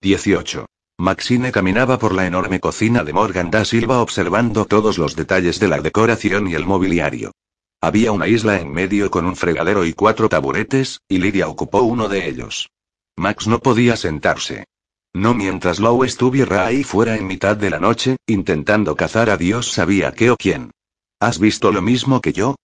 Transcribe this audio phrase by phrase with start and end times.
[0.00, 0.66] 18.
[1.00, 5.66] Maxine caminaba por la enorme cocina de Morgan da Silva observando todos los detalles de
[5.66, 7.32] la decoración y el mobiliario.
[7.80, 12.08] Había una isla en medio con un fregadero y cuatro taburetes, y Lydia ocupó uno
[12.08, 12.70] de ellos.
[13.16, 14.66] Max no podía sentarse.
[15.14, 19.72] No mientras Lou estuviera ahí fuera en mitad de la noche, intentando cazar a Dios
[19.72, 20.70] sabía qué o quién.
[21.18, 22.54] ¿Has visto lo mismo que yo?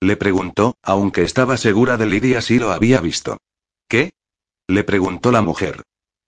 [0.00, 3.38] Le preguntó, aunque estaba segura de Lydia si lo había visto.
[3.88, 4.12] ¿Qué?
[4.68, 5.82] Le preguntó la mujer.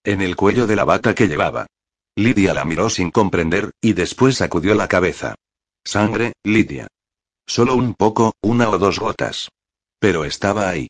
[0.07, 1.66] En el cuello de la bata que llevaba.
[2.14, 5.34] Lidia la miró sin comprender, y después sacudió la cabeza.
[5.84, 6.87] Sangre, Lidia.
[7.45, 9.48] Solo un poco, una o dos gotas.
[9.98, 10.87] Pero estaba ahí.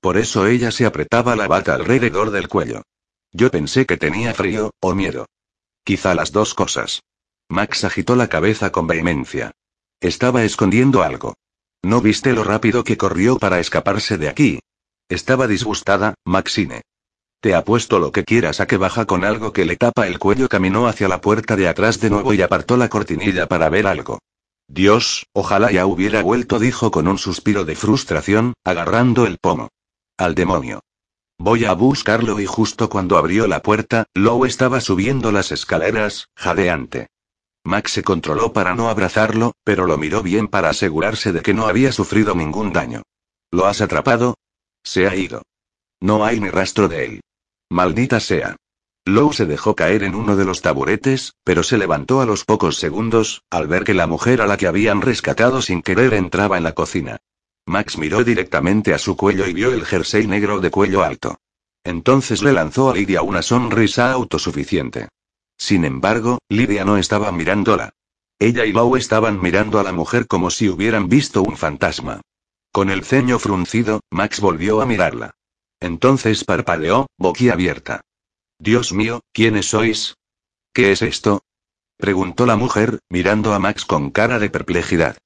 [0.00, 2.82] Por eso ella se apretaba la bata alrededor del cuello.
[3.32, 5.24] Yo pensé que tenía frío, o miedo.
[5.82, 7.00] Quizá las dos cosas.
[7.48, 9.52] Max agitó la cabeza con vehemencia.
[9.98, 11.32] Estaba escondiendo algo.
[11.82, 14.60] ¿No viste lo rápido que corrió para escaparse de aquí?
[15.08, 16.82] Estaba disgustada, Maxine.
[17.40, 20.48] Te apuesto lo que quieras a que baja con algo que le tapa el cuello.
[20.48, 24.18] Caminó hacia la puerta de atrás de nuevo y apartó la cortinilla para ver algo.
[24.66, 29.68] Dios, ojalá ya hubiera vuelto, dijo con un suspiro de frustración, agarrando el pomo.
[30.16, 30.80] Al demonio.
[31.38, 37.06] Voy a buscarlo y justo cuando abrió la puerta, Lou estaba subiendo las escaleras, jadeante.
[37.62, 41.68] Max se controló para no abrazarlo, pero lo miró bien para asegurarse de que no
[41.68, 43.02] había sufrido ningún daño.
[43.52, 44.34] ¿Lo has atrapado?
[44.82, 45.42] Se ha ido.
[46.00, 47.20] No hay ni rastro de él.
[47.70, 48.56] Maldita sea.
[49.04, 52.76] Lou se dejó caer en uno de los taburetes, pero se levantó a los pocos
[52.76, 56.64] segundos, al ver que la mujer a la que habían rescatado sin querer entraba en
[56.64, 57.18] la cocina.
[57.66, 61.38] Max miró directamente a su cuello y vio el jersey negro de cuello alto.
[61.84, 65.08] Entonces le lanzó a Lidia una sonrisa autosuficiente.
[65.58, 67.90] Sin embargo, Lidia no estaba mirándola.
[68.38, 72.20] Ella y Lou estaban mirando a la mujer como si hubieran visto un fantasma.
[72.72, 75.34] Con el ceño fruncido, Max volvió a mirarla.
[75.80, 78.00] Entonces parpadeó, boquiabierta.
[78.58, 80.16] Dios mío, ¿quiénes sois?
[80.72, 81.42] ¿Qué es esto?
[81.96, 85.16] preguntó la mujer, mirando a Max con cara de perplejidad.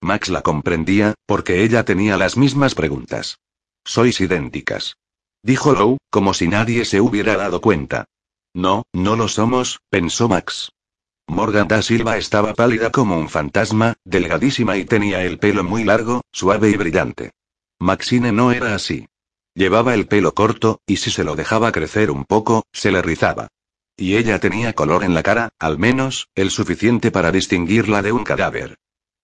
[0.00, 3.38] Max la comprendía, porque ella tenía las mismas preguntas.
[3.84, 4.96] Sois idénticas.
[5.42, 8.04] Dijo Lou, como si nadie se hubiera dado cuenta.
[8.54, 10.70] No, no lo somos, pensó Max.
[11.26, 16.20] Morgan da Silva estaba pálida como un fantasma, delgadísima y tenía el pelo muy largo,
[16.32, 17.30] suave y brillante.
[17.78, 19.06] Maxine no era así.
[19.54, 23.48] Llevaba el pelo corto, y si se lo dejaba crecer un poco, se le rizaba.
[23.96, 28.24] Y ella tenía color en la cara, al menos, el suficiente para distinguirla de un
[28.24, 28.76] cadáver.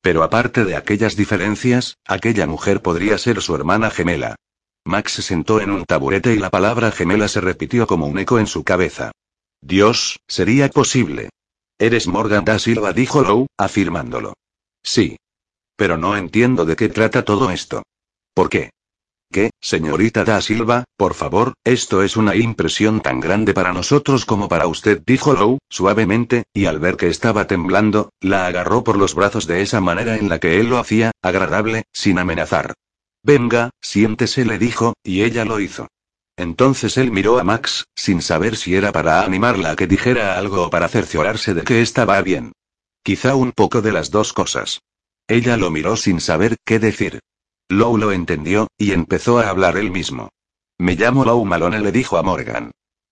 [0.03, 4.37] Pero aparte de aquellas diferencias, aquella mujer podría ser su hermana gemela.
[4.84, 8.38] Max se sentó en un taburete y la palabra gemela se repitió como un eco
[8.38, 9.12] en su cabeza.
[9.61, 11.31] Dios, sería posible.
[11.78, 14.34] Eres Morgan da Silva, dijo Lou, afirmándolo.
[14.83, 15.17] Sí.
[15.77, 17.83] Pero no entiendo de qué trata todo esto.
[18.34, 18.71] ¿Por qué?
[19.31, 24.49] ¿Qué, señorita da Silva, por favor, esto es una impresión tan grande para nosotros como
[24.49, 29.15] para usted, dijo Lou, suavemente, y al ver que estaba temblando, la agarró por los
[29.15, 32.72] brazos de esa manera en la que él lo hacía, agradable, sin amenazar.
[33.22, 35.88] Venga, siéntese, le dijo, y ella lo hizo.
[36.38, 40.62] Entonces él miró a Max, sin saber si era para animarla a que dijera algo
[40.62, 42.53] o para cerciorarse de que estaba bien.
[43.03, 44.81] Quizá un poco de las dos cosas.
[45.27, 47.21] Ella lo miró sin saber qué decir.
[47.69, 50.31] Lou lo entendió, y empezó a hablar él mismo.
[50.79, 52.71] Me llamo Lou Malone, le dijo a Morgan.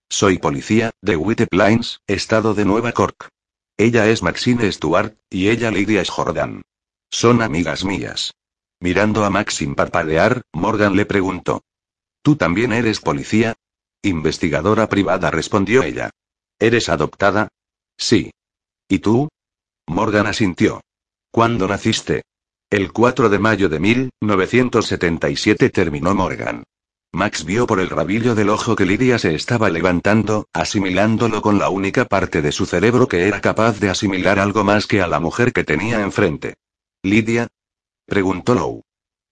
[0.09, 3.29] Soy policía, de White Plains, estado de Nueva Cork.
[3.77, 6.63] Ella es Maxine Stuart, y ella Lydia es Jordan.
[7.11, 8.33] Son amigas mías.
[8.79, 11.61] Mirando a Max sin parpadear, Morgan le preguntó.
[12.23, 13.53] ¿Tú también eres policía?
[14.01, 16.09] Investigadora privada, respondió ella.
[16.59, 17.49] ¿Eres adoptada?
[17.97, 18.31] Sí.
[18.87, 19.29] ¿Y tú?
[19.87, 20.81] Morgan asintió.
[21.31, 22.23] ¿Cuándo naciste?
[22.69, 26.65] El 4 de mayo de 1977 terminó Morgan.
[27.13, 31.69] Max vio por el rabillo del ojo que Lidia se estaba levantando, asimilándolo con la
[31.69, 35.21] única parte de su cerebro que era capaz de asimilar algo más que a la
[35.21, 36.55] mujer que tenía enfrente.
[37.03, 37.47] ¿Lidia?
[38.05, 38.83] preguntó Lou.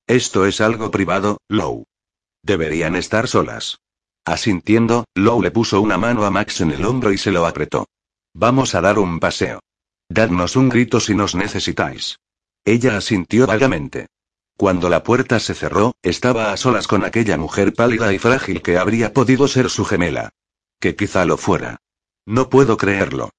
[0.07, 1.83] Esto es algo privado, Lou.
[2.41, 3.79] Deberían estar solas.
[4.23, 7.89] Asintiendo, Lou le puso una mano a Max en el hombro y se lo apretó.
[8.33, 9.59] Vamos a dar un paseo.
[10.07, 12.17] Dadnos un grito si nos necesitáis.
[12.65, 14.07] Ella asintió vagamente.
[14.57, 18.77] Cuando la puerta se cerró, estaba a solas con aquella mujer pálida y frágil que
[18.77, 20.31] habría podido ser su gemela.
[20.79, 21.77] Que quizá lo fuera.
[22.25, 23.29] No puedo creerlo.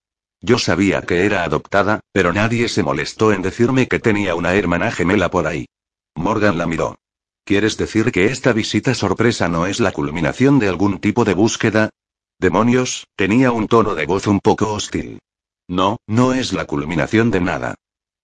[0.41, 4.93] Yo sabía que era adoptada, pero nadie se molestó en decirme que tenía una hermana
[4.93, 5.67] gemela por ahí.
[6.15, 6.97] Morgan la miró.
[7.45, 11.91] ¿Quieres decir que esta visita sorpresa no es la culminación de algún tipo de búsqueda?
[12.39, 15.19] Demonios, tenía un tono de voz un poco hostil.
[15.67, 17.75] No, no es la culminación de nada.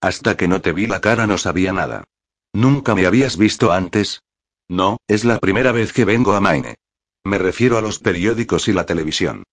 [0.03, 2.03] Hasta que no te vi la cara no sabía nada.
[2.51, 4.21] ¿Nunca me habías visto antes?
[4.67, 6.75] No, es la primera vez que vengo a Maine.
[7.23, 9.43] Me refiero a los periódicos y la televisión.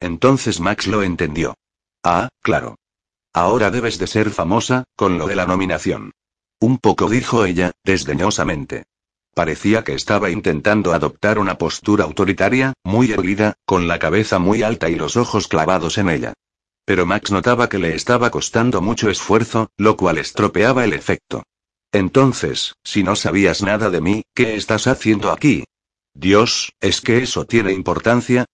[0.00, 1.54] Entonces Max lo entendió.
[2.02, 2.74] Ah, claro.
[3.32, 6.10] Ahora debes de ser famosa, con lo de la nominación.
[6.58, 8.82] Un poco dijo ella, desdeñosamente.
[9.32, 14.90] Parecía que estaba intentando adoptar una postura autoritaria, muy erguida, con la cabeza muy alta
[14.90, 16.34] y los ojos clavados en ella.
[16.84, 21.44] Pero Max notaba que le estaba costando mucho esfuerzo, lo cual estropeaba el efecto.
[21.92, 25.64] Entonces, si no sabías nada de mí, ¿qué estás haciendo aquí?
[26.14, 28.44] Dios, ¿es que eso tiene importancia?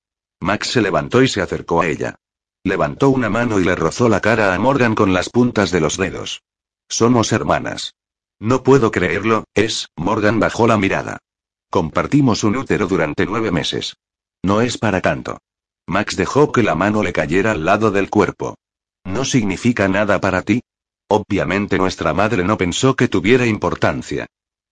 [0.41, 2.17] Max se levantó y se acercó a ella.
[2.65, 5.97] Levantó una mano y le rozó la cara a Morgan con las puntas de los
[5.97, 6.43] dedos.
[6.89, 7.95] Somos hermanas.
[8.39, 11.19] No puedo creerlo, es, Morgan bajó la mirada.
[11.71, 13.97] Compartimos un útero durante nueve meses.
[14.43, 15.39] No es para tanto.
[15.87, 18.57] Max dejó que la mano le cayera al lado del cuerpo.
[19.05, 20.63] ¿No significa nada para ti?
[21.09, 24.27] Obviamente nuestra madre no pensó que tuviera importancia.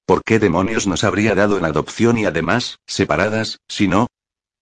[0.06, 4.08] ¿Por qué demonios nos habría dado en adopción y además, separadas, si no?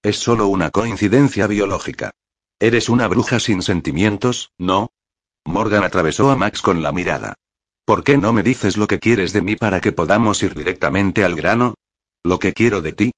[0.03, 2.13] Es solo una coincidencia biológica.
[2.61, 4.91] Eres una bruja sin sentimientos, ¿no?
[5.45, 7.35] Morgan atravesó a Max con la mirada.
[7.85, 11.25] ¿Por qué no me dices lo que quieres de mí para que podamos ir directamente
[11.25, 11.75] al grano?
[12.23, 13.13] ¿Lo que quiero de ti?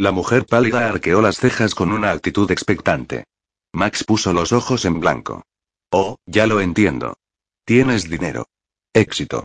[0.00, 3.24] La mujer pálida arqueó las cejas con una actitud expectante.
[3.74, 5.42] Max puso los ojos en blanco.
[5.90, 7.18] Oh, ya lo entiendo.
[7.66, 8.46] Tienes dinero.
[8.94, 9.44] Éxito.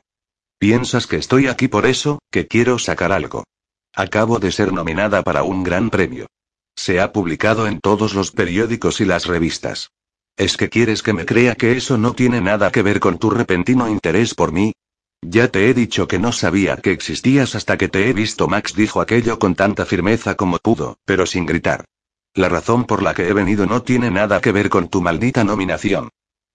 [0.58, 3.44] Piensas que estoy aquí por eso, que quiero sacar algo.
[3.94, 6.28] Acabo de ser nominada para un gran premio.
[6.74, 9.92] Se ha publicado en todos los periódicos y las revistas.
[10.38, 13.30] ¿Es que quieres que me crea que eso no tiene nada que ver con tu
[13.30, 14.72] repentino interés por mí?
[15.22, 18.48] Ya te he dicho que no sabía que existías hasta que te he visto.
[18.48, 21.86] Max dijo aquello con tanta firmeza como pudo, pero sin gritar.
[22.34, 25.44] La razón por la que he venido no tiene nada que ver con tu maldita
[25.44, 26.10] nominación.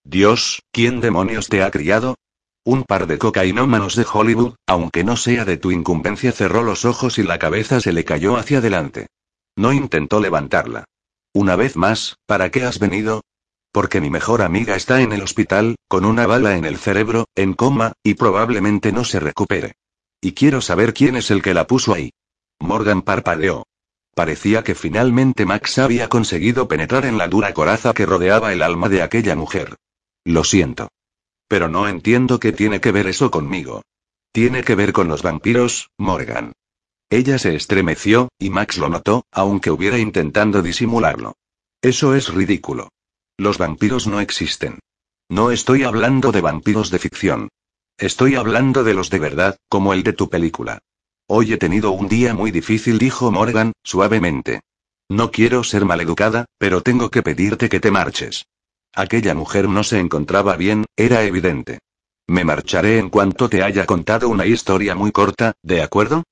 [0.05, 2.17] Dios, ¿quién demonios te ha criado?
[2.65, 7.19] Un par de cocainómanos de Hollywood, aunque no sea de tu incumbencia, cerró los ojos
[7.19, 9.07] y la cabeza se le cayó hacia adelante.
[9.57, 10.85] No intentó levantarla.
[11.33, 13.23] Una vez más, ¿para qué has venido?
[13.73, 17.55] Porque mi mejor amiga está en el hospital, con una bala en el cerebro, en
[17.55, 19.75] coma, y probablemente no se recupere.
[20.21, 22.11] Y quiero saber quién es el que la puso ahí.
[22.59, 23.67] Morgan parpadeó.
[24.15, 28.89] Parecía que finalmente Max había conseguido penetrar en la dura coraza que rodeaba el alma
[28.89, 29.77] de aquella mujer.
[30.25, 30.89] Lo siento.
[31.49, 33.83] Pero no entiendo qué tiene que ver eso conmigo.
[34.33, 36.53] Tiene que ver con los vampiros, Morgan.
[37.09, 41.35] Ella se estremeció, y Max lo notó, aunque hubiera intentando disimularlo.
[41.83, 42.91] Eso es ridículo.
[43.41, 44.81] Los vampiros no existen.
[45.31, 47.49] No estoy hablando de vampiros de ficción.
[47.97, 50.81] Estoy hablando de los de verdad, como el de tu película.
[51.27, 54.61] Hoy he tenido un día muy difícil, dijo Morgan, suavemente.
[55.09, 58.45] No quiero ser maleducada, pero tengo que pedirte que te marches.
[58.93, 61.79] Aquella mujer no se encontraba bien, era evidente.
[62.27, 66.25] Me marcharé en cuanto te haya contado una historia muy corta, ¿de acuerdo?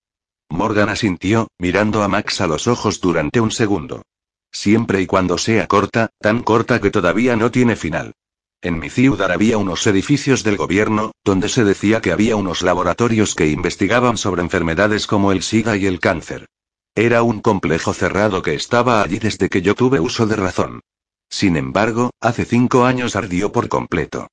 [0.50, 4.02] Morgan asintió, mirando a Max a los ojos durante un segundo.
[4.50, 8.14] Siempre y cuando sea corta, tan corta que todavía no tiene final.
[8.60, 13.36] En mi ciudad había unos edificios del gobierno, donde se decía que había unos laboratorios
[13.36, 16.46] que investigaban sobre enfermedades como el SIDA y el cáncer.
[16.96, 20.80] Era un complejo cerrado que estaba allí desde que yo tuve uso de razón.
[21.30, 24.26] Sin embargo, hace cinco años ardió por completo.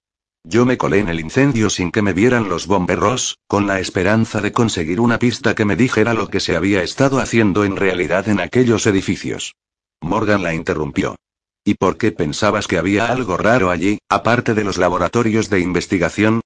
[0.44, 4.42] Yo me colé en el incendio sin que me vieran los bomberos, con la esperanza
[4.42, 8.28] de conseguir una pista que me dijera lo que se había estado haciendo en realidad
[8.30, 9.54] en aquellos edificios.
[10.02, 11.16] Morgan la interrumpió.
[11.64, 16.42] ¿Y por qué pensabas que había algo raro allí, aparte de los laboratorios de investigación?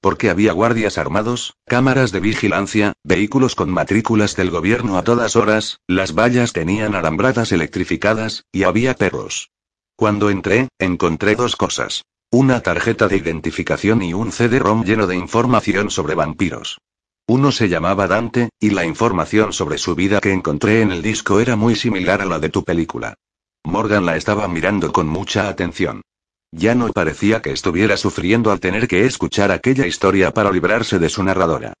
[0.00, 5.78] Porque había guardias armados, cámaras de vigilancia, vehículos con matrículas del gobierno a todas horas,
[5.86, 9.50] las vallas tenían alambradas electrificadas, y había perros.
[9.96, 12.02] Cuando entré, encontré dos cosas.
[12.30, 16.78] Una tarjeta de identificación y un CD-ROM lleno de información sobre vampiros.
[17.26, 21.40] Uno se llamaba Dante, y la información sobre su vida que encontré en el disco
[21.40, 23.14] era muy similar a la de tu película.
[23.64, 26.02] Morgan la estaba mirando con mucha atención.
[26.52, 31.08] Ya no parecía que estuviera sufriendo al tener que escuchar aquella historia para librarse de
[31.08, 31.72] su narradora.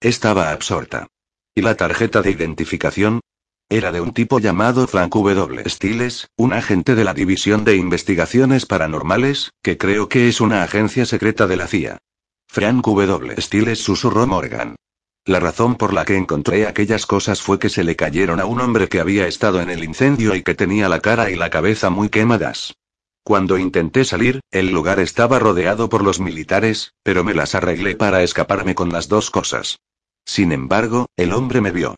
[0.00, 1.08] Estaba absorta.
[1.52, 3.20] ¿Y la tarjeta de identificación?
[3.68, 5.68] Era de un tipo llamado Frank W.
[5.68, 11.06] Stiles, un agente de la División de Investigaciones Paranormales, que creo que es una agencia
[11.06, 11.98] secreta de la CIA.
[12.46, 13.34] Frank W.
[13.40, 14.76] Stiles susurró Morgan.
[15.24, 18.60] La razón por la que encontré aquellas cosas fue que se le cayeron a un
[18.60, 21.90] hombre que había estado en el incendio y que tenía la cara y la cabeza
[21.90, 22.74] muy quemadas.
[23.22, 28.24] Cuando intenté salir, el lugar estaba rodeado por los militares, pero me las arreglé para
[28.24, 29.78] escaparme con las dos cosas.
[30.24, 31.94] Sin embargo, el hombre me vio.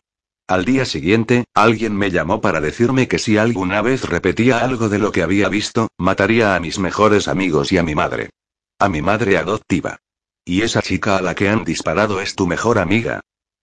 [0.47, 4.99] Al día siguiente, alguien me llamó para decirme que si alguna vez repetía algo de
[4.99, 8.29] lo que había visto, mataría a mis mejores amigos y a mi madre.
[8.77, 9.97] A mi madre adoptiva.
[10.47, 13.21] ¿Y esa chica a la que han disparado es tu mejor amiga?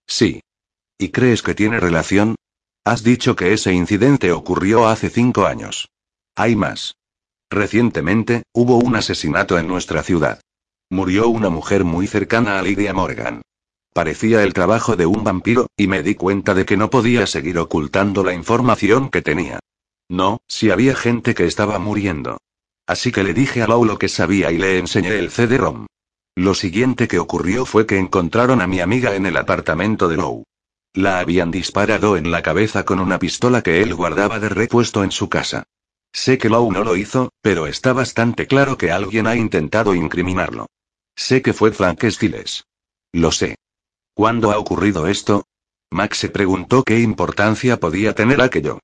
[0.09, 0.41] Sí.
[0.99, 2.35] ¿Y crees que tiene relación?
[2.85, 5.89] Has dicho que ese incidente ocurrió hace cinco años.
[6.35, 6.97] Hay más.
[7.49, 10.41] Recientemente, hubo un asesinato en nuestra ciudad.
[10.91, 13.43] Murió una mujer muy cercana a Lydia Morgan.
[13.95, 17.59] Parecía el trabajo de un vampiro, y me di cuenta de que no podía seguir
[17.59, 19.61] ocultando la información que tenía.
[20.09, 22.39] No, si había gente que estaba muriendo.
[22.87, 25.87] Así que le dije a Lau lo que sabía y le enseñé el CD-ROM.
[26.35, 30.45] Lo siguiente que ocurrió fue que encontraron a mi amiga en el apartamento de Lou.
[30.95, 35.11] La habían disparado en la cabeza con una pistola que él guardaba de repuesto en
[35.11, 35.65] su casa.
[36.13, 40.67] Sé que Lou no lo hizo, pero está bastante claro que alguien ha intentado incriminarlo.
[41.17, 42.65] Sé que fue Frank Stiles.
[43.13, 43.57] Lo sé.
[44.15, 45.45] ¿Cuándo ha ocurrido esto?
[45.91, 48.79] Max se preguntó qué importancia podía tener aquello.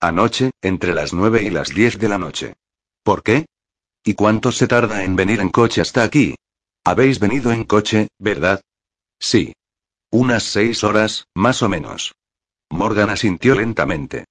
[0.00, 2.54] Anoche, entre las nueve y las diez de la noche.
[3.02, 3.46] ¿Por qué?
[4.02, 6.34] ¿Y cuánto se tarda en venir en coche hasta aquí?
[6.84, 8.60] Habéis venido en coche, ¿verdad?
[9.18, 9.54] Sí.
[10.10, 12.14] Unas seis horas, más o menos.
[12.70, 14.26] Morgan asintió lentamente.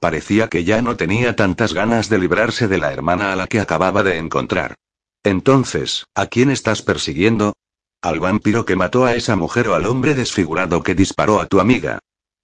[0.00, 3.60] Parecía que ya no tenía tantas ganas de librarse de la hermana a la que
[3.60, 4.74] acababa de encontrar.
[5.22, 7.54] Entonces, ¿a quién estás persiguiendo?
[8.00, 11.60] ¿Al vampiro que mató a esa mujer o al hombre desfigurado que disparó a tu
[11.60, 11.98] amiga?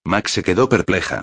[0.04, 1.22] Max se quedó perpleja.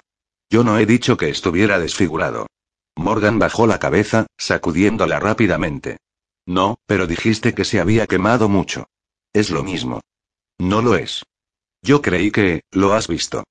[0.49, 2.47] Yo no he dicho que estuviera desfigurado.
[2.95, 5.97] Morgan bajó la cabeza, sacudiéndola rápidamente.
[6.45, 8.87] No, pero dijiste que se había quemado mucho.
[9.33, 10.01] Es lo mismo.
[10.57, 11.23] No lo es.
[11.81, 13.43] Yo creí que, lo has visto.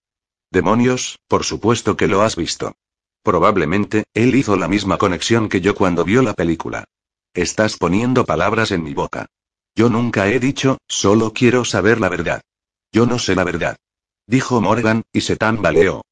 [0.50, 2.74] Demonios, por supuesto que lo has visto.
[3.22, 6.84] Probablemente, él hizo la misma conexión que yo cuando vio la película.
[7.34, 9.26] Estás poniendo palabras en mi boca.
[9.76, 12.42] Yo nunca he dicho, solo quiero saber la verdad.
[12.92, 13.76] Yo no sé la verdad.
[14.26, 16.02] Dijo Morgan, y se tambaleó.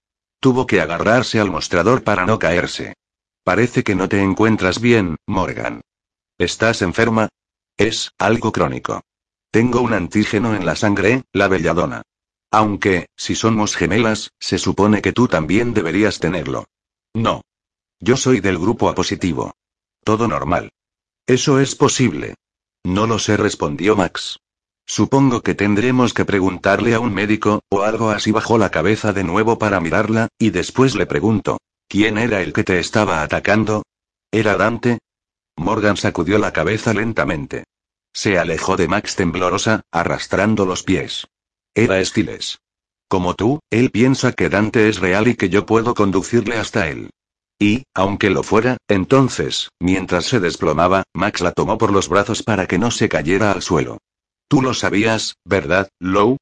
[0.40, 2.94] Tuvo que agarrarse al mostrador para no caerse.
[3.42, 5.80] Parece que no te encuentras bien, Morgan.
[6.38, 7.28] ¿Estás enferma?
[7.76, 9.02] Es algo crónico.
[9.50, 12.02] Tengo un antígeno en la sangre, la belladona.
[12.52, 16.66] Aunque, si somos gemelas, se supone que tú también deberías tenerlo.
[17.12, 17.42] No.
[17.98, 19.52] Yo soy del grupo A positivo.
[20.04, 20.70] Todo normal.
[21.26, 22.36] Eso es posible.
[22.84, 24.38] No lo sé, respondió Max.
[24.86, 29.24] Supongo que tendremos que preguntarle a un médico, o algo así bajó la cabeza de
[29.24, 33.82] nuevo para mirarla, y después le pregunto, ¿quién era el que te estaba atacando?
[34.30, 34.98] ¿Era Dante?
[35.58, 37.64] Morgan sacudió la cabeza lentamente.
[38.12, 41.26] Se alejó de Max temblorosa, arrastrando los pies.
[41.74, 42.58] Era Estiles.
[43.08, 47.10] Como tú, él piensa que Dante es real y que yo puedo conducirle hasta él.
[47.58, 52.66] Y, aunque lo fuera, entonces, mientras se desplomaba, Max la tomó por los brazos para
[52.66, 53.98] que no se cayera al suelo.
[54.48, 56.36] Tú lo sabías, ¿verdad, Lou?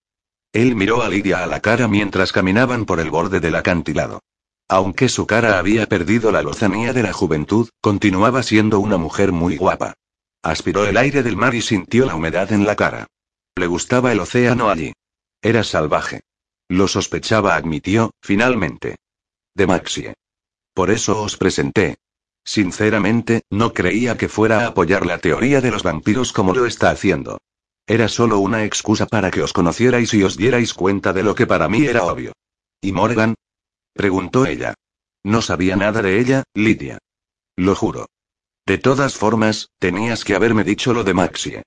[0.53, 4.21] Él miró a Lidia a la cara mientras caminaban por el borde del acantilado.
[4.69, 9.57] Aunque su cara había perdido la lozanía de la juventud, continuaba siendo una mujer muy
[9.57, 9.95] guapa.
[10.43, 13.07] Aspiró el aire del mar y sintió la humedad en la cara.
[13.57, 14.93] Le gustaba el océano allí.
[15.41, 16.23] Era salvaje.
[16.69, 18.97] Lo sospechaba, admitió, finalmente.
[19.55, 20.15] De Maxie.
[20.75, 21.97] Por eso os presenté.
[22.45, 26.91] Sinceramente, no creía que fuera a apoyar la teoría de los vampiros como lo está
[26.91, 27.39] haciendo.
[27.87, 31.47] Era solo una excusa para que os conocierais y os dierais cuenta de lo que
[31.47, 32.33] para mí era obvio.
[32.81, 33.35] ¿Y Morgan?
[33.97, 34.75] Preguntó ella.
[35.25, 36.99] No sabía nada de ella, Lidia.
[37.57, 38.07] Lo juro.
[38.67, 41.63] De todas formas, tenías que haberme dicho lo de Maxie.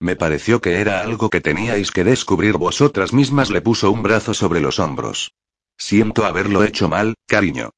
[0.00, 3.50] Me pareció que era algo que teníais que descubrir vosotras mismas.
[3.50, 5.32] Le puso un brazo sobre los hombros.
[5.76, 7.70] Siento haberlo hecho mal, cariño.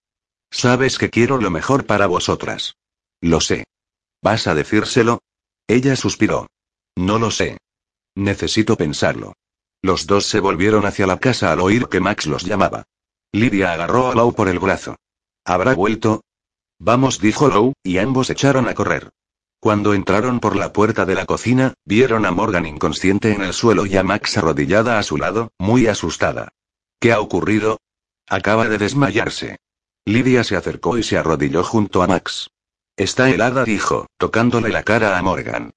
[0.51, 2.77] Sabes que quiero lo mejor para vosotras.
[3.21, 3.65] Lo sé.
[4.23, 5.21] ¿Vas a decírselo?
[5.67, 6.47] Ella suspiró.
[6.97, 7.59] No lo sé.
[8.15, 9.35] Necesito pensarlo.
[9.83, 12.85] Los dos se volvieron hacia la casa al oír que Max los llamaba.
[13.37, 14.97] Lidia agarró a Lou por el brazo.
[15.45, 16.23] ¿Habrá vuelto?
[16.79, 19.11] Vamos, dijo Lou, y ambos echaron a correr.
[19.61, 23.85] Cuando entraron por la puerta de la cocina, vieron a Morgan inconsciente en el suelo
[23.85, 26.49] y a Max arrodillada a su lado, muy asustada.
[26.99, 27.79] ¿Qué ha ocurrido?
[28.27, 29.59] Acaba de desmayarse.
[30.07, 32.49] Lidia se acercó y se arrodilló junto a Max.
[32.97, 35.73] Está helada, dijo, tocándole la cara a Morgan.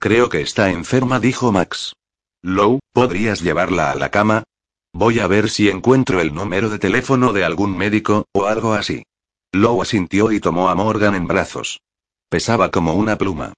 [0.00, 1.94] Creo que está enferma, dijo Max.
[2.42, 4.42] Lou, ¿podrías llevarla a la cama?
[4.96, 9.02] Voy a ver si encuentro el número de teléfono de algún médico, o algo así.
[9.50, 11.80] Lou asintió y tomó a Morgan en brazos.
[12.28, 13.54] Pesaba como una pluma.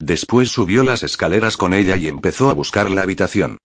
[0.00, 3.58] Después subió las escaleras con ella y empezó a buscar la habitación.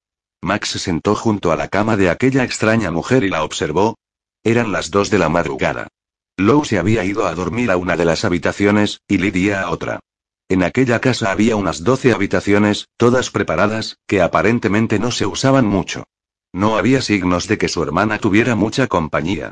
[0.44, 3.96] Max se sentó junto a la cama de aquella extraña mujer y la observó.
[4.44, 5.88] Eran las dos de la madrugada.
[6.38, 10.00] Lou se había ido a dormir a una de las habitaciones, y Lidia a otra.
[10.48, 16.04] En aquella casa había unas doce habitaciones, todas preparadas, que aparentemente no se usaban mucho.
[16.56, 19.52] No había signos de que su hermana tuviera mucha compañía.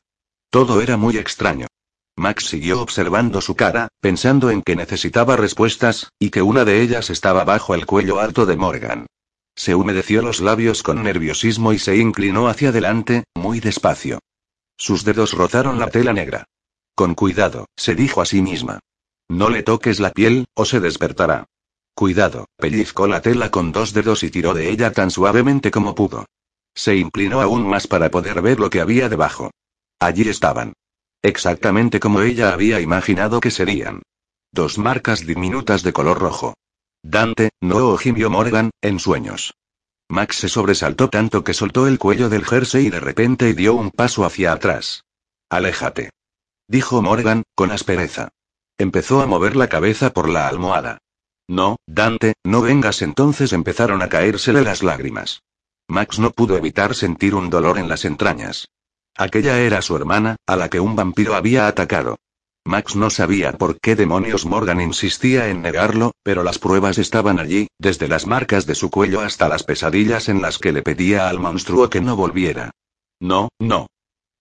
[0.50, 1.68] Todo era muy extraño.
[2.16, 7.10] Max siguió observando su cara, pensando en que necesitaba respuestas, y que una de ellas
[7.10, 9.06] estaba bajo el cuello alto de Morgan.
[9.54, 14.20] Se humedeció los labios con nerviosismo y se inclinó hacia adelante, muy despacio.
[14.78, 16.46] Sus dedos rozaron la tela negra.
[16.96, 18.80] Con cuidado, se dijo a sí misma.
[19.28, 21.48] No le toques la piel, o se despertará.
[21.96, 26.28] Cuidado, pellizcó la tela con dos dedos y tiró de ella tan suavemente como pudo.
[26.76, 29.52] Se inclinó aún más para poder ver lo que había debajo.
[30.00, 30.74] Allí estaban.
[31.22, 34.02] Exactamente como ella había imaginado que serían.
[34.52, 36.54] Dos marcas diminutas de color rojo.
[37.02, 39.54] Dante, no gimió Morgan, en sueños.
[40.10, 43.90] Max se sobresaltó tanto que soltó el cuello del jersey y de repente dio un
[43.90, 45.06] paso hacia atrás.
[45.50, 46.12] Aléjate.
[46.68, 48.30] Dijo Morgan, con aspereza.
[48.78, 51.00] Empezó a mover la cabeza por la almohada.
[51.48, 53.02] No, Dante, no vengas.
[53.02, 55.42] Entonces empezaron a caérsele las lágrimas.
[55.94, 58.68] Max no pudo evitar sentir un dolor en las entrañas.
[59.16, 62.18] Aquella era su hermana, a la que un vampiro había atacado.
[62.66, 67.68] Max no sabía por qué demonios Morgan insistía en negarlo, pero las pruebas estaban allí,
[67.78, 71.38] desde las marcas de su cuello hasta las pesadillas en las que le pedía al
[71.38, 72.72] monstruo que no volviera.
[73.20, 73.86] No, no.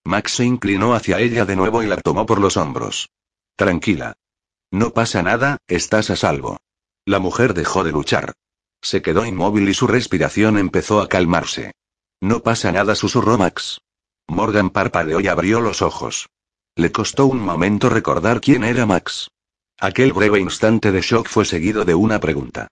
[0.03, 3.11] Max se inclinó hacia ella de nuevo y la tomó por los hombros.
[3.55, 4.15] Tranquila.
[4.71, 6.57] No pasa nada, estás a salvo.
[7.05, 8.33] La mujer dejó de luchar.
[8.83, 11.71] Se quedó inmóvil y su respiración empezó a calmarse.
[12.21, 13.79] No pasa nada, susurró Max.
[14.27, 16.27] Morgan parpadeó y abrió los ojos.
[16.75, 19.29] Le costó un momento recordar quién era Max.
[19.79, 22.67] Aquel breve instante de shock fue seguido de una pregunta.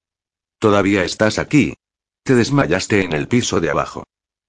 [0.60, 1.76] ¿Todavía estás aquí?
[2.24, 4.04] Te desmayaste en el piso de abajo.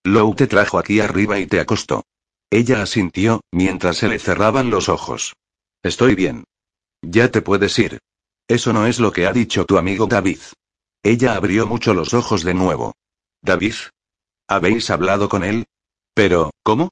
[0.05, 2.05] Lou te trajo aquí arriba y te acostó.
[2.51, 5.35] Ella asintió, mientras se le cerraban los ojos.
[5.83, 6.45] Estoy bien.
[7.03, 7.99] Ya te puedes ir.
[8.49, 10.41] Eso no es lo que ha dicho tu amigo David.
[11.05, 12.95] Ella abrió mucho los ojos de nuevo.
[13.43, 13.75] ¿David?
[14.49, 15.67] ¿Habéis hablado con él?
[16.15, 16.91] Pero, ¿cómo?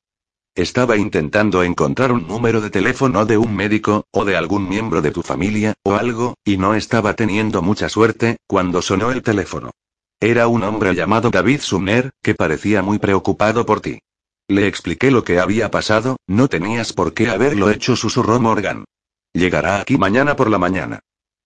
[0.56, 5.12] Estaba intentando encontrar un número de teléfono de un médico, o de algún miembro de
[5.12, 9.70] tu familia, o algo, y no estaba teniendo mucha suerte, cuando sonó el teléfono.
[10.18, 14.00] Era un hombre llamado David Sumner, que parecía muy preocupado por ti.
[14.48, 18.84] Le expliqué lo que había pasado, no tenías por qué haberlo hecho, susurró Morgan.
[19.32, 20.98] Llegará aquí mañana por la mañana.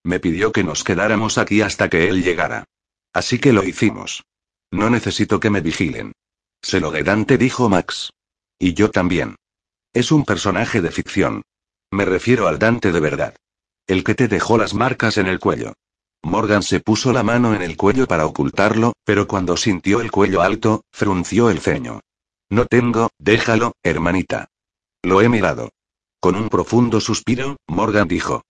[0.05, 2.65] Me pidió que nos quedáramos aquí hasta que él llegara.
[3.11, 4.23] Así que lo hicimos.
[4.69, 6.11] No necesito que me vigilen.
[6.61, 8.11] Se lo de Dante, dijo Max.
[8.59, 9.35] Y yo también.
[9.93, 11.41] Es un personaje de ficción.
[11.89, 13.35] Me refiero al Dante de verdad.
[13.87, 15.73] El que te dejó las marcas en el cuello.
[16.21, 20.43] Morgan se puso la mano en el cuello para ocultarlo, pero cuando sintió el cuello
[20.43, 22.01] alto, frunció el ceño.
[22.51, 24.49] No tengo, déjalo, hermanita.
[25.01, 25.71] Lo he mirado.
[26.19, 28.43] Con un profundo suspiro, Morgan dijo.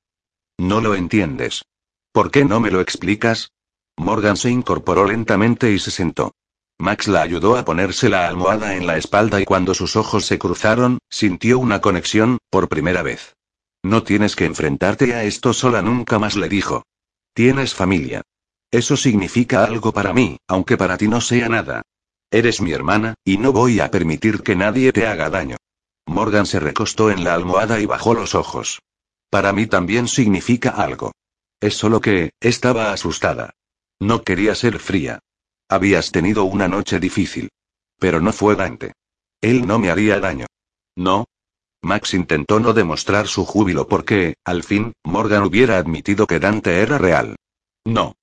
[0.57, 1.63] No lo entiendes.
[2.11, 3.51] ¿Por qué no me lo explicas?
[3.97, 6.33] Morgan se incorporó lentamente y se sentó.
[6.77, 10.37] Max la ayudó a ponerse la almohada en la espalda y cuando sus ojos se
[10.37, 13.35] cruzaron, sintió una conexión, por primera vez.
[13.83, 16.83] No tienes que enfrentarte a esto sola nunca más le dijo.
[17.33, 18.21] Tienes familia.
[18.71, 21.81] Eso significa algo para mí, aunque para ti no sea nada.
[22.31, 25.57] Eres mi hermana, y no voy a permitir que nadie te haga daño.
[26.07, 28.79] Morgan se recostó en la almohada y bajó los ojos.
[29.29, 31.11] Para mí también significa algo.
[31.59, 33.53] Es solo que, estaba asustada.
[33.99, 35.19] No quería ser fría.
[35.69, 37.49] Habías tenido una noche difícil.
[37.97, 38.93] Pero no fue Dante.
[39.41, 40.45] Él no me haría daño.
[40.95, 41.25] ¿No?
[41.81, 46.97] Max intentó no demostrar su júbilo porque, al fin, Morgan hubiera admitido que Dante era
[46.97, 47.35] real.
[47.85, 48.15] No.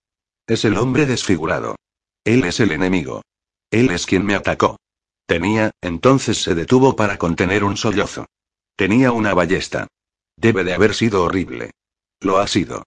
[0.47, 1.77] Es el hombre desfigurado.
[2.25, 3.23] Él es el enemigo.
[3.71, 4.79] Él es quien me atacó.
[5.27, 8.27] Tenía, entonces se detuvo para contener un sollozo.
[8.77, 9.87] Tenía una ballesta.
[10.43, 11.71] Debe de haber sido horrible.
[12.21, 12.83] Lo ha sido.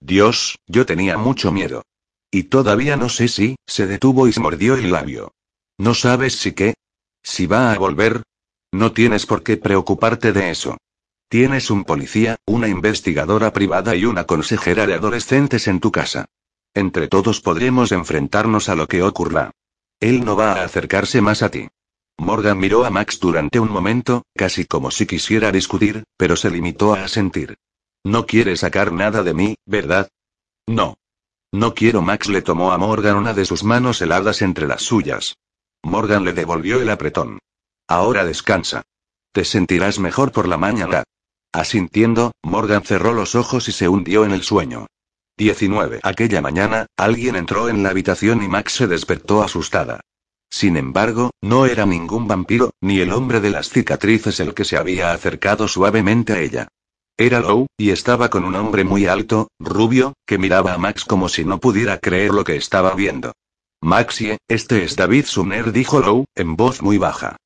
[0.00, 1.82] Dios, yo tenía mucho miedo.
[2.30, 5.32] Y todavía no sé si, se detuvo y se mordió el labio.
[5.78, 6.74] ¿No sabes si qué?
[7.22, 8.22] ¿Si va a volver?
[8.70, 10.76] No tienes por qué preocuparte de eso.
[11.30, 16.26] Tienes un policía, una investigadora privada y una consejera de adolescentes en tu casa.
[16.74, 19.52] Entre todos podremos enfrentarnos a lo que ocurra.
[20.00, 21.66] Él no va a acercarse más a ti.
[22.20, 26.92] Morgan miró a Max durante un momento, casi como si quisiera discutir, pero se limitó
[26.92, 27.56] a asentir.
[28.04, 30.10] No quiere sacar nada de mí, ¿verdad?
[30.66, 30.98] No.
[31.50, 32.02] No quiero.
[32.02, 35.38] Max le tomó a Morgan una de sus manos heladas entre las suyas.
[35.82, 37.38] Morgan le devolvió el apretón.
[37.88, 38.82] Ahora descansa.
[39.32, 41.04] Te sentirás mejor por la mañana.
[41.52, 44.88] Asintiendo, Morgan cerró los ojos y se hundió en el sueño.
[45.38, 46.00] 19.
[46.02, 50.00] Aquella mañana, alguien entró en la habitación y Max se despertó asustada.
[50.50, 54.76] Sin embargo, no era ningún vampiro, ni el hombre de las cicatrices el que se
[54.76, 56.68] había acercado suavemente a ella.
[57.16, 61.28] Era Lou, y estaba con un hombre muy alto, rubio, que miraba a Max como
[61.28, 63.32] si no pudiera creer lo que estaba viendo.
[63.80, 67.36] Maxie, este es David Sumner, dijo Lou, en voz muy baja.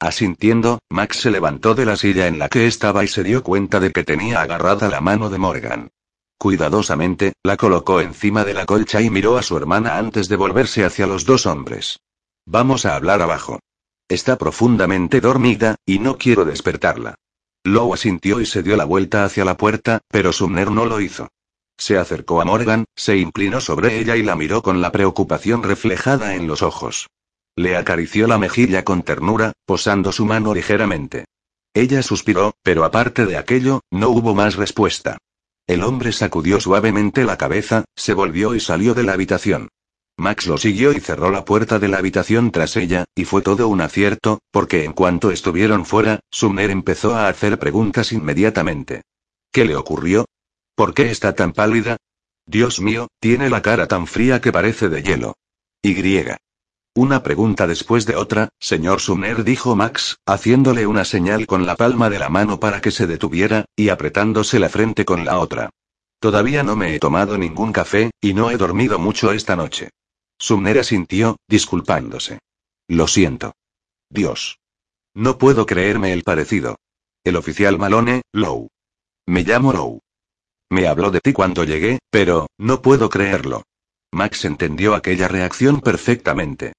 [0.00, 3.78] Asintiendo, Max se levantó de la silla en la que estaba y se dio cuenta
[3.78, 5.90] de que tenía agarrada la mano de Morgan.
[6.38, 10.84] Cuidadosamente, la colocó encima de la colcha y miró a su hermana antes de volverse
[10.84, 12.00] hacia los dos hombres.
[12.46, 13.60] Vamos a hablar abajo.
[14.08, 17.14] Está profundamente dormida, y no quiero despertarla.
[17.64, 21.28] Low asintió y se dio la vuelta hacia la puerta, pero Sumner no lo hizo.
[21.78, 26.34] Se acercó a Morgan, se inclinó sobre ella y la miró con la preocupación reflejada
[26.34, 27.08] en los ojos.
[27.56, 31.24] Le acarició la mejilla con ternura, posando su mano ligeramente.
[31.72, 35.18] Ella suspiró, pero aparte de aquello, no hubo más respuesta.
[35.66, 39.68] El hombre sacudió suavemente la cabeza, se volvió y salió de la habitación.
[40.16, 43.68] Max lo siguió y cerró la puerta de la habitación tras ella, y fue todo
[43.68, 49.02] un acierto, porque en cuanto estuvieron fuera, Sumner empezó a hacer preguntas inmediatamente.
[49.52, 50.26] ¿Qué le ocurrió?
[50.76, 51.96] ¿Por qué está tan pálida?
[52.46, 55.34] Dios mío, tiene la cara tan fría que parece de hielo.
[55.82, 55.94] Y.
[56.96, 62.08] Una pregunta después de otra, señor Sumner dijo Max, haciéndole una señal con la palma
[62.08, 65.70] de la mano para que se detuviera, y apretándose la frente con la otra.
[66.20, 69.90] Todavía no me he tomado ningún café, y no he dormido mucho esta noche.
[70.38, 72.40] Sumner asintió, disculpándose.
[72.88, 73.54] Lo siento.
[74.10, 74.58] Dios.
[75.14, 76.76] No puedo creerme el parecido.
[77.24, 78.68] El oficial Malone, Low.
[79.26, 80.00] Me llamo Low.
[80.70, 83.62] Me habló de ti cuando llegué, pero, no puedo creerlo.
[84.12, 86.72] Max entendió aquella reacción perfectamente.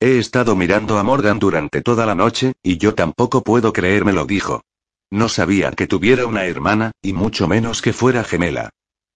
[0.00, 4.62] He estado mirando a Morgan durante toda la noche, y yo tampoco puedo creérmelo, dijo.
[5.10, 8.70] No sabía que tuviera una hermana, y mucho menos que fuera gemela.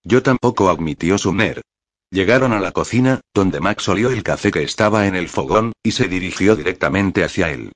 [0.05, 1.63] Yo tampoco, admitió Sumner.
[2.11, 5.93] Llegaron a la cocina, donde Max olió el café que estaba en el fogón, y
[5.93, 7.73] se dirigió directamente hacia él.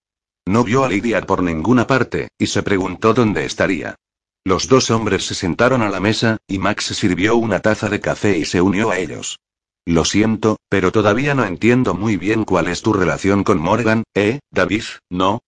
[0.46, 3.96] No vio a Lydia por ninguna parte, y se preguntó dónde estaría.
[4.44, 8.38] Los dos hombres se sentaron a la mesa, y Max sirvió una taza de café
[8.38, 9.38] y se unió a ellos.
[9.84, 14.40] Lo siento, pero todavía no entiendo muy bien cuál es tu relación con Morgan, ¿eh,
[14.50, 14.84] David?
[15.10, 15.40] ¿No?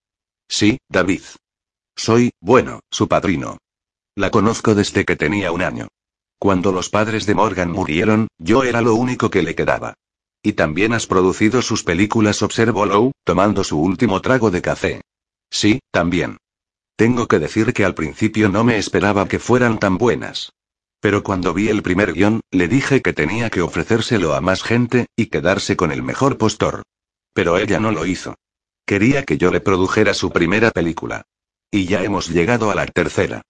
[0.49, 1.23] Sí, David.
[1.97, 3.59] Soy, bueno, su padrino.
[4.16, 5.88] La conozco desde que tenía un año.
[6.42, 9.94] Cuando los padres de Morgan murieron, yo era lo único que le quedaba.
[10.42, 15.02] Y también has producido sus películas, observó Lowe, tomando su último trago de café.
[15.52, 16.38] Sí, también.
[16.96, 20.50] Tengo que decir que al principio no me esperaba que fueran tan buenas.
[20.98, 25.07] Pero cuando vi el primer guion, le dije que tenía que ofrecérselo a más gente,
[25.14, 26.83] y quedarse con el mejor postor.
[27.33, 28.35] Pero ella no lo hizo.
[28.85, 31.22] Quería que yo le produjera su primera película.
[31.70, 33.42] Y ya hemos llegado a la tercera.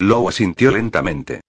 [0.00, 1.42] Lowe asintió lentamente.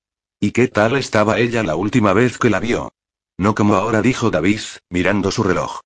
[0.43, 2.93] ¿Y qué tal estaba ella la última vez que la vio?
[3.38, 5.82] No como ahora, dijo David, mirando su reloj.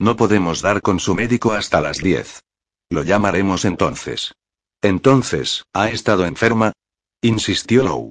[0.00, 2.42] No podemos dar con su médico hasta las diez.
[2.90, 4.34] Lo llamaremos entonces.
[4.82, 6.72] Entonces, ¿ha estado enferma?
[7.22, 8.10] insistió Lowe.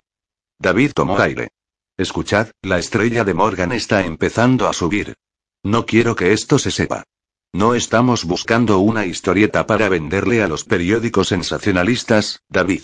[0.58, 1.50] David tomó aire.
[1.98, 5.16] Escuchad, la estrella de Morgan está empezando a subir.
[5.64, 7.04] No quiero que esto se sepa.
[7.52, 12.84] No estamos buscando una historieta para venderle a los periódicos sensacionalistas, David.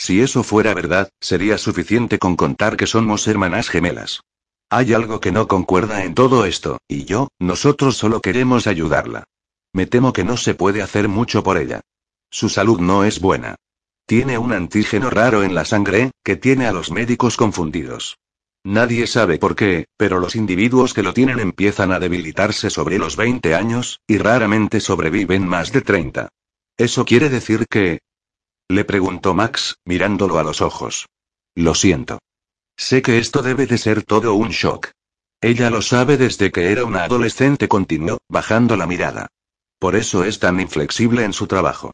[0.00, 4.22] Si eso fuera verdad, sería suficiente con contar que somos hermanas gemelas.
[4.70, 9.24] Hay algo que no concuerda en todo esto, y yo, nosotros solo queremos ayudarla.
[9.74, 11.82] Me temo que no se puede hacer mucho por ella.
[12.30, 13.56] Su salud no es buena.
[14.06, 18.16] Tiene un antígeno raro en la sangre, que tiene a los médicos confundidos.
[18.64, 23.16] Nadie sabe por qué, pero los individuos que lo tienen empiezan a debilitarse sobre los
[23.16, 26.30] 20 años, y raramente sobreviven más de 30.
[26.78, 28.00] ¿Eso quiere decir que...
[28.70, 31.08] Le preguntó Max, mirándolo a los ojos.
[31.56, 32.20] Lo siento.
[32.76, 34.92] Sé que esto debe de ser todo un shock.
[35.40, 39.26] Ella lo sabe desde que era una adolescente, continuó, bajando la mirada.
[39.80, 41.90] Por eso es tan inflexible en su trabajo.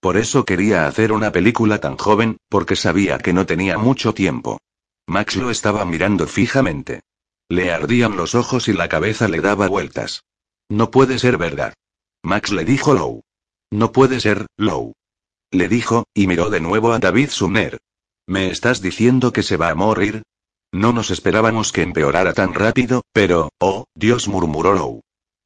[0.00, 4.60] Por eso quería hacer una película tan joven, porque sabía que no tenía mucho tiempo.
[5.06, 7.00] Max lo estaba mirando fijamente.
[7.48, 10.24] Le ardían los ojos y la cabeza le daba vueltas.
[10.68, 11.72] No puede ser verdad.
[12.22, 13.22] Max le dijo Low.
[13.70, 14.92] No puede ser, Low.
[15.50, 17.78] Le dijo, y miró de nuevo a David Sumner.
[18.26, 20.22] ¿Me estás diciendo que se va a morir?
[20.72, 25.00] No nos esperábamos que empeorara tan rápido, pero, oh, Dios murmuró Low.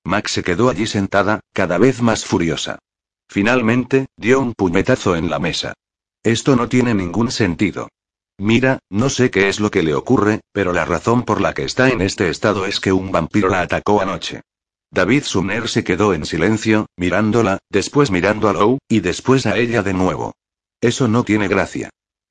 [0.04, 2.80] Max se quedó allí sentada, cada vez más furiosa.
[3.28, 5.74] Finalmente, dio un puñetazo en la mesa.
[6.24, 7.88] Esto no tiene ningún sentido.
[8.38, 11.62] Mira, no sé qué es lo que le ocurre, pero la razón por la que
[11.62, 14.40] está en este estado es que un vampiro la atacó anoche.
[14.94, 19.82] David Sumner se quedó en silencio, mirándola, después mirando a Lou, y después a ella
[19.82, 20.34] de nuevo.
[20.82, 21.88] Eso no tiene gracia.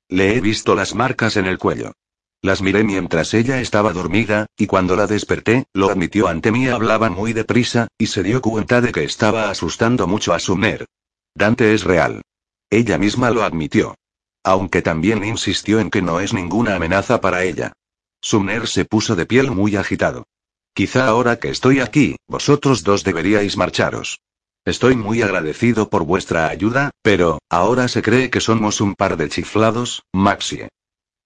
[0.08, 1.92] Le he visto las marcas en el cuello.
[2.40, 7.10] Las miré mientras ella estaba dormida, y cuando la desperté, lo admitió ante mí, hablaba
[7.10, 10.86] muy deprisa, y se dio cuenta de que estaba asustando mucho a Sumner.
[11.34, 12.22] Dante es real.
[12.70, 13.96] Ella misma lo admitió.
[14.44, 17.72] Aunque también insistió en que no es ninguna amenaza para ella.
[18.20, 20.26] Sumner se puso de piel muy agitado.
[20.74, 24.20] Quizá ahora que estoy aquí, vosotros dos deberíais marcharos.
[24.64, 29.28] Estoy muy agradecido por vuestra ayuda, pero, ahora se cree que somos un par de
[29.28, 30.68] chiflados, Maxie.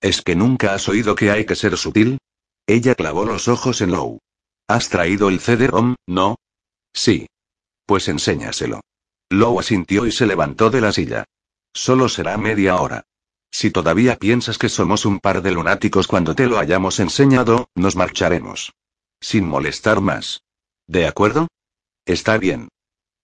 [0.01, 2.19] ¿Es que nunca has oído que hay que ser sutil?
[2.67, 4.19] Ella clavó los ojos en Lou.
[4.69, 6.37] ¿Has traído el CD-ROM, no?
[6.93, 7.29] Sí.
[7.85, 8.81] Pues enséñaselo.
[9.31, 11.25] Lou asintió y se levantó de la silla.
[11.73, 13.05] Solo será media hora.
[13.51, 17.95] Si todavía piensas que somos un par de lunáticos cuando te lo hayamos enseñado, nos
[17.95, 18.73] marcharemos.
[19.21, 20.43] Sin molestar más.
[20.87, 21.49] ¿De acuerdo?
[22.05, 22.69] Está bien.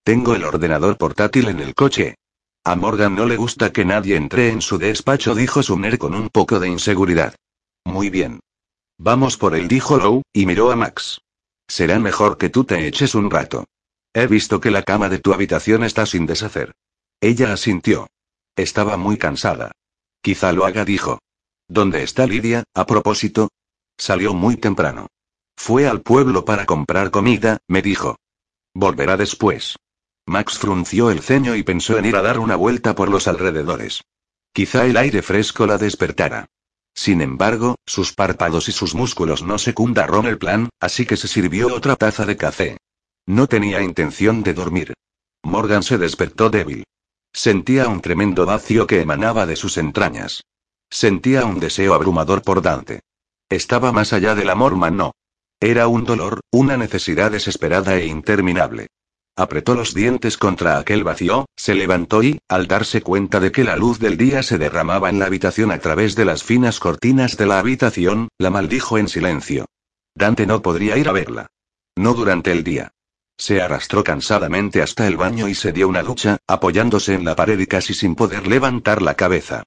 [0.05, 2.17] Tengo el ordenador portátil en el coche.
[2.65, 6.29] A Morgan no le gusta que nadie entre en su despacho, dijo Sumner con un
[6.29, 7.35] poco de inseguridad.
[7.85, 8.41] Muy bien.
[8.99, 11.21] Vamos por él, dijo Lowe, y miró a Max.
[11.69, 13.65] Será mejor que tú te eches un rato.
[14.15, 16.73] He visto que la cama de tu habitación está sin deshacer.
[17.21, 18.09] Ella asintió.
[18.57, 19.73] Estaba muy cansada.
[20.21, 21.19] Quizá lo haga, dijo.
[21.69, 23.49] ¿Dónde está Lidia, a propósito?
[23.97, 25.09] Salió muy temprano.
[25.57, 28.17] Fue al pueblo para comprar comida, me dijo.
[28.75, 29.77] Volverá después.
[30.27, 34.03] Max frunció el ceño y pensó en ir a dar una vuelta por los alrededores.
[34.53, 36.47] Quizá el aire fresco la despertara.
[36.95, 41.75] Sin embargo, sus párpados y sus músculos no secundaron el plan, así que se sirvió
[41.75, 42.77] otra taza de café.
[43.27, 44.95] No tenía intención de dormir.
[45.43, 46.85] Morgan se despertó débil.
[47.33, 50.45] Sentía un tremendo vacío que emanaba de sus entrañas.
[50.91, 53.01] Sentía un deseo abrumador por Dante.
[53.49, 55.13] Estaba más allá del amor no.
[55.63, 58.89] Era un dolor, una necesidad desesperada e interminable.
[59.37, 63.77] Apretó los dientes contra aquel vacío, se levantó y, al darse cuenta de que la
[63.77, 67.47] luz del día se derramaba en la habitación a través de las finas cortinas de
[67.47, 69.67] la habitación, la maldijo en silencio.
[70.17, 71.47] Dante no podría ir a verla.
[71.95, 72.91] No durante el día.
[73.39, 77.61] Se arrastró cansadamente hasta el baño y se dio una ducha, apoyándose en la pared
[77.61, 79.63] y casi sin poder levantar la cabeza.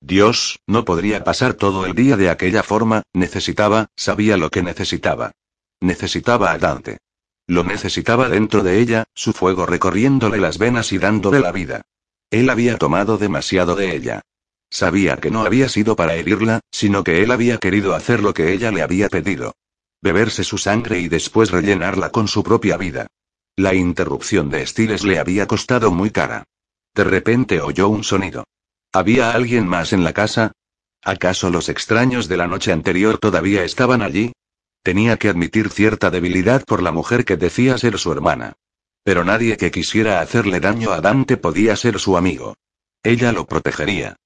[0.00, 5.32] Dios, no podría pasar todo el día de aquella forma, necesitaba, sabía lo que necesitaba.
[5.80, 6.98] Necesitaba a Dante.
[7.46, 11.82] Lo necesitaba dentro de ella, su fuego recorriéndole las venas y dándole la vida.
[12.30, 14.20] Él había tomado demasiado de ella.
[14.70, 18.52] Sabía que no había sido para herirla, sino que él había querido hacer lo que
[18.52, 19.54] ella le había pedido.
[20.00, 23.08] Beberse su sangre y después rellenarla con su propia vida.
[23.56, 26.44] La interrupción de Stiles le había costado muy cara.
[26.94, 28.44] De repente oyó un sonido.
[28.92, 30.52] ¿Había alguien más en la casa?
[31.02, 34.32] ¿Acaso los extraños de la noche anterior todavía estaban allí?
[34.82, 38.54] Tenía que admitir cierta debilidad por la mujer que decía ser su hermana.
[39.02, 42.56] Pero nadie que quisiera hacerle daño a Dante podía ser su amigo.
[43.02, 44.16] Ella lo protegería.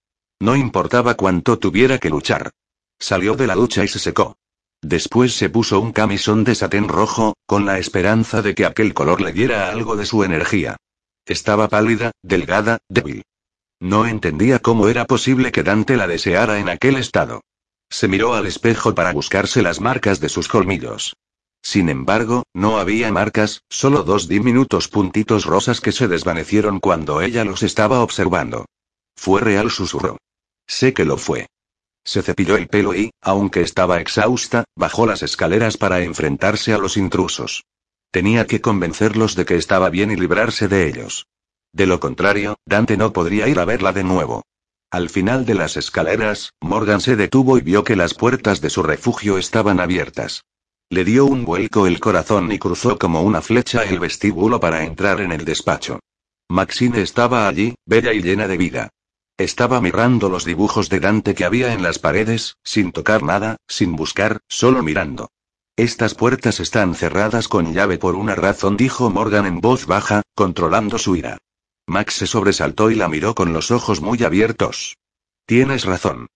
[0.41, 2.51] No importaba cuánto tuviera que luchar.
[2.99, 4.37] Salió de la ducha y se secó.
[4.83, 9.21] Después se puso un camisón de satén rojo, con la esperanza de que aquel color
[9.21, 10.77] le diera algo de su energía.
[11.25, 13.23] Estaba pálida, delgada, débil.
[13.81, 17.43] No entendía cómo era posible que Dante la deseara en aquel estado.
[17.95, 21.15] Se miró al espejo para buscarse las marcas de sus colmillos.
[21.63, 27.45] Sin embargo, no había marcas, solo dos diminutos puntitos rosas que se desvanecieron cuando ella
[27.45, 28.67] los estaba observando.
[29.15, 30.19] Fue real, susurró.
[30.67, 31.47] Sé que lo fue.
[32.05, 36.97] Se cepilló el pelo y, aunque estaba exhausta, bajó las escaleras para enfrentarse a los
[36.97, 37.63] intrusos.
[38.11, 41.29] Tenía que convencerlos de que estaba bien y librarse de ellos.
[41.73, 44.43] De lo contrario, Dante no podría ir a verla de nuevo.
[44.95, 48.81] Al final de las escaleras, Morgan se detuvo y vio que las puertas de su
[48.81, 50.45] refugio estaban abiertas.
[50.89, 55.21] Le dio un vuelco el corazón y cruzó como una flecha el vestíbulo para entrar
[55.21, 55.99] en el despacho.
[56.49, 58.91] Maxine estaba allí, bella y llena de vida.
[59.37, 63.97] Estaba mirando los dibujos de Dante que había en las paredes, sin tocar nada, sin
[63.97, 65.33] buscar, solo mirando.
[65.75, 70.99] Estas puertas están cerradas con llave por una razón, dijo Morgan en voz baja, controlando
[70.99, 71.39] su ira.
[71.87, 74.97] Max se sobresaltó y la miró con los ojos muy abiertos.
[75.47, 76.29] Tienes razón.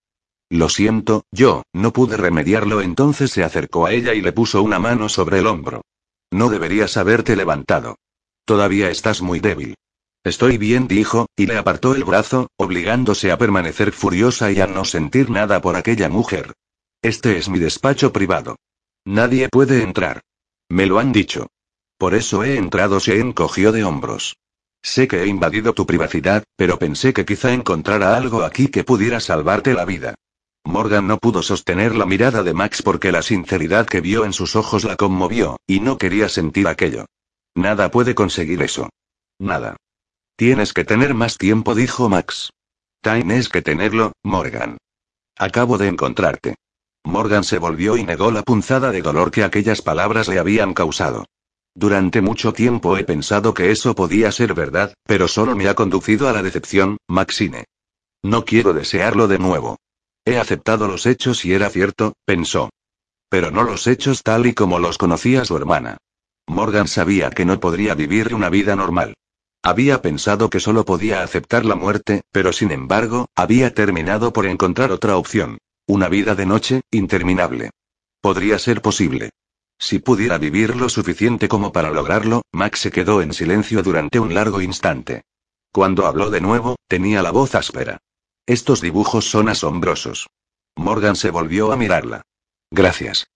[0.49, 2.81] Lo siento, yo, no pude remediarlo.
[2.81, 5.81] Entonces se acercó a ella y le puso una mano sobre el hombro.
[6.31, 7.97] No deberías haberte levantado.
[8.45, 9.75] Todavía estás muy débil.
[10.23, 14.85] Estoy bien, dijo, y le apartó el brazo, obligándose a permanecer furiosa y a no
[14.85, 16.53] sentir nada por aquella mujer.
[17.01, 18.57] Este es mi despacho privado.
[19.05, 20.21] Nadie puede entrar.
[20.67, 21.47] Me lo han dicho.
[21.97, 24.35] Por eso he entrado, se encogió de hombros.
[24.81, 29.19] Sé que he invadido tu privacidad, pero pensé que quizá encontrara algo aquí que pudiera
[29.19, 30.15] salvarte la vida.
[30.63, 34.55] Morgan no pudo sostener la mirada de Max porque la sinceridad que vio en sus
[34.55, 37.05] ojos la conmovió, y no quería sentir aquello.
[37.55, 38.89] Nada puede conseguir eso.
[39.39, 39.77] Nada.
[40.35, 42.51] Tienes que tener más tiempo, dijo Max.
[43.01, 44.77] Tienes que tenerlo, Morgan.
[45.37, 46.55] Acabo de encontrarte.
[47.03, 51.25] Morgan se volvió y negó la punzada de dolor que aquellas palabras le habían causado.
[51.79, 56.27] Durante mucho tiempo he pensado que eso podía ser verdad, pero solo me ha conducido
[56.27, 57.63] a la decepción, Maxine.
[58.21, 59.77] No quiero desearlo de nuevo.
[60.25, 62.69] He aceptado los hechos y era cierto, pensó.
[63.29, 65.95] Pero no los hechos tal y como los conocía su hermana.
[66.47, 69.13] Morgan sabía que no podría vivir una vida normal.
[69.63, 74.91] Había pensado que solo podía aceptar la muerte, pero sin embargo, había terminado por encontrar
[74.91, 75.59] otra opción.
[75.87, 77.69] Una vida de noche, interminable.
[78.19, 79.29] Podría ser posible.
[79.79, 84.33] Si pudiera vivir lo suficiente como para lograrlo, Max se quedó en silencio durante un
[84.33, 85.23] largo instante.
[85.71, 87.99] Cuando habló de nuevo, tenía la voz áspera.
[88.45, 90.27] Estos dibujos son asombrosos.
[90.75, 92.23] Morgan se volvió a mirarla.
[92.69, 93.27] Gracias.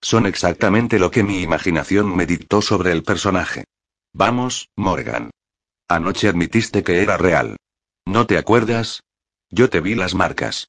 [0.00, 3.64] Son exactamente lo que mi imaginación me dictó sobre el personaje.
[4.12, 5.30] Vamos, Morgan.
[5.88, 7.56] Anoche admitiste que era real.
[8.06, 9.02] ¿No te acuerdas?
[9.50, 10.68] Yo te vi las marcas.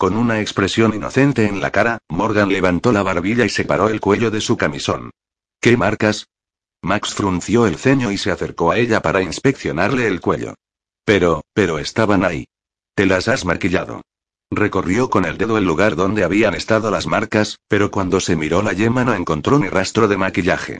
[0.00, 4.30] Con una expresión inocente en la cara, Morgan levantó la barbilla y separó el cuello
[4.30, 5.10] de su camisón.
[5.60, 6.26] ¿Qué marcas?
[6.80, 10.54] Max frunció el ceño y se acercó a ella para inspeccionarle el cuello.
[11.04, 12.46] Pero, pero estaban ahí.
[12.94, 14.00] Te las has maquillado.
[14.50, 18.62] Recorrió con el dedo el lugar donde habían estado las marcas, pero cuando se miró
[18.62, 20.78] la yema no encontró ni rastro de maquillaje.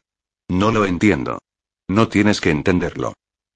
[0.48, 1.40] No lo entiendo.
[1.88, 3.12] No tienes que entenderlo.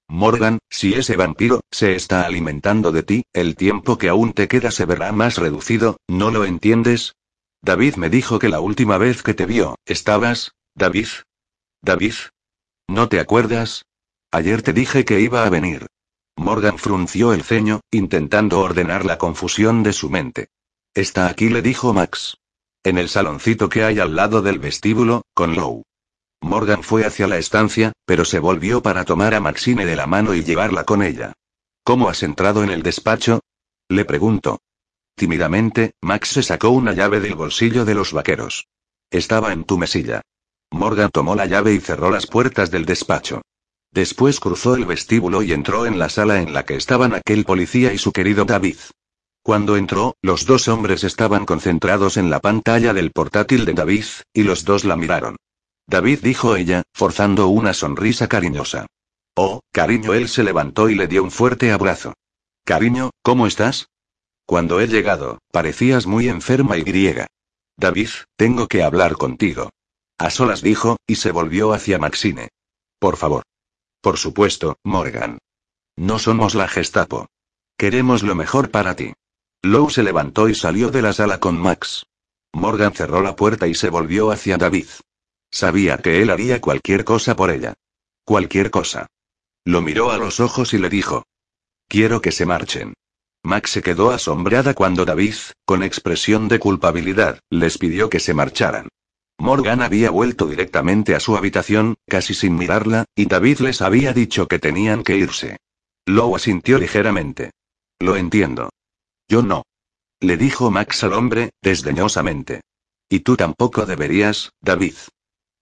[0.07, 4.71] Morgan, si ese vampiro se está alimentando de ti, el tiempo que aún te queda
[4.71, 7.15] se verá más reducido, ¿no lo entiendes?
[7.61, 10.51] David me dijo que la última vez que te vio, estabas...
[10.75, 11.07] David.
[11.81, 12.13] David.
[12.87, 13.85] ¿No te acuerdas?
[14.31, 15.87] Ayer te dije que iba a venir.
[16.35, 20.49] Morgan frunció el ceño, intentando ordenar la confusión de su mente.
[20.93, 22.37] Está aquí, le dijo Max.
[22.83, 25.83] En el saloncito que hay al lado del vestíbulo, con Lou.
[26.45, 30.35] Morgan fue hacia la estancia, pero se volvió para tomar a Maxine de la mano
[30.35, 31.33] y llevarla con ella.
[31.83, 33.39] ¿Cómo has entrado en el despacho?
[33.89, 34.59] Le preguntó.
[35.15, 38.67] Tímidamente, Max se sacó una llave del bolsillo de los vaqueros.
[39.09, 40.21] Estaba en tu mesilla.
[40.69, 43.41] Morgan tomó la llave y cerró las puertas del despacho.
[43.91, 47.91] Después cruzó el vestíbulo y entró en la sala en la que estaban aquel policía
[47.91, 48.77] y su querido David.
[49.41, 54.43] Cuando entró, los dos hombres estaban concentrados en la pantalla del portátil de David, y
[54.43, 55.37] los dos la miraron.
[55.87, 58.87] David dijo ella, forzando una sonrisa cariñosa.
[59.35, 62.13] Oh, cariño, él se levantó y le dio un fuerte abrazo.
[62.63, 63.89] Cariño, ¿cómo estás?
[64.45, 67.27] Cuando he llegado, parecías muy enferma y griega.
[67.77, 69.69] David, tengo que hablar contigo.
[70.17, 72.49] A solas dijo, y se volvió hacia Maxine.
[72.99, 73.43] Por favor.
[74.01, 75.39] Por supuesto, Morgan.
[75.97, 77.27] No somos la Gestapo.
[77.77, 79.13] Queremos lo mejor para ti.
[79.61, 82.05] Lou se levantó y salió de la sala con Max.
[82.53, 84.87] Morgan cerró la puerta y se volvió hacia David.
[85.55, 87.75] Sabía que él haría cualquier cosa por ella.
[88.25, 89.07] Cualquier cosa.
[89.63, 91.23] Lo miró a los ojos y le dijo.
[91.87, 92.93] Quiero que se marchen.
[93.41, 98.89] Max se quedó asombrada cuando David, con expresión de culpabilidad, les pidió que se marcharan.
[99.37, 104.49] Morgan había vuelto directamente a su habitación, casi sin mirarla, y David les había dicho
[104.49, 105.55] que tenían que irse.
[106.05, 107.51] Lowe asintió ligeramente.
[107.99, 108.71] Lo entiendo.
[109.29, 109.63] Yo no.
[110.19, 112.59] Le dijo Max al hombre, desdeñosamente.
[113.07, 114.95] Y tú tampoco deberías, David.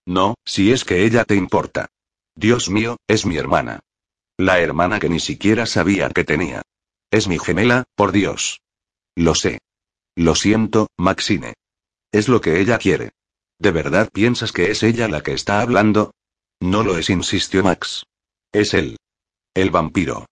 [0.06, 1.88] No, si es que ella te importa.
[2.36, 3.80] Dios mío, es mi hermana.
[4.38, 6.64] La hermana que ni siquiera sabía que tenía.
[7.12, 8.62] Es mi gemela, por Dios.
[9.16, 9.60] Lo sé.
[10.16, 11.54] Lo siento, Maxine.
[12.12, 13.12] Es lo que ella quiere.
[13.60, 16.12] ¿De verdad piensas que es ella la que está hablando?
[16.60, 18.06] No lo es, insistió Max.
[18.52, 18.98] Es él.
[19.54, 20.26] El vampiro.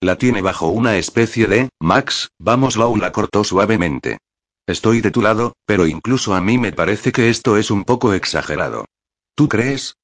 [0.00, 1.68] La tiene bajo una especie de...
[1.80, 4.18] Max, vamos, Lau la cortó suavemente.
[4.66, 8.14] Estoy de tu lado, pero incluso a mí me parece que esto es un poco
[8.14, 8.86] exagerado.
[9.40, 9.96] ¿Tú crees?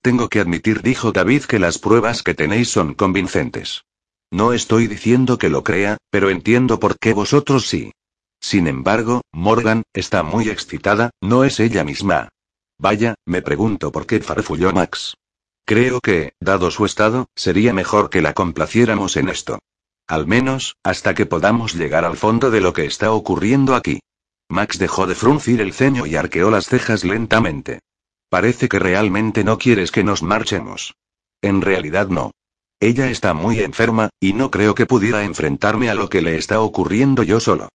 [0.00, 3.84] Tengo que admitir, dijo David, que las pruebas que tenéis son convincentes.
[4.30, 7.92] No estoy diciendo que lo crea, pero entiendo por qué vosotros sí.
[8.40, 12.30] Sin embargo, Morgan, está muy excitada, no es ella misma.
[12.78, 15.18] Vaya, me pregunto por qué farfulló Max.
[15.66, 19.58] Creo que, dado su estado, sería mejor que la complaciéramos en esto.
[20.06, 24.00] Al menos, hasta que podamos llegar al fondo de lo que está ocurriendo aquí.
[24.48, 27.80] Max dejó de fruncir el ceño y arqueó las cejas lentamente.
[28.28, 30.94] Parece que realmente no quieres que nos marchemos.
[31.40, 32.32] En realidad no.
[32.80, 36.60] Ella está muy enferma, y no creo que pudiera enfrentarme a lo que le está
[36.60, 37.68] ocurriendo yo solo.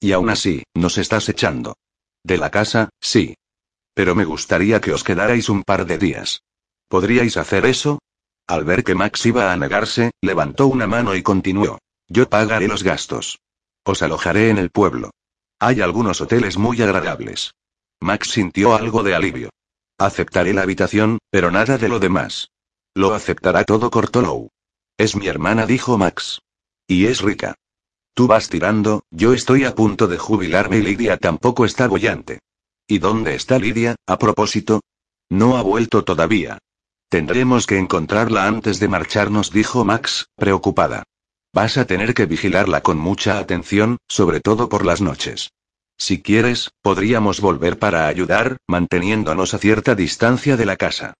[0.00, 1.76] Y aún así, nos estás echando.
[2.24, 3.34] De la casa, sí.
[3.94, 6.42] Pero me gustaría que os quedarais un par de días.
[6.88, 8.00] ¿Podríais hacer eso?
[8.46, 11.78] Al ver que Max iba a negarse, levantó una mano y continuó.
[12.08, 13.38] Yo pagaré los gastos.
[13.84, 15.10] Os alojaré en el pueblo.
[15.60, 17.52] Hay algunos hoteles muy agradables.
[18.00, 19.50] Max sintió algo de alivio.
[20.00, 22.48] Aceptaré la habitación, pero nada de lo demás.
[22.94, 24.48] Lo aceptará todo, cortó
[24.96, 26.40] Es mi hermana, dijo Max.
[26.88, 27.54] Y es rica.
[28.14, 32.38] Tú vas tirando, yo estoy a punto de jubilarme y Lidia tampoco está bollante.
[32.88, 34.80] ¿Y dónde está Lidia, a propósito?
[35.28, 36.56] No ha vuelto todavía.
[37.10, 41.02] Tendremos que encontrarla antes de marcharnos, dijo Max, preocupada.
[41.52, 45.50] Vas a tener que vigilarla con mucha atención, sobre todo por las noches.
[46.00, 51.12] Si quieres, podríamos volver para ayudar, manteniéndonos a cierta distancia de la casa.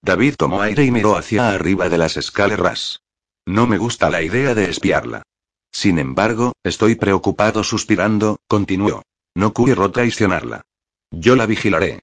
[0.00, 3.00] David tomó aire y miró hacia arriba de las escaleras.
[3.44, 5.24] No me gusta la idea de espiarla.
[5.72, 9.02] Sin embargo, estoy preocupado suspirando, continuó.
[9.34, 10.62] No quiero traicionarla.
[11.10, 11.98] Yo la vigilaré.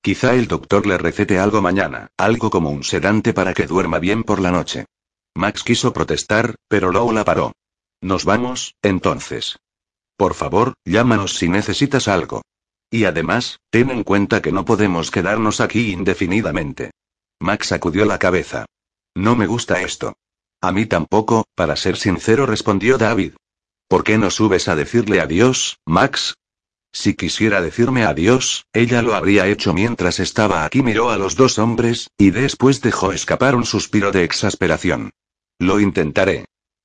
[0.00, 4.22] Quizá el doctor le recete algo mañana, algo como un sedante para que duerma bien
[4.22, 4.86] por la noche.
[5.34, 7.50] Max quiso protestar, pero Lou la paró.
[8.00, 9.58] Nos vamos, entonces.
[10.20, 12.42] Por favor, llámanos si necesitas algo.
[12.90, 16.90] Y además, ten en cuenta que no podemos quedarnos aquí indefinidamente.
[17.40, 18.66] Max sacudió la cabeza.
[19.14, 20.12] No me gusta esto.
[20.60, 23.32] A mí tampoco, para ser sincero, respondió David.
[23.88, 26.34] ¿Por qué no subes a decirle adiós, Max?
[26.92, 30.82] Si quisiera decirme adiós, ella lo habría hecho mientras estaba aquí.
[30.82, 35.12] Miró a los dos hombres, y después dejó escapar un suspiro de exasperación.
[35.58, 36.44] Lo intentaré.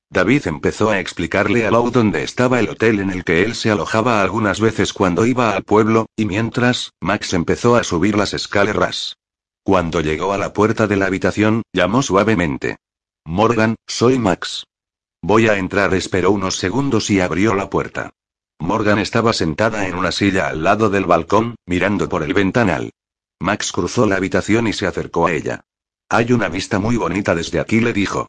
[0.10, 3.72] David empezó a explicarle a Lou dónde estaba el hotel en el que él se
[3.72, 9.18] alojaba algunas veces cuando iba al pueblo, y mientras, Max empezó a subir las escaleras.
[9.64, 12.78] Cuando llegó a la puerta de la habitación, llamó suavemente.
[13.26, 14.66] Morgan, soy Max.
[15.24, 15.96] Voy a entrar.
[15.96, 18.12] Esperó unos segundos y abrió la puerta.
[18.60, 22.92] Morgan estaba sentada en una silla al lado del balcón, mirando por el ventanal.
[23.40, 25.62] Max cruzó la habitación y se acercó a ella.
[26.10, 28.28] Hay una vista muy bonita desde aquí, le dijo.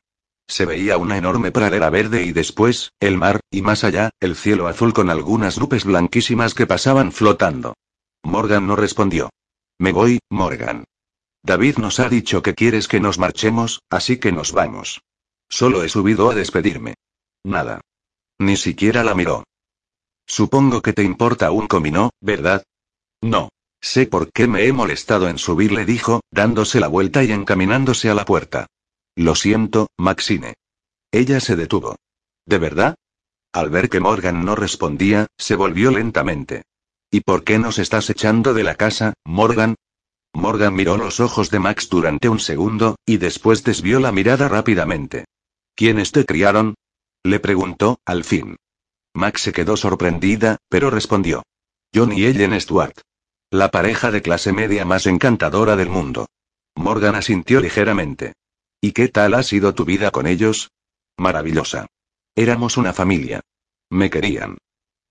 [0.48, 4.68] Se veía una enorme pradera verde y después, el mar, y más allá, el cielo
[4.68, 7.74] azul con algunas nubes blanquísimas que pasaban flotando.
[8.22, 9.30] Morgan no respondió.
[9.78, 10.84] Me voy, Morgan.
[11.42, 15.02] David nos ha dicho que quieres que nos marchemos, así que nos vamos.
[15.48, 16.94] Solo he subido a despedirme.
[17.44, 17.80] Nada.
[18.38, 19.44] Ni siquiera la miró.
[20.26, 22.64] Supongo que te importa un comino, ¿verdad?
[23.20, 23.48] No.
[23.80, 28.10] Sé por qué me he molestado en subir, le dijo, dándose la vuelta y encaminándose
[28.10, 28.66] a la puerta.
[29.16, 30.54] Lo siento, Maxine.
[31.10, 31.96] Ella se detuvo.
[32.44, 32.96] ¿De verdad?
[33.52, 36.64] Al ver que Morgan no respondía, se volvió lentamente.
[37.10, 39.76] ¿Y por qué nos estás echando de la casa, Morgan?
[40.34, 45.24] Morgan miró los ojos de Max durante un segundo, y después desvió la mirada rápidamente.
[45.74, 46.74] ¿Quiénes te criaron?
[47.24, 48.56] Le preguntó, al fin.
[49.14, 51.42] Max se quedó sorprendida, pero respondió.
[51.94, 53.00] John y Ellen Stuart.
[53.50, 56.26] La pareja de clase media más encantadora del mundo.
[56.74, 58.34] Morgan asintió ligeramente.
[58.80, 60.70] ¿Y qué tal ha sido tu vida con ellos?
[61.16, 61.86] Maravillosa.
[62.34, 63.40] Éramos una familia.
[63.90, 64.58] Me querían.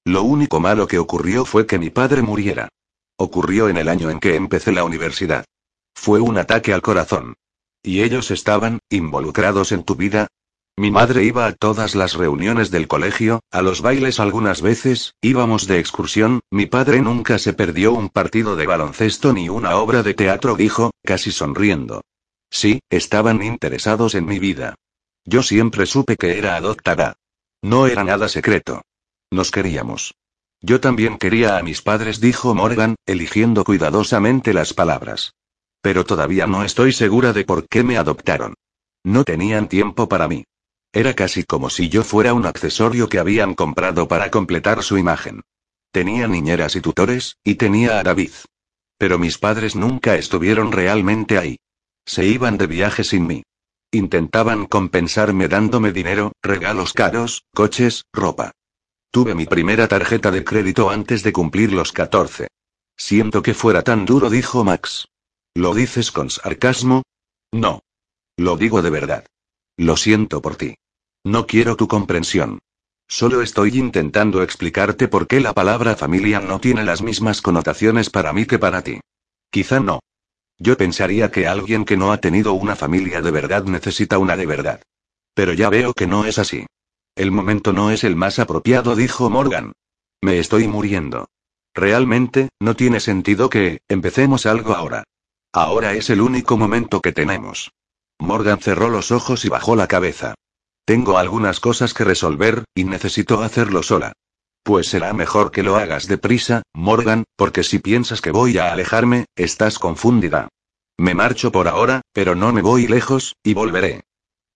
[0.06, 2.70] Lo único malo que ocurrió fue que mi padre muriera.
[3.18, 5.46] Ocurrió en el año en que empecé la universidad.
[5.96, 7.36] Fue un ataque al corazón.
[7.82, 10.28] ¿Y ellos estaban involucrados en tu vida?
[10.78, 15.68] Mi madre iba a todas las reuniones del colegio, a los bailes algunas veces, íbamos
[15.68, 20.14] de excursión, mi padre nunca se perdió un partido de baloncesto ni una obra de
[20.14, 22.02] teatro, dijo, casi sonriendo.
[22.50, 24.76] Sí, estaban interesados en mi vida.
[25.26, 27.16] Yo siempre supe que era adoptada.
[27.62, 28.84] No era nada secreto.
[29.32, 30.14] Nos queríamos.
[30.62, 35.34] Yo también quería a mis padres, dijo Morgan, eligiendo cuidadosamente las palabras.
[35.82, 38.56] Pero todavía no estoy segura de por qué me adoptaron.
[39.04, 40.46] No tenían tiempo para mí.
[40.92, 45.42] Era casi como si yo fuera un accesorio que habían comprado para completar su imagen.
[45.92, 48.32] Tenía niñeras y tutores, y tenía a David.
[48.98, 51.58] Pero mis padres nunca estuvieron realmente ahí.
[52.06, 53.44] Se iban de viaje sin mí.
[53.92, 58.52] Intentaban compensarme dándome dinero, regalos caros, coches, ropa.
[59.12, 62.48] Tuve mi primera tarjeta de crédito antes de cumplir los 14.
[62.98, 65.08] Siento que fuera tan duro, dijo Max.
[65.54, 67.04] ¿Lo dices con sarcasmo?
[67.54, 67.82] No.
[68.38, 69.26] Lo digo de verdad.
[69.78, 70.76] Lo siento por ti.
[71.24, 72.60] No quiero tu comprensión.
[73.08, 78.34] Solo estoy intentando explicarte por qué la palabra familia no tiene las mismas connotaciones para
[78.34, 79.00] mí que para ti.
[79.50, 80.02] Quizá no.
[80.58, 84.46] Yo pensaría que alguien que no ha tenido una familia de verdad necesita una de
[84.46, 84.82] verdad.
[85.34, 86.66] Pero ya veo que no es así.
[87.16, 89.74] El momento no es el más apropiado, dijo Morgan.
[90.22, 91.28] Me estoy muriendo.
[91.74, 95.04] Realmente, no tiene sentido que, empecemos algo ahora.
[95.52, 97.72] Ahora es el único momento que tenemos.
[98.20, 100.36] Morgan cerró los ojos y bajó la cabeza.
[100.86, 104.14] Tengo algunas cosas que resolver, y necesito hacerlo sola.
[104.66, 109.26] Pues será mejor que lo hagas deprisa, Morgan, porque si piensas que voy a alejarme,
[109.36, 110.50] estás confundida.
[110.98, 114.06] Me marcho por ahora, pero no me voy lejos, y volveré.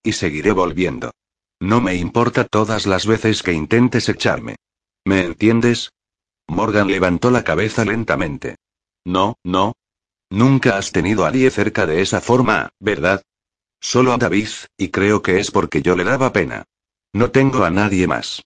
[0.02, 1.12] Y seguiré volviendo.
[1.60, 4.56] No me importa todas las veces que intentes echarme.
[5.04, 5.92] ¿Me entiendes?
[6.48, 8.56] Morgan levantó la cabeza lentamente.
[9.04, 9.74] No, no.
[10.28, 13.22] Nunca has tenido a nadie cerca de esa forma, ¿verdad?
[13.80, 16.64] Solo a David, y creo que es porque yo le daba pena.
[17.12, 18.42] No tengo a nadie más.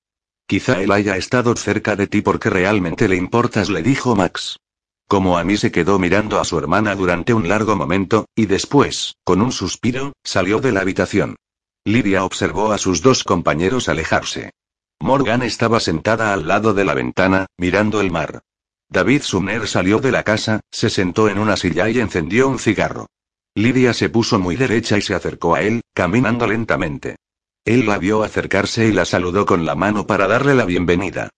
[0.46, 4.58] Quizá él haya estado cerca de ti porque realmente le importas, le dijo Max.
[5.08, 9.16] Como a mí se quedó mirando a su hermana durante un largo momento, y después,
[9.24, 11.36] con un suspiro, salió de la habitación.
[11.84, 14.50] Lidia observó a sus dos compañeros alejarse.
[15.00, 18.42] Morgan estaba sentada al lado de la ventana, mirando el mar.
[18.88, 23.06] David Sumner salió de la casa, se sentó en una silla y encendió un cigarro.
[23.54, 27.16] Lidia se puso muy derecha y se acercó a él, caminando lentamente.
[27.64, 31.30] Él la vio acercarse y la saludó con la mano para darle la bienvenida.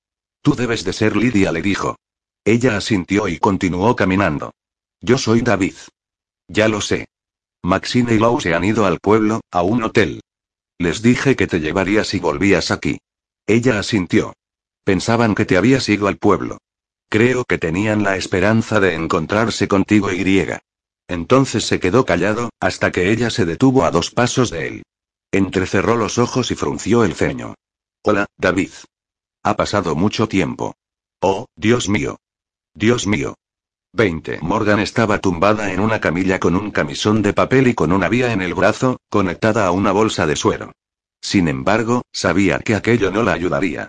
[0.42, 1.96] Tú debes de ser Lidia, le dijo.
[2.44, 4.52] Ella asintió y continuó caminando.
[5.00, 5.74] Yo soy David.
[6.48, 7.06] Ya lo sé.
[7.62, 10.20] Maxine y Lou se han ido al pueblo, a un hotel.
[10.78, 12.98] Les dije que te llevaría si volvías aquí.
[13.46, 14.34] Ella asintió.
[14.84, 16.58] Pensaban que te habías ido al pueblo.
[17.08, 20.60] Creo que tenían la esperanza de encontrarse contigo y griega.
[21.06, 24.82] Entonces se quedó callado, hasta que ella se detuvo a dos pasos de él.
[25.32, 27.54] Entrecerró los ojos y frunció el ceño.
[28.02, 28.70] Hola, David.
[29.42, 30.74] Ha pasado mucho tiempo.
[31.20, 32.18] Oh, Dios mío.
[32.74, 33.36] Dios mío.
[33.92, 34.40] 20.
[34.42, 38.32] Morgan estaba tumbada en una camilla con un camisón de papel y con una vía
[38.32, 40.72] en el brazo, conectada a una bolsa de suero.
[41.20, 43.88] Sin embargo, sabía que aquello no la ayudaría.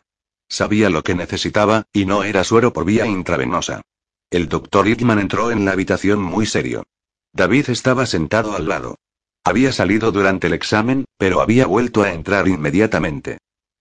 [0.49, 3.81] Sabía lo que necesitaba, y no era suero por vía intravenosa.
[4.29, 6.85] El doctor Hickman entró en la habitación muy serio.
[7.33, 8.95] David estaba sentado al lado.
[9.43, 13.37] Había salido durante el examen, pero había vuelto a entrar inmediatamente.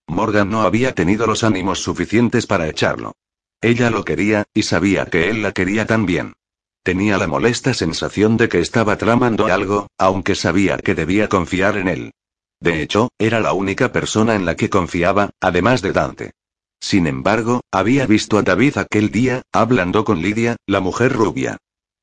[0.07, 3.13] Morgan no había tenido los ánimos suficientes para echarlo.
[3.61, 6.33] Ella lo quería, y sabía que él la quería también.
[6.83, 11.89] Tenía la molesta sensación de que estaba tramando algo, aunque sabía que debía confiar en
[11.89, 12.11] él.
[12.61, 16.31] De hecho, era la única persona en la que confiaba, además de Dante.
[16.79, 21.57] Sin embargo, había visto a David aquel día, hablando con Lidia, la mujer rubia.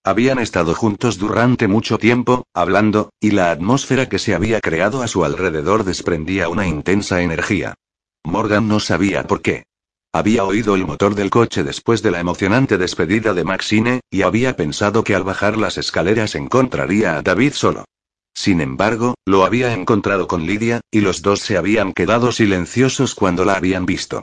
[0.07, 5.09] Habían estado juntos durante mucho tiempo, hablando, y la atmósfera que se había creado a
[5.09, 7.75] su alrededor desprendía una intensa energía.
[8.23, 9.65] Morgan no sabía por qué.
[10.13, 14.57] Había oído el motor del coche después de la emocionante despedida de Maxine, y había
[14.57, 17.87] pensado que al bajar las escaleras encontraría a David solo.
[18.35, 23.47] Sin embargo, lo había encontrado con Lidia, y los dos se habían quedado silenciosos cuando
[23.47, 24.23] la habían visto.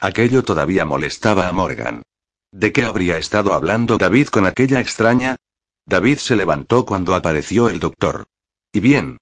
[0.00, 2.02] Aquello todavía molestaba a Morgan.
[2.52, 5.36] ¿De qué habría estado hablando David con aquella extraña?
[5.86, 8.26] David se levantó cuando apareció el doctor.
[8.72, 9.18] ¿Y bien?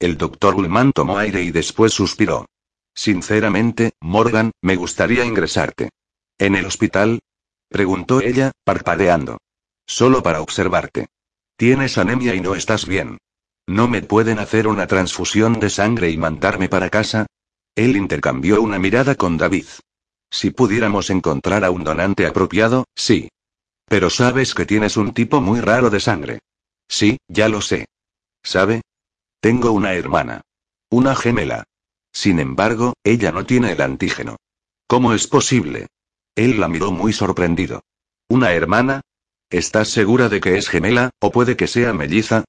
[0.00, 2.46] El doctor Ullman tomó aire y después suspiró.
[2.94, 5.90] Sinceramente, Morgan, me gustaría ingresarte.
[6.38, 7.20] ¿En el hospital?
[7.68, 9.38] preguntó ella, parpadeando.
[9.86, 11.06] Solo para observarte.
[11.56, 13.18] Tienes anemia y no estás bien.
[13.66, 17.26] ¿No me pueden hacer una transfusión de sangre y mandarme para casa?
[17.74, 19.66] Él intercambió una mirada con David.
[20.34, 23.28] Si pudiéramos encontrar a un donante apropiado, sí.
[23.86, 26.40] Pero sabes que tienes un tipo muy raro de sangre.
[26.88, 27.86] Sí, ya lo sé.
[28.42, 28.82] ¿Sabe?
[29.38, 30.40] Tengo una hermana.
[30.90, 31.62] Una gemela.
[32.12, 34.34] Sin embargo, ella no tiene el antígeno.
[34.88, 35.86] ¿Cómo es posible?
[36.34, 37.84] Él la miró muy sorprendido.
[38.28, 39.02] ¿Una hermana?
[39.50, 42.42] ¿Estás segura de que es gemela, o puede que sea melliza?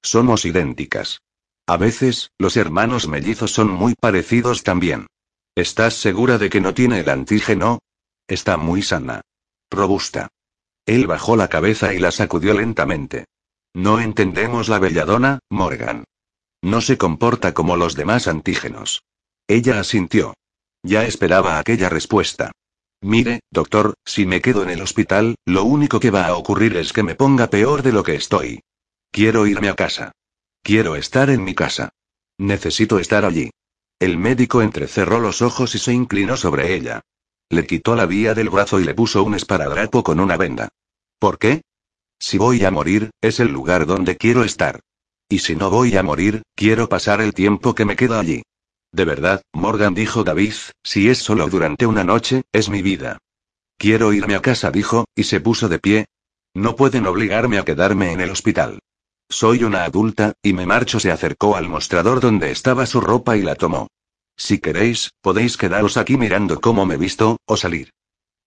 [0.00, 1.18] Somos idénticas.
[1.66, 5.08] A veces, los hermanos mellizos son muy parecidos también.
[5.54, 7.80] ¿Estás segura de que no tiene el antígeno?
[8.26, 9.20] Está muy sana.
[9.70, 10.28] Robusta.
[10.86, 13.26] Él bajó la cabeza y la sacudió lentamente.
[13.74, 16.04] No entendemos la belladona, Morgan.
[16.62, 19.02] No se comporta como los demás antígenos.
[19.46, 20.34] Ella asintió.
[20.82, 22.52] Ya esperaba aquella respuesta.
[23.02, 26.92] Mire, doctor, si me quedo en el hospital, lo único que va a ocurrir es
[26.92, 28.60] que me ponga peor de lo que estoy.
[29.10, 30.12] Quiero irme a casa.
[30.62, 31.90] Quiero estar en mi casa.
[32.38, 33.50] Necesito estar allí.
[34.02, 37.02] El médico entrecerró los ojos y se inclinó sobre ella.
[37.48, 40.70] Le quitó la vía del brazo y le puso un esparadrapo con una venda.
[41.20, 41.62] ¿Por qué?
[42.18, 44.80] Si voy a morir, es el lugar donde quiero estar.
[45.28, 48.42] Y si no voy a morir, quiero pasar el tiempo que me queda allí.
[48.90, 53.18] De verdad, Morgan dijo David, si es solo durante una noche, es mi vida.
[53.78, 56.06] Quiero irme a casa, dijo, y se puso de pie.
[56.54, 58.80] No pueden obligarme a quedarme en el hospital.
[59.30, 60.98] Soy una adulta, y me marcho.
[60.98, 63.91] Se acercó al mostrador donde estaba su ropa y la tomó.
[64.36, 67.90] Si queréis, podéis quedaros aquí mirando cómo me visto, o salir.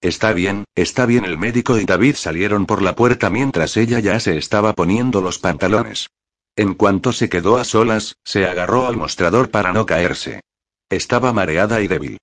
[0.02, 1.26] Está bien, está bien.
[1.26, 5.40] El médico y David salieron por la puerta mientras ella ya se estaba poniendo los
[5.40, 6.10] pantalones.
[6.56, 10.42] En cuanto se quedó a solas, se agarró al mostrador para no caerse.
[10.90, 12.18] Estaba mareada y débil.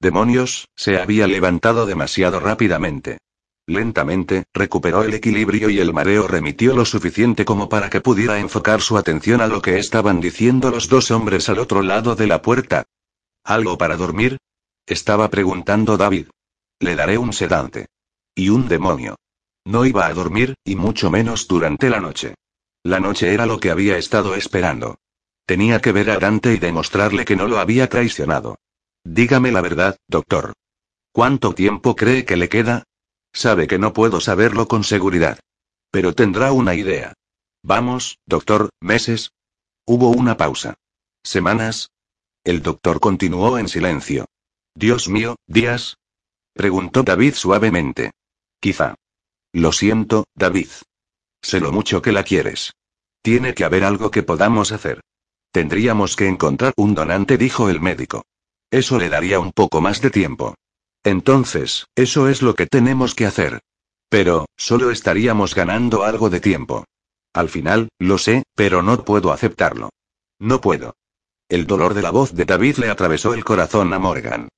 [0.00, 3.18] Demonios, se había levantado demasiado rápidamente.
[3.66, 8.80] Lentamente, recuperó el equilibrio y el mareo remitió lo suficiente como para que pudiera enfocar
[8.80, 12.40] su atención a lo que estaban diciendo los dos hombres al otro lado de la
[12.40, 12.84] puerta.
[13.44, 14.38] ¿Algo para dormir?
[14.86, 16.28] Estaba preguntando David.
[16.80, 17.86] Le daré un sedante.
[18.34, 19.16] Y un demonio.
[19.64, 22.34] No iba a dormir, y mucho menos durante la noche.
[22.82, 24.98] La noche era lo que había estado esperando.
[25.44, 28.58] Tenía que ver a Dante y demostrarle que no lo había traicionado.
[29.04, 30.52] Dígame la verdad, doctor.
[31.12, 32.84] ¿Cuánto tiempo cree que le queda?
[33.32, 35.38] Sabe que no puedo saberlo con seguridad.
[35.90, 37.14] Pero tendrá una idea.
[37.62, 39.32] Vamos, doctor, meses.
[39.84, 40.74] Hubo una pausa.
[41.22, 41.90] ¿Semanas?
[42.48, 44.24] El doctor continuó en silencio.
[44.74, 45.98] Dios mío, días.
[46.54, 48.12] Preguntó David suavemente.
[48.58, 48.94] Quizá.
[49.52, 50.70] Lo siento, David.
[51.42, 52.72] Sé lo mucho que la quieres.
[53.20, 55.02] Tiene que haber algo que podamos hacer.
[55.52, 58.24] Tendríamos que encontrar un donante, dijo el médico.
[58.70, 60.54] Eso le daría un poco más de tiempo.
[61.04, 63.60] Entonces, eso es lo que tenemos que hacer.
[64.08, 66.86] Pero, solo estaríamos ganando algo de tiempo.
[67.34, 69.90] Al final, lo sé, pero no puedo aceptarlo.
[70.38, 70.94] No puedo.
[71.48, 74.48] El dolor de la voz de David le atravesó el corazón a Morgan.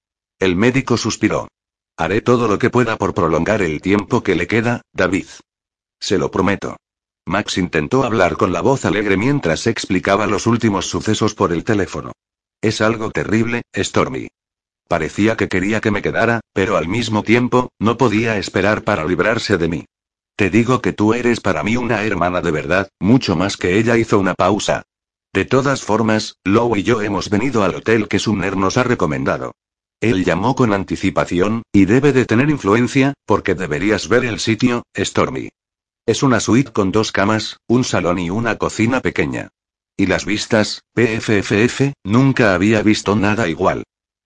[0.40, 1.46] El médico suspiró.
[1.96, 5.26] Haré todo lo que pueda por prolongar el tiempo que le queda, David.
[6.00, 6.76] Se lo prometo.
[7.26, 12.10] Max intentó hablar con la voz alegre mientras explicaba los últimos sucesos por el teléfono.
[12.60, 14.28] Es algo terrible, Stormy.
[14.88, 19.58] Parecía que quería que me quedara, pero al mismo tiempo, no podía esperar para librarse
[19.58, 19.84] de mí.
[20.34, 23.96] Te digo que tú eres para mí una hermana de verdad, mucho más que ella
[23.96, 24.82] hizo una pausa.
[25.32, 29.52] De todas formas, Lou y yo hemos venido al hotel que Sumner nos ha recomendado.
[30.00, 35.50] Él llamó con anticipación, y debe de tener influencia, porque deberías ver el sitio, Stormy.
[36.06, 39.50] Es una suite con dos camas, un salón y una cocina pequeña.
[39.96, 43.84] Y las vistas, PFFF, nunca había visto nada igual.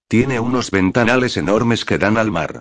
[0.08, 2.60] Tiene unos ventanales enormes que dan al mar.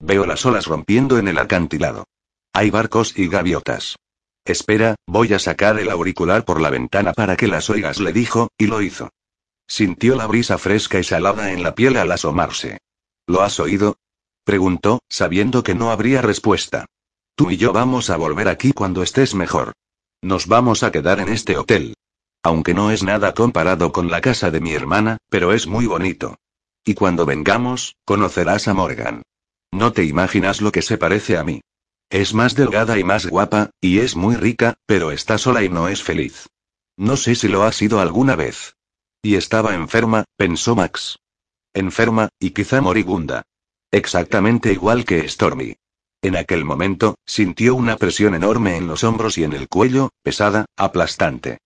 [0.00, 2.06] Veo las olas rompiendo en el acantilado.
[2.52, 3.96] Hay barcos y gaviotas.
[4.44, 8.50] Espera, voy a sacar el auricular por la ventana para que las oigas, le dijo,
[8.58, 9.10] y lo hizo.
[9.66, 12.78] Sintió la brisa fresca y salada en la piel al asomarse.
[13.26, 13.96] ¿Lo has oído?
[14.44, 16.84] preguntó, sabiendo que no habría respuesta.
[17.34, 19.72] Tú y yo vamos a volver aquí cuando estés mejor.
[20.20, 21.94] Nos vamos a quedar en este hotel.
[22.42, 26.36] Aunque no es nada comparado con la casa de mi hermana, pero es muy bonito.
[26.84, 29.22] Y cuando vengamos, conocerás a Morgan.
[29.72, 31.62] No te imaginas lo que se parece a mí.
[32.14, 35.88] Es más delgada y más guapa, y es muy rica, pero está sola y no
[35.88, 36.48] es feliz.
[36.96, 38.76] No sé si lo ha sido alguna vez.
[39.20, 41.18] Y estaba enferma, pensó Max.
[41.72, 43.42] Enferma, y quizá moribunda.
[43.90, 45.74] Exactamente igual que Stormy.
[46.22, 50.66] En aquel momento, sintió una presión enorme en los hombros y en el cuello, pesada,
[50.76, 51.58] aplastante.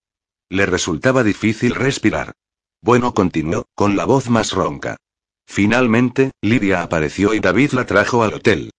[0.49, 2.33] Le resultaba difícil respirar.
[2.81, 4.97] Bueno, continuó, con la voz más ronca.
[5.47, 8.71] Finalmente, Lidia apareció y David la trajo al hotel.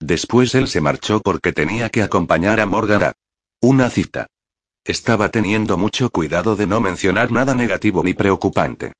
[0.00, 3.12] Después él se marchó porque tenía que acompañar a Morgan a
[3.60, 4.26] una cita.
[4.84, 8.92] Estaba teniendo mucho cuidado de no mencionar nada negativo ni preocupante.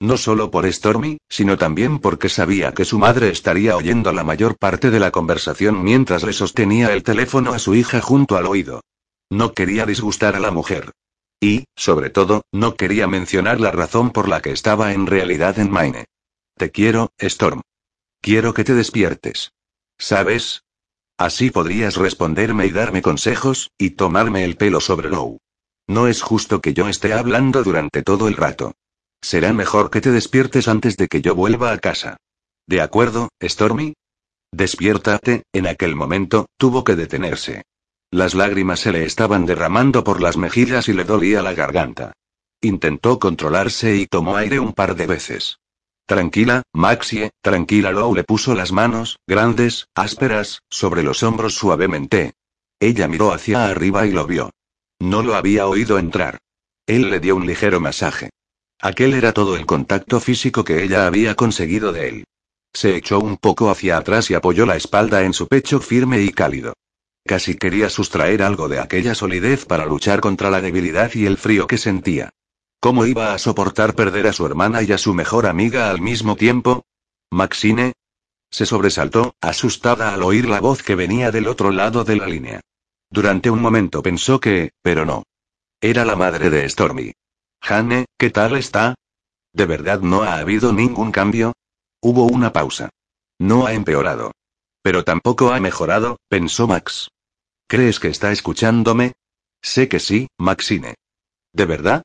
[0.00, 4.56] No solo por Stormy, sino también porque sabía que su madre estaría oyendo la mayor
[4.58, 8.82] parte de la conversación mientras le sostenía el teléfono a su hija junto al oído.
[9.30, 10.92] No quería disgustar a la mujer.
[11.40, 15.70] Y, sobre todo, no quería mencionar la razón por la que estaba en realidad en
[15.70, 16.06] Maine.
[16.56, 17.62] Te quiero, Storm.
[18.20, 19.52] Quiero que te despiertes.
[19.98, 20.62] ¿Sabes?
[21.18, 25.38] Así podrías responderme y darme consejos, y tomarme el pelo sobre Low.
[25.88, 28.74] No es justo que yo esté hablando durante todo el rato.
[29.22, 32.16] Será mejor que te despiertes antes de que yo vuelva a casa.
[32.66, 33.94] ¿De acuerdo, Stormy?
[34.52, 37.62] Despiértate, en aquel momento, tuvo que detenerse.
[38.10, 42.12] Las lágrimas se le estaban derramando por las mejillas y le dolía la garganta.
[42.60, 45.58] Intentó controlarse y tomó aire un par de veces.
[46.06, 47.90] Tranquila, Maxie, tranquila.
[47.90, 52.34] Lou le puso las manos, grandes, ásperas, sobre los hombros suavemente.
[52.78, 54.50] Ella miró hacia arriba y lo vio.
[55.00, 56.38] No lo había oído entrar.
[56.86, 58.30] Él le dio un ligero masaje.
[58.80, 62.24] Aquel era todo el contacto físico que ella había conseguido de él.
[62.72, 66.30] Se echó un poco hacia atrás y apoyó la espalda en su pecho firme y
[66.30, 66.74] cálido.
[67.24, 71.66] Casi quería sustraer algo de aquella solidez para luchar contra la debilidad y el frío
[71.66, 72.30] que sentía.
[72.86, 76.36] ¿Cómo iba a soportar perder a su hermana y a su mejor amiga al mismo
[76.36, 76.84] tiempo?
[77.32, 77.94] ¿Maxine?
[78.48, 82.60] Se sobresaltó, asustada al oír la voz que venía del otro lado de la línea.
[83.10, 85.24] Durante un momento pensó que, pero no.
[85.80, 87.10] Era la madre de Stormy.
[87.60, 88.94] Jane, ¿qué tal está?
[89.52, 91.54] ¿De verdad no ha habido ningún cambio?
[92.00, 92.90] Hubo una pausa.
[93.40, 94.30] No ha empeorado.
[94.82, 97.08] Pero tampoco ha mejorado, pensó Max.
[97.66, 99.14] ¿Crees que está escuchándome?
[99.60, 100.94] Sé que sí, Maxine.
[101.52, 102.04] ¿De verdad?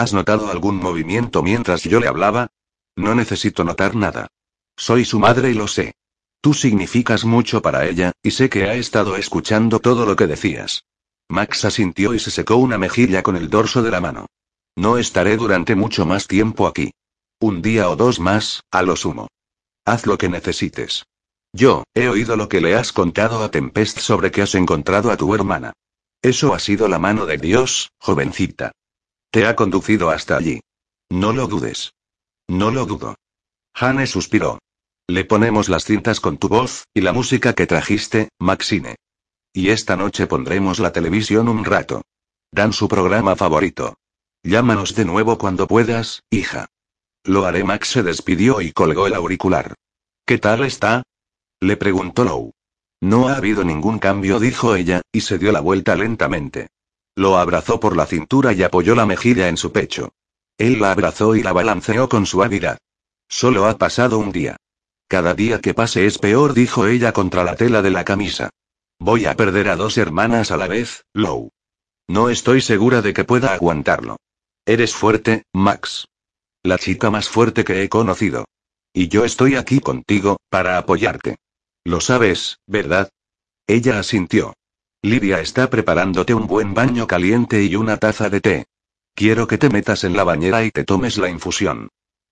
[0.00, 2.48] ¿Has notado algún movimiento mientras yo le hablaba?
[2.96, 4.28] No necesito notar nada.
[4.74, 5.92] Soy su madre y lo sé.
[6.40, 10.84] Tú significas mucho para ella, y sé que ha estado escuchando todo lo que decías.
[11.28, 14.24] Max asintió y se secó una mejilla con el dorso de la mano.
[14.74, 16.92] No estaré durante mucho más tiempo aquí.
[17.38, 19.28] Un día o dos más, a lo sumo.
[19.84, 21.04] Haz lo que necesites.
[21.52, 25.18] Yo, he oído lo que le has contado a Tempest sobre que has encontrado a
[25.18, 25.74] tu hermana.
[26.22, 28.72] Eso ha sido la mano de Dios, jovencita.
[29.30, 30.60] Te ha conducido hasta allí.
[31.08, 31.92] No lo dudes.
[32.48, 33.14] No lo dudo.
[33.74, 34.58] Hane suspiró.
[35.08, 38.96] Le ponemos las cintas con tu voz, y la música que trajiste, Maxine.
[39.52, 42.02] Y esta noche pondremos la televisión un rato.
[42.52, 43.94] Dan su programa favorito.
[44.42, 46.66] Llámanos de nuevo cuando puedas, hija.
[47.24, 47.62] Lo haré.
[47.62, 49.74] Max se despidió y colgó el auricular.
[50.26, 51.02] ¿Qué tal está?
[51.60, 52.52] Le preguntó Lou.
[53.00, 56.68] No ha habido ningún cambio, dijo ella, y se dio la vuelta lentamente.
[57.14, 60.12] Lo abrazó por la cintura y apoyó la mejilla en su pecho.
[60.58, 62.78] Él la abrazó y la balanceó con suavidad.
[63.28, 64.56] Solo ha pasado un día.
[65.08, 68.50] Cada día que pase es peor, dijo ella contra la tela de la camisa.
[68.98, 71.50] Voy a perder a dos hermanas a la vez, Lou.
[72.06, 74.18] No estoy segura de que pueda aguantarlo.
[74.66, 76.06] Eres fuerte, Max.
[76.62, 78.44] La chica más fuerte que he conocido.
[78.92, 81.36] Y yo estoy aquí contigo, para apoyarte.
[81.84, 83.08] Lo sabes, ¿verdad?
[83.66, 84.54] Ella asintió.
[85.02, 88.66] Lidia está preparándote un buen baño caliente y una taza de té.
[89.14, 91.88] Quiero que te metas en la bañera y te tomes la infusión.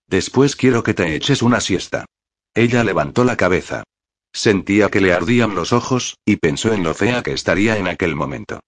[0.07, 2.05] Después quiero que te eches una siesta.
[2.53, 3.83] Ella levantó la cabeza.
[4.31, 8.15] Sentía que le ardían los ojos, y pensó en lo fea que estaría en aquel
[8.15, 8.59] momento.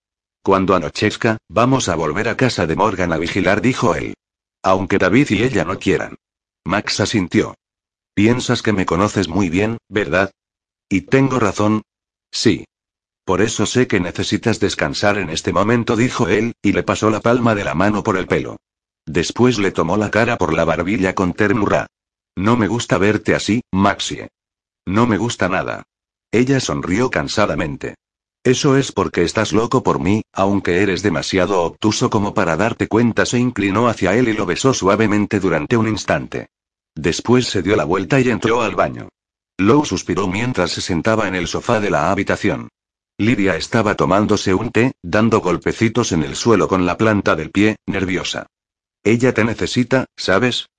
[0.42, 4.16] Cuando anochezca, vamos a volver a casa de Morgan a vigilar, dijo él.
[4.64, 6.16] Aunque David y ella no quieran.
[6.66, 7.56] Max asintió.
[8.16, 10.32] Piensas que me conoces muy bien, ¿verdad?
[10.90, 11.84] ¿Y tengo razón?
[12.32, 12.66] Sí.
[13.32, 17.22] Por eso sé que necesitas descansar en este momento, dijo él, y le pasó la
[17.22, 18.58] palma de la mano por el pelo.
[19.06, 21.88] Después le tomó la cara por la barbilla con ternura.
[22.36, 24.28] No me gusta verte así, Maxie.
[24.86, 25.84] No me gusta nada.
[26.30, 27.96] Ella sonrió cansadamente.
[28.44, 33.26] Eso es porque estás loco por mí, aunque eres demasiado obtuso como para darte cuenta.
[33.26, 36.50] Se inclinó hacia él y lo besó suavemente durante un instante.
[36.96, 39.08] Después se dio la vuelta y entró al baño.
[39.58, 42.68] Lou suspiró mientras se sentaba en el sofá de la habitación.
[43.22, 47.76] Lidia estaba tomándose un té, dando golpecitos en el suelo con la planta del pie,
[47.86, 48.48] nerviosa.
[49.04, 50.70] Ella te necesita, ¿sabes?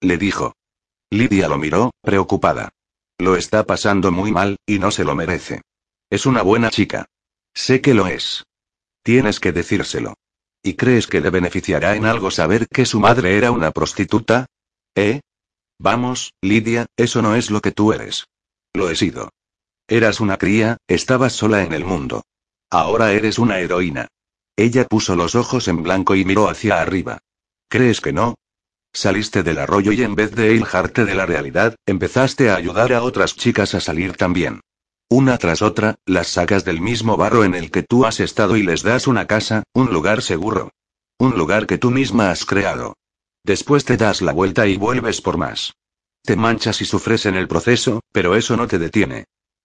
[0.00, 0.54] Le dijo.
[1.10, 2.68] Lidia lo miró, preocupada.
[3.18, 5.62] Lo está pasando muy mal, y no se lo merece.
[6.08, 7.06] Es una buena chica.
[7.52, 8.44] Sé que lo es.
[9.02, 10.14] Tienes que decírselo.
[10.62, 14.46] ¿Y crees que le beneficiará en algo saber que su madre era una prostituta?
[14.94, 15.18] ¿Eh?
[15.80, 18.28] Vamos, Lidia, eso no es lo que tú eres.
[18.72, 19.30] Lo he sido.
[19.90, 22.22] Eras una cría, estabas sola en el mundo.
[22.70, 24.08] Ahora eres una heroína.
[24.54, 27.20] Ella puso los ojos en blanco y miró hacia arriba.
[27.70, 28.34] ¿Crees que no?
[28.92, 33.02] Saliste del arroyo y en vez de hiljarte de la realidad, empezaste a ayudar a
[33.02, 34.60] otras chicas a salir también.
[35.08, 38.62] Una tras otra, las sacas del mismo barro en el que tú has estado y
[38.64, 40.70] les das una casa, un lugar seguro.
[41.18, 42.94] Un lugar que tú misma has creado.
[43.42, 45.72] Después te das la vuelta y vuelves por más.
[46.22, 49.24] Te manchas y sufres en el proceso, pero eso no te detiene.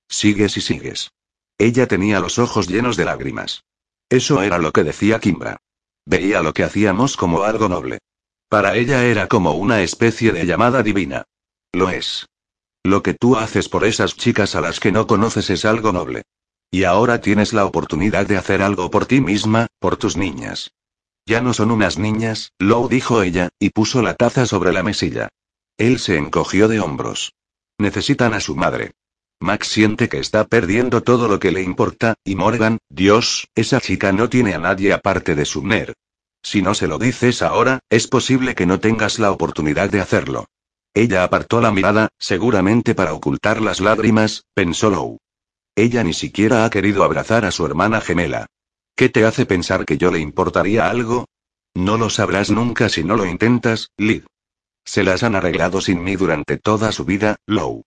[0.09, 1.11] Sigues y sigues.
[1.57, 3.63] Ella tenía los ojos llenos de lágrimas.
[4.09, 5.57] Eso era lo que decía Kimbra.
[6.05, 7.99] Veía lo que hacíamos como algo noble.
[8.49, 11.23] Para ella era como una especie de llamada divina.
[11.71, 12.27] Lo es.
[12.83, 16.23] Lo que tú haces por esas chicas a las que no conoces es algo noble.
[16.69, 20.71] Y ahora tienes la oportunidad de hacer algo por ti misma, por tus niñas.
[21.25, 25.29] Ya no son unas niñas, Lou dijo ella, y puso la taza sobre la mesilla.
[25.77, 27.33] Él se encogió de hombros.
[27.77, 28.91] Necesitan a su madre.
[29.43, 34.13] Max siente que está perdiendo todo lo que le importa, y Morgan, Dios, esa chica
[34.13, 35.93] no tiene a nadie aparte de Sumner.
[36.41, 40.45] Si no se lo dices ahora, es posible que no tengas la oportunidad de hacerlo.
[40.93, 45.17] Ella apartó la mirada, seguramente para ocultar las lágrimas, pensó Lou.
[45.75, 48.45] Ella ni siquiera ha querido abrazar a su hermana gemela.
[48.95, 51.25] ¿Qué te hace pensar que yo le importaría algo?
[51.73, 54.25] No lo sabrás nunca si no lo intentas, Liv.
[54.85, 57.83] Se las han arreglado sin mí durante toda su vida, Lou.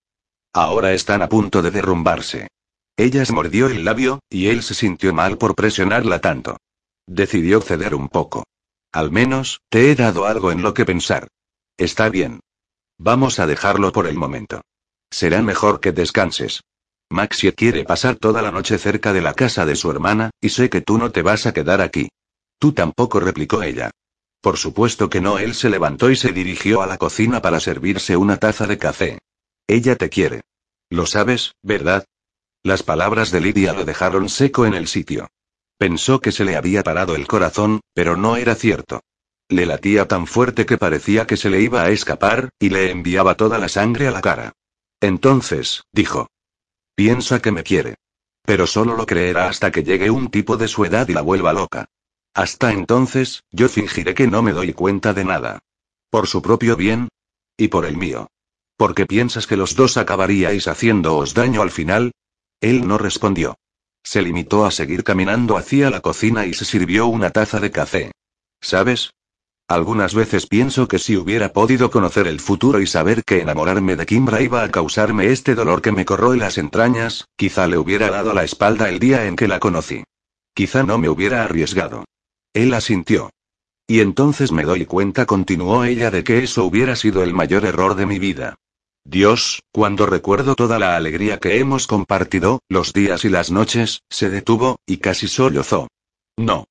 [0.56, 2.48] Ahora están a punto de derrumbarse.
[2.96, 6.56] Ella se mordió el labio, y él se sintió mal por presionarla tanto.
[7.06, 8.44] Decidió ceder un poco.
[8.90, 11.28] Al menos, te he dado algo en lo que pensar.
[11.76, 12.40] Está bien.
[12.96, 14.62] Vamos a dejarlo por el momento.
[15.10, 16.62] Será mejor que descanses.
[17.10, 20.70] Maxie quiere pasar toda la noche cerca de la casa de su hermana, y sé
[20.70, 22.08] que tú no te vas a quedar aquí.
[22.58, 23.90] Tú tampoco, replicó ella.
[24.40, 28.16] Por supuesto que no, él se levantó y se dirigió a la cocina para servirse
[28.16, 29.18] una taza de café.
[29.68, 30.42] Ella te quiere.
[30.90, 32.04] Lo sabes, ¿verdad?
[32.62, 35.28] Las palabras de Lidia lo dejaron seco en el sitio.
[35.78, 39.02] Pensó que se le había parado el corazón, pero no era cierto.
[39.48, 43.36] Le latía tan fuerte que parecía que se le iba a escapar, y le enviaba
[43.36, 44.52] toda la sangre a la cara.
[45.00, 46.28] Entonces, dijo.
[46.94, 47.96] Piensa que me quiere.
[48.42, 51.52] Pero solo lo creerá hasta que llegue un tipo de su edad y la vuelva
[51.52, 51.86] loca.
[52.32, 55.58] Hasta entonces, yo fingiré que no me doy cuenta de nada.
[56.10, 57.08] Por su propio bien.
[57.56, 58.28] Y por el mío.
[58.76, 62.12] ¿Por qué piensas que los dos acabaríais haciéndoos daño al final?
[62.60, 63.56] Él no respondió.
[64.04, 68.12] Se limitó a seguir caminando hacia la cocina y se sirvió una taza de café.
[68.60, 69.10] ¿Sabes?
[69.66, 74.06] Algunas veces pienso que si hubiera podido conocer el futuro y saber que enamorarme de
[74.06, 78.32] Kimbra iba a causarme este dolor que me corroe las entrañas, quizá le hubiera dado
[78.32, 80.04] la espalda el día en que la conocí.
[80.54, 82.04] Quizá no me hubiera arriesgado.
[82.52, 83.30] Él asintió.
[83.88, 87.96] Y entonces me doy cuenta, continuó ella, de que eso hubiera sido el mayor error
[87.96, 88.54] de mi vida.
[89.08, 94.30] Dios, cuando recuerdo toda la alegría que hemos compartido, los días y las noches, se
[94.30, 95.86] detuvo, y casi sollozó.
[96.36, 96.64] No.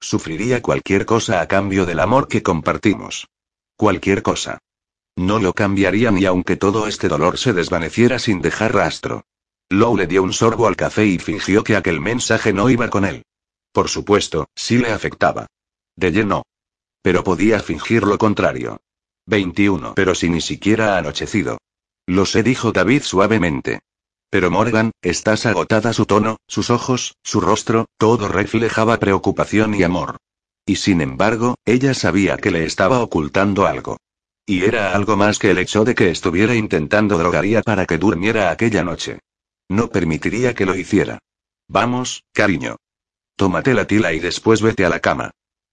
[0.00, 3.28] Sufriría cualquier cosa a cambio del amor que compartimos.
[3.76, 4.60] Cualquier cosa.
[5.14, 9.26] No lo cambiaría ni aunque todo este dolor se desvaneciera sin dejar rastro.
[9.68, 13.04] Lou le dio un sorbo al café y fingió que aquel mensaje no iba con
[13.04, 13.24] él.
[13.72, 15.48] Por supuesto, sí le afectaba.
[15.96, 16.44] De lleno.
[17.02, 18.80] Pero podía fingir lo contrario.
[19.26, 19.92] 21.
[19.94, 21.58] Pero si ni siquiera anochecido.
[22.06, 23.80] Lo sé, dijo David suavemente.
[24.30, 30.16] Pero Morgan, estás agotada su tono, sus ojos, su rostro, todo reflejaba preocupación y amor.
[30.66, 33.98] Y sin embargo, ella sabía que le estaba ocultando algo.
[34.46, 38.50] Y era algo más que el hecho de que estuviera intentando drogaría para que durmiera
[38.50, 39.20] aquella noche.
[39.68, 41.18] No permitiría que lo hiciera.
[41.68, 42.76] Vamos, cariño.
[43.36, 45.30] Tómate la tila y después vete a la cama.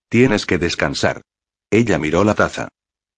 [0.08, 1.22] Tienes que descansar.
[1.70, 2.70] Ella miró la taza.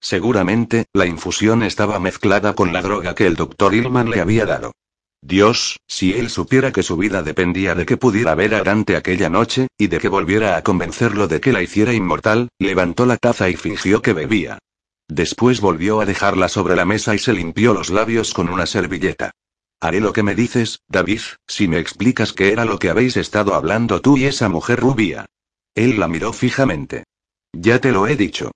[0.03, 4.73] Seguramente, la infusión estaba mezclada con la droga que el doctor Hillman le había dado.
[5.21, 9.29] Dios, si él supiera que su vida dependía de que pudiera ver a Dante aquella
[9.29, 13.49] noche, y de que volviera a convencerlo de que la hiciera inmortal, levantó la taza
[13.49, 14.59] y fingió que bebía.
[15.07, 19.31] Después volvió a dejarla sobre la mesa y se limpió los labios con una servilleta.
[19.79, 23.53] Haré lo que me dices, David, si me explicas qué era lo que habéis estado
[23.53, 25.27] hablando tú y esa mujer rubia.
[25.75, 27.05] Él la miró fijamente.
[27.53, 28.51] Ya te lo he dicho.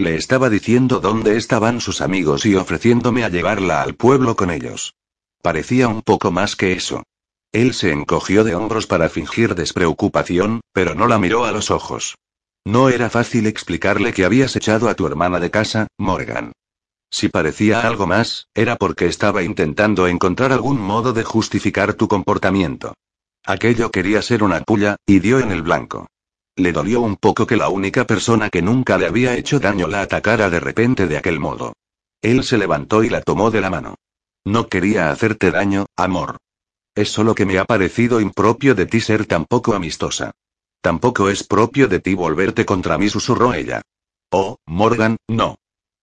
[0.00, 4.94] Le estaba diciendo dónde estaban sus amigos y ofreciéndome a llevarla al pueblo con ellos.
[5.42, 7.02] Parecía un poco más que eso.
[7.52, 12.14] Él se encogió de hombros para fingir despreocupación, pero no la miró a los ojos.
[12.64, 16.52] No era fácil explicarle que habías echado a tu hermana de casa, Morgan.
[17.10, 22.94] Si parecía algo más, era porque estaba intentando encontrar algún modo de justificar tu comportamiento.
[23.44, 26.06] Aquello quería ser una puya, y dio en el blanco.
[26.60, 30.02] Le dolió un poco que la única persona que nunca le había hecho daño la
[30.02, 31.72] atacara de repente de aquel modo.
[32.20, 33.94] Él se levantó y la tomó de la mano.
[34.44, 36.36] No quería hacerte daño, amor.
[36.94, 40.32] Es solo que me ha parecido impropio de ti ser tan poco amistosa.
[40.82, 43.80] Tampoco es propio de ti volverte contra mí, susurró ella.
[44.30, 45.56] Oh, Morgan, no.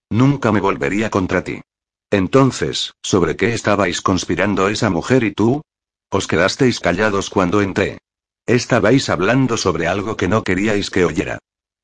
[0.09, 1.61] Nunca me volvería contra ti.
[2.09, 5.61] Entonces, ¿sobre qué estabais conspirando esa mujer y tú?
[6.09, 7.99] Os quedasteis callados cuando entré.
[8.47, 11.39] Estabais hablando sobre algo que no queríais que oyera.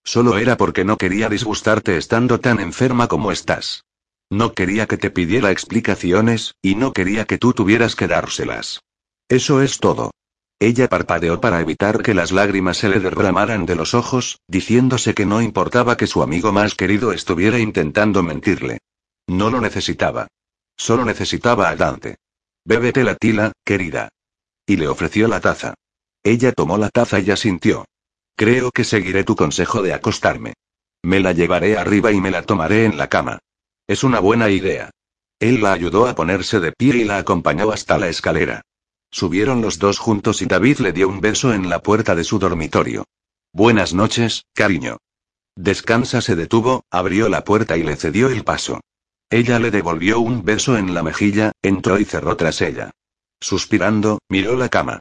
[0.06, 3.84] Solo era porque no quería disgustarte estando tan enferma como estás.
[4.30, 8.82] No quería que te pidiera explicaciones, y no quería que tú tuvieras que dárselas.
[9.28, 10.12] Eso es todo.
[10.58, 15.26] Ella parpadeó para evitar que las lágrimas se le derramaran de los ojos, diciéndose que
[15.26, 18.80] no importaba que su amigo más querido estuviera intentando mentirle.
[19.28, 20.28] No lo necesitaba.
[20.78, 22.16] Solo necesitaba a Dante.
[22.64, 24.08] Bébete la tila, querida.
[24.66, 25.74] Y le ofreció la taza.
[26.24, 27.86] Ella tomó la taza y asintió.
[28.36, 30.54] Creo que seguiré tu consejo de acostarme.
[31.04, 33.40] Me la llevaré arriba y me la tomaré en la cama.
[33.88, 34.90] Es una buena idea.
[35.40, 38.62] Él la ayudó a ponerse de pie y la acompañó hasta la escalera.
[39.12, 42.40] Subieron los dos juntos y David le dio un beso en la puerta de su
[42.40, 43.04] dormitorio.
[43.52, 44.98] Buenas noches, cariño.
[45.56, 48.80] Descansa se detuvo, abrió la puerta y le cedió el paso.
[49.30, 52.92] Ella le devolvió un beso en la mejilla, entró y cerró tras ella.
[53.40, 55.00] Suspirando, miró la cama.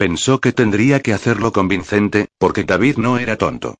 [0.00, 3.74] Pensó que tendría que hacerlo convincente, porque David no era tonto.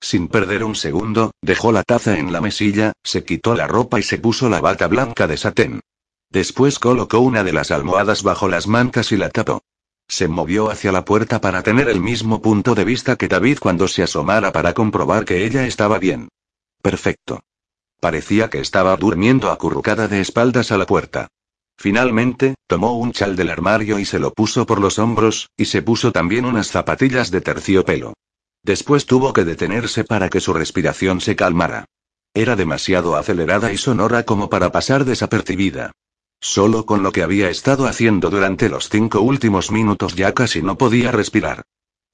[0.00, 4.02] Sin perder un segundo, dejó la taza en la mesilla, se quitó la ropa y
[4.02, 5.80] se puso la bata blanca de satén.
[6.30, 9.60] Después colocó una de las almohadas bajo las mancas y la tapó.
[10.08, 13.86] Se movió hacia la puerta para tener el mismo punto de vista que David cuando
[13.86, 16.30] se asomara para comprobar que ella estaba bien.
[16.80, 17.40] Perfecto.
[18.00, 21.28] Parecía que estaba durmiendo acurrucada de espaldas a la puerta.
[21.78, 25.82] Finalmente, tomó un chal del armario y se lo puso por los hombros, y se
[25.82, 28.14] puso también unas zapatillas de terciopelo.
[28.62, 31.84] Después tuvo que detenerse para que su respiración se calmara.
[32.34, 35.92] Era demasiado acelerada y sonora como para pasar desapercibida.
[36.40, 40.76] Solo con lo que había estado haciendo durante los cinco últimos minutos ya casi no
[40.76, 41.62] podía respirar.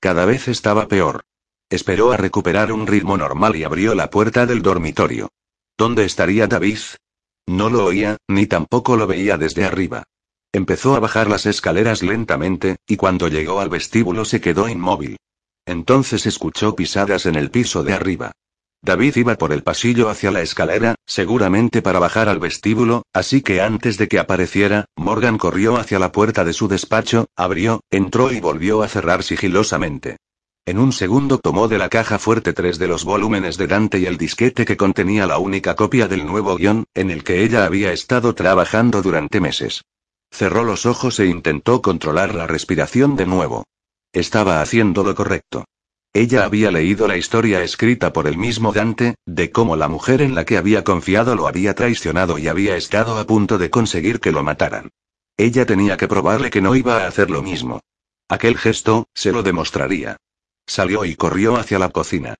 [0.01, 1.23] Cada vez estaba peor.
[1.71, 5.31] Esperó a recuperar un ritmo normal y abrió la puerta del dormitorio.
[5.79, 6.79] ¿Dónde estaría David?
[7.47, 10.05] No lo oía, ni tampoco lo veía desde arriba.
[10.53, 15.17] Empezó a bajar las escaleras lentamente, y cuando llegó al vestíbulo se quedó inmóvil.
[15.67, 18.33] Entonces escuchó pisadas en el piso de arriba.
[18.85, 23.61] David iba por el pasillo hacia la escalera, seguramente para bajar al vestíbulo, así que
[23.61, 28.41] antes de que apareciera, Morgan corrió hacia la puerta de su despacho, abrió, entró y
[28.41, 30.17] volvió a cerrar sigilosamente.
[30.65, 34.07] En un segundo tomó de la caja fuerte tres de los volúmenes de Dante y
[34.07, 37.93] el disquete que contenía la única copia del nuevo guion, en el que ella había
[37.93, 39.83] estado trabajando durante meses.
[40.31, 43.65] Cerró los ojos e intentó controlar la respiración de nuevo.
[44.13, 45.65] Estaba haciendo lo correcto.
[46.13, 50.37] Ella había leído la historia escrita por el mismo Dante, de cómo la mujer en
[50.37, 54.31] la que había confiado lo había traicionado y había estado a punto de conseguir que
[54.31, 54.91] lo mataran.
[55.37, 57.81] Ella tenía que probarle que no iba a hacer lo mismo.
[58.29, 60.19] Aquel gesto, se lo demostraría.
[60.67, 62.35] Salió y corrió hacia la cocina.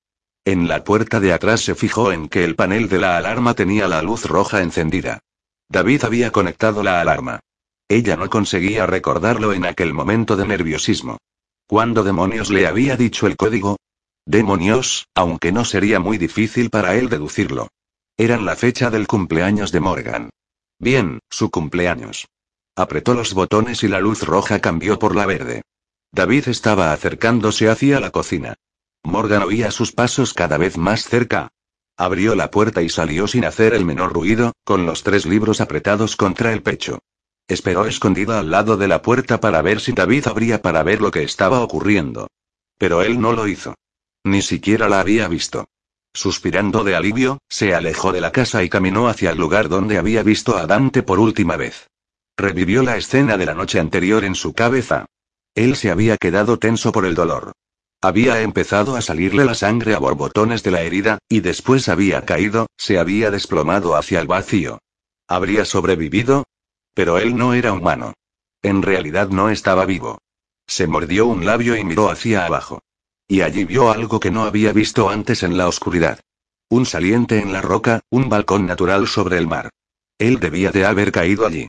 [0.45, 3.87] En la puerta de atrás se fijó en que el panel de la alarma tenía
[3.87, 5.19] la luz roja encendida.
[5.69, 7.39] David había conectado la alarma.
[7.87, 11.17] Ella no conseguía recordarlo en aquel momento de nerviosismo.
[11.67, 13.77] ¿Cuándo demonios le había dicho el código?
[14.25, 17.69] Demonios, aunque no sería muy difícil para él deducirlo.
[18.17, 20.29] Eran la fecha del cumpleaños de Morgan.
[20.79, 22.27] Bien, su cumpleaños.
[22.75, 25.61] Apretó los botones y la luz roja cambió por la verde.
[26.13, 28.53] David estaba acercándose hacia la cocina.
[29.03, 31.49] Morgan oía sus pasos cada vez más cerca.
[31.97, 36.15] Abrió la puerta y salió sin hacer el menor ruido, con los tres libros apretados
[36.15, 36.99] contra el pecho.
[37.47, 41.09] Esperó escondida al lado de la puerta para ver si David abría para ver lo
[41.09, 42.27] que estaba ocurriendo.
[42.77, 43.73] Pero él no lo hizo.
[44.23, 45.65] Ni siquiera la había visto.
[46.13, 50.21] Suspirando de alivio, se alejó de la casa y caminó hacia el lugar donde había
[50.21, 51.87] visto a Dante por última vez.
[52.37, 55.07] Revivió la escena de la noche anterior en su cabeza.
[55.55, 57.51] Él se había quedado tenso por el dolor.
[58.01, 62.67] Había empezado a salirle la sangre a borbotones de la herida, y después había caído,
[62.77, 64.79] se había desplomado hacia el vacío.
[65.27, 66.43] ¿Habría sobrevivido?
[66.93, 68.13] Pero él no era humano.
[68.61, 70.19] En realidad no estaba vivo.
[70.67, 72.81] Se mordió un labio y miró hacia abajo.
[73.27, 76.19] Y allí vio algo que no había visto antes en la oscuridad.
[76.69, 79.69] Un saliente en la roca, un balcón natural sobre el mar.
[80.17, 81.67] Él debía de haber caído allí.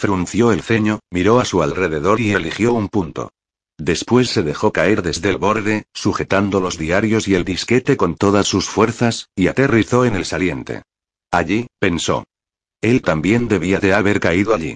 [0.00, 3.34] Frunció el ceño, miró a su alrededor y eligió un punto.
[3.76, 8.46] Después se dejó caer desde el borde, sujetando los diarios y el disquete con todas
[8.46, 10.84] sus fuerzas, y aterrizó en el saliente.
[11.30, 12.24] Allí, pensó.
[12.80, 14.74] Él también debía de haber caído allí.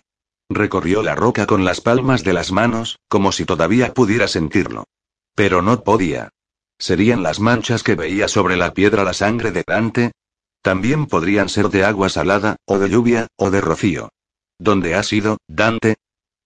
[0.50, 4.84] Recorrió la roca con las palmas de las manos, como si todavía pudiera sentirlo.
[5.34, 6.28] Pero no podía.
[6.78, 10.12] ¿Serían las manchas que veía sobre la piedra la sangre de Dante?
[10.60, 14.10] También podrían ser de agua salada, o de lluvia, o de rocío.
[14.64, 15.96] ¿Dónde ha sido, Dante?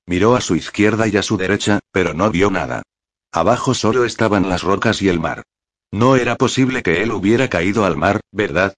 [0.05, 2.83] Miró a su izquierda y a su derecha, pero no vio nada.
[3.31, 5.45] Abajo solo estaban las rocas y el mar.
[5.93, 8.75] No era posible que él hubiera caído al mar, ¿verdad?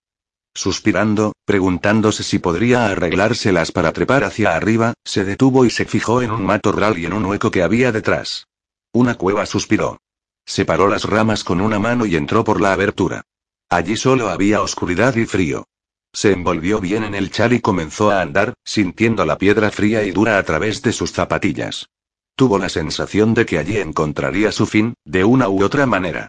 [0.52, 6.32] Suspirando, preguntándose si podría arreglárselas para trepar hacia arriba, se detuvo y se fijó en
[6.32, 8.46] un matorral y en un hueco que había detrás.
[8.92, 9.96] Una cueva suspiró.
[10.44, 13.22] Separó las ramas con una mano y entró por la abertura.
[13.70, 15.64] Allí solo había oscuridad y frío.
[16.12, 20.10] Se envolvió bien en el chal y comenzó a andar, sintiendo la piedra fría y
[20.10, 21.88] dura a través de sus zapatillas.
[22.34, 26.28] Tuvo la sensación de que allí encontraría su fin, de una u otra manera.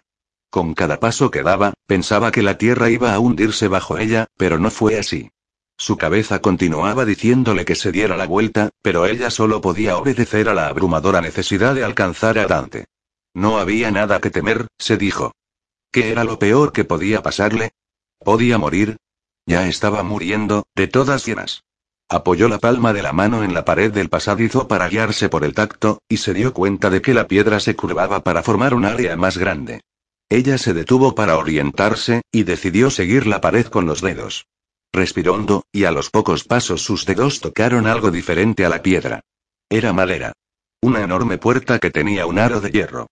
[0.50, 4.58] Con cada paso que daba, pensaba que la tierra iba a hundirse bajo ella, pero
[4.58, 5.30] no fue así.
[5.78, 10.54] Su cabeza continuaba diciéndole que se diera la vuelta, pero ella solo podía obedecer a
[10.54, 12.84] la abrumadora necesidad de alcanzar a Dante.
[13.34, 15.32] No había nada que temer, se dijo.
[15.90, 17.72] ¿Qué era lo peor que podía pasarle?
[18.18, 18.98] ¿Podía morir?
[19.46, 21.64] Ya estaba muriendo, de todas llenas.
[22.08, 25.54] Apoyó la palma de la mano en la pared del pasadizo para guiarse por el
[25.54, 29.16] tacto, y se dio cuenta de que la piedra se curvaba para formar un área
[29.16, 29.80] más grande.
[30.28, 34.46] Ella se detuvo para orientarse, y decidió seguir la pared con los dedos.
[34.92, 39.22] Respiró hondo, y a los pocos pasos sus dedos tocaron algo diferente a la piedra.
[39.70, 40.32] Era madera.
[40.82, 43.06] Una enorme puerta que tenía un aro de hierro.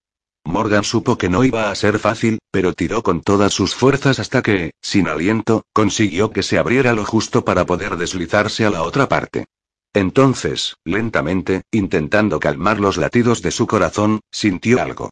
[0.45, 4.43] Morgan supo que no iba a ser fácil, pero tiró con todas sus fuerzas hasta
[4.43, 9.09] que, sin aliento, consiguió que se abriera lo justo para poder deslizarse a la otra
[9.09, 9.47] parte.
[9.93, 15.11] Entonces, lentamente, intentando calmar los latidos de su corazón, sintió algo.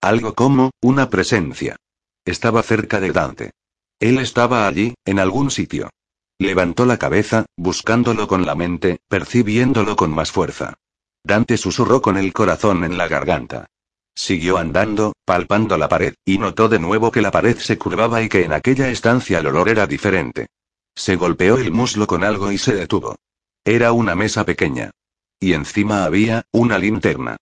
[0.00, 1.76] Algo como, una presencia.
[2.24, 3.50] Estaba cerca de Dante.
[4.00, 5.90] Él estaba allí, en algún sitio.
[6.38, 10.74] Levantó la cabeza, buscándolo con la mente, percibiéndolo con más fuerza.
[11.22, 13.66] Dante susurró con el corazón en la garganta.
[14.14, 18.28] Siguió andando, palpando la pared, y notó de nuevo que la pared se curvaba y
[18.28, 20.46] que en aquella estancia el olor era diferente.
[20.94, 23.16] Se golpeó el muslo con algo y se detuvo.
[23.64, 24.92] Era una mesa pequeña.
[25.40, 27.36] Y encima había, una linterna.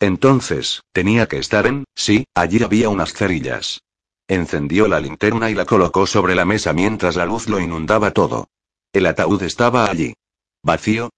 [0.00, 3.80] Entonces, tenía que estar en, sí, allí había unas cerillas.
[4.28, 8.48] Encendió la linterna y la colocó sobre la mesa mientras la luz lo inundaba todo.
[8.92, 10.14] El ataúd estaba allí.
[10.62, 11.10] ¿Vacío?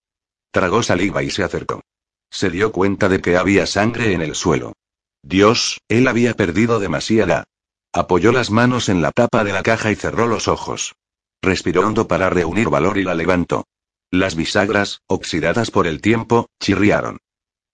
[0.53, 1.83] Tragó saliva y se acercó.
[2.31, 4.75] Se dio cuenta de que había sangre en el suelo.
[5.23, 7.45] Dios, él había perdido demasiada.
[7.93, 10.95] Apoyó las manos en la tapa de la caja y cerró los ojos.
[11.43, 13.65] Respiró hondo para reunir valor y la levantó.
[14.11, 17.19] Las bisagras, oxidadas por el tiempo, chirriaron.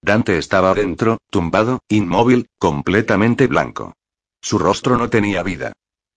[0.03, 3.95] Dante estaba dentro, tumbado, inmóvil, completamente blanco.
[4.41, 5.73] Su rostro no tenía vida.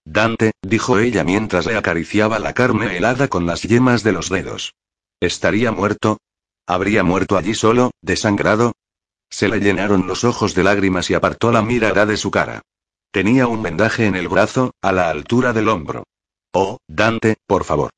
[0.06, 4.74] Dante, dijo ella mientras le acariciaba la carne helada con las yemas de los dedos.
[5.20, 6.18] ¿Estaría muerto?
[6.68, 8.74] ¿Habría muerto allí solo, desangrado?
[9.30, 12.62] Se le llenaron los ojos de lágrimas y apartó la mirada de su cara.
[13.12, 16.04] Tenía un vendaje en el brazo, a la altura del hombro.
[16.54, 17.92] Oh, Dante, por favor.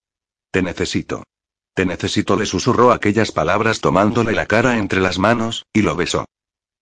[0.52, 1.24] Te necesito.
[1.74, 6.26] Te necesito, le susurró aquellas palabras tomándole la cara entre las manos, y lo besó.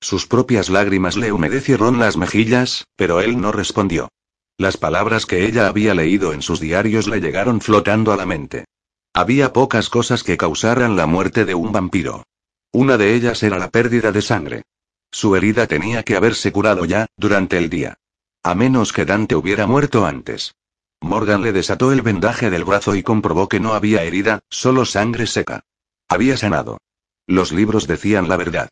[0.02, 4.10] Sus propias lágrimas le humedecieron las mejillas, pero él no respondió.
[4.58, 8.66] Las palabras que ella había leído en sus diarios le llegaron flotando a la mente.
[9.14, 12.24] Había pocas cosas que causaran la muerte de un vampiro.
[12.72, 14.64] Una de ellas era la pérdida de sangre.
[15.12, 17.98] Su herida tenía que haberse curado ya, durante el día.
[18.44, 20.56] A menos que Dante hubiera muerto antes.
[21.02, 25.26] Morgan le desató el vendaje del brazo y comprobó que no había herida, solo sangre
[25.28, 25.66] seca.
[26.08, 26.78] Había sanado.
[27.26, 28.70] Los libros decían la verdad.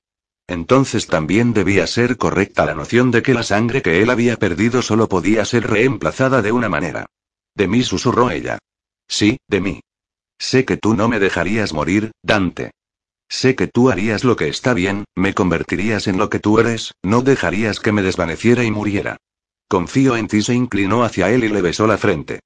[0.47, 4.81] Entonces también debía ser correcta la noción de que la sangre que él había perdido
[4.81, 7.07] solo podía ser reemplazada de una manera.
[7.55, 8.59] De mí susurró ella.
[9.07, 9.81] Sí, de mí.
[10.37, 12.71] Sé que tú no me dejarías morir, Dante.
[13.30, 16.93] Sé que tú harías lo que está bien, me convertirías en lo que tú eres,
[17.03, 19.17] no dejarías que me desvaneciera y muriera.
[19.67, 22.39] Confío en ti, se inclinó hacia él y le besó la frente.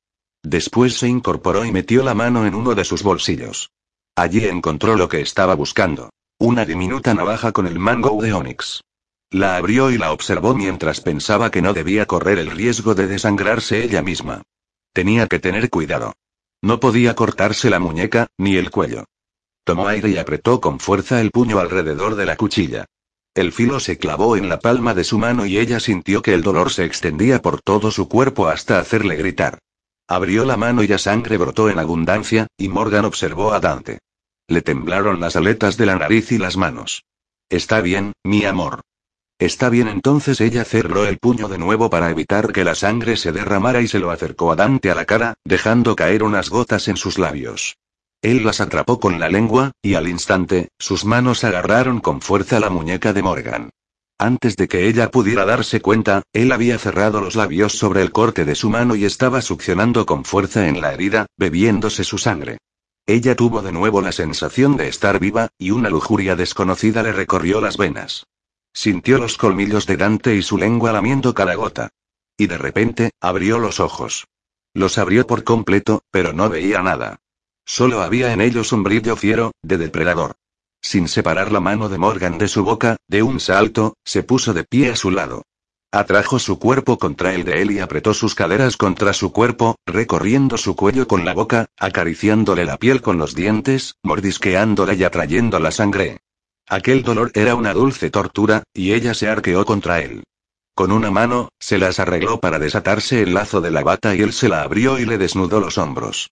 [0.44, 3.70] Después se incorporó y metió la mano en uno de sus bolsillos.
[4.16, 6.10] Allí encontró lo que estaba buscando.
[6.40, 8.82] Una diminuta navaja con el mango de Onyx.
[9.30, 13.84] La abrió y la observó mientras pensaba que no debía correr el riesgo de desangrarse
[13.84, 14.42] ella misma.
[14.94, 16.14] Tenía que tener cuidado.
[16.62, 19.06] No podía cortarse la muñeca, ni el cuello.
[19.64, 22.86] Tomó aire y apretó con fuerza el puño alrededor de la cuchilla.
[23.34, 26.42] El filo se clavó en la palma de su mano y ella sintió que el
[26.42, 29.60] dolor se extendía por todo su cuerpo hasta hacerle gritar.
[30.08, 34.00] Abrió la mano y la sangre brotó en abundancia, y Morgan observó a Dante.
[34.48, 37.06] Le temblaron las aletas de la nariz y las manos.
[37.48, 38.82] Está bien, mi amor.
[39.40, 43.32] Está bien, entonces ella cerró el puño de nuevo para evitar que la sangre se
[43.32, 46.98] derramara y se lo acercó a Dante a la cara, dejando caer unas gotas en
[46.98, 47.78] sus labios.
[48.22, 52.70] Él las atrapó con la lengua, y al instante, sus manos agarraron con fuerza la
[52.70, 53.70] muñeca de Morgan.
[54.20, 58.46] Antes de que ella pudiera darse cuenta, él había cerrado los labios sobre el corte
[58.46, 62.60] de su mano y estaba succionando con fuerza en la herida, bebiéndose su sangre.
[63.08, 67.60] Ella tuvo de nuevo la sensación de estar viva, y una lujuria desconocida le recorrió
[67.60, 68.28] las venas.
[68.72, 71.90] Sintió los colmillos de Dante y su lengua lamiendo cada gota.
[72.38, 74.28] Y de repente, abrió los ojos.
[74.76, 77.20] Los abrió por completo, pero no veía nada.
[77.66, 80.34] Solo había en ellos un brillo fiero, de depredador.
[80.82, 84.64] Sin separar la mano de Morgan de su boca, de un salto, se puso de
[84.64, 85.44] pie a su lado.
[85.94, 90.58] Atrajo su cuerpo contra el de él y apretó sus caderas contra su cuerpo, recorriendo
[90.58, 95.72] su cuello con la boca, acariciándole la piel con los dientes, mordisqueándola y atrayendo la
[95.72, 96.22] sangre.
[96.68, 100.24] Aquel dolor era una dulce tortura, y ella se arqueó contra él.
[100.74, 104.32] Con una mano, se las arregló para desatarse el lazo de la bata y él
[104.32, 106.32] se la abrió y le desnudó los hombros.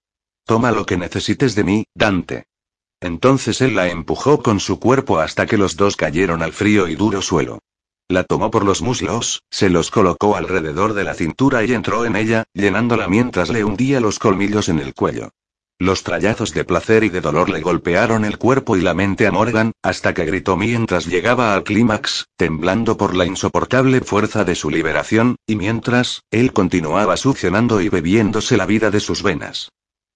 [0.49, 2.47] Toma lo que necesites de mí, Dante.
[2.99, 6.95] Entonces él la empujó con su cuerpo hasta que los dos cayeron al frío y
[6.95, 7.59] duro suelo.
[8.07, 12.15] La tomó por los muslos, se los colocó alrededor de la cintura y entró en
[12.15, 15.29] ella, llenándola mientras le hundía los colmillos en el cuello.
[15.77, 19.31] Los trallazos de placer y de dolor le golpearon el cuerpo y la mente a
[19.31, 24.71] Morgan, hasta que gritó mientras llegaba al clímax, temblando por la insoportable fuerza de su
[24.71, 29.69] liberación, y mientras, él continuaba succionando y bebiéndose la vida de sus venas.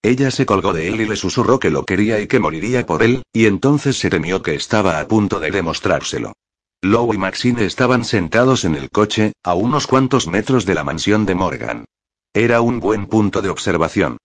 [0.06, 3.04] Ella se colgó de él y le susurró que lo quería y que moriría por
[3.04, 6.34] él, y entonces se temió que estaba a punto de demostrárselo.
[6.82, 11.26] Lowe y Maxine estaban sentados en el coche, a unos cuantos metros de la mansión
[11.26, 11.86] de Morgan.
[12.34, 14.18] Era un buen punto de observación.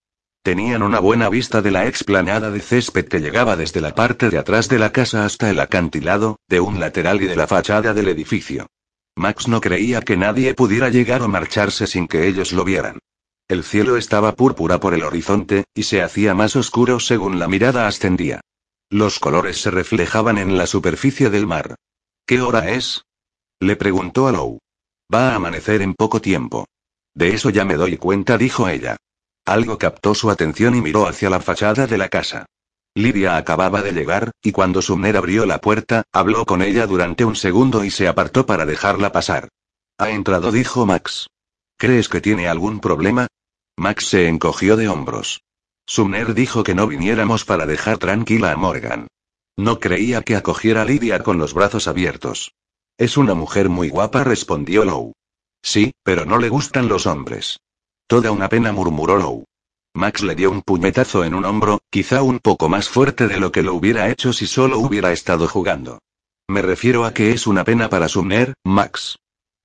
[0.42, 4.38] Tenían una buena vista de la explanada de césped que llegaba desde la parte de
[4.38, 8.08] atrás de la casa hasta el acantilado, de un lateral y de la fachada del
[8.08, 8.66] edificio.
[9.14, 12.98] Max no creía que nadie pudiera llegar o marcharse sin que ellos lo vieran.
[13.48, 17.86] El cielo estaba púrpura por el horizonte, y se hacía más oscuro según la mirada
[17.86, 18.42] ascendía.
[18.90, 21.74] Los colores se reflejaban en la superficie del mar.
[22.26, 23.04] ¿Qué hora es?
[23.58, 24.58] Le preguntó a Lou.
[25.12, 26.66] Va a amanecer en poco tiempo.
[27.14, 28.98] De eso ya me doy cuenta, dijo ella.
[29.46, 32.44] Algo captó su atención y miró hacia la fachada de la casa.
[32.94, 37.34] Lidia acababa de llegar, y cuando Sumner abrió la puerta, habló con ella durante un
[37.34, 39.48] segundo y se apartó para dejarla pasar.
[39.96, 41.28] Ha entrado, dijo Max.
[41.78, 43.26] ¿Crees que tiene algún problema?
[43.78, 45.44] Max se encogió de hombros.
[45.86, 49.06] Sumner dijo que no viniéramos para dejar tranquila a Morgan.
[49.56, 52.54] No creía que acogiera a Lidia con los brazos abiertos.
[52.98, 55.12] Es una mujer muy guapa, respondió Lou.
[55.62, 57.60] Sí, pero no le gustan los hombres.
[58.08, 59.44] Toda una pena, murmuró Lou.
[59.94, 63.52] Max le dio un puñetazo en un hombro, quizá un poco más fuerte de lo
[63.52, 66.00] que lo hubiera hecho si solo hubiera estado jugando.
[66.48, 69.18] Me refiero a que es una pena para Sumner, Max.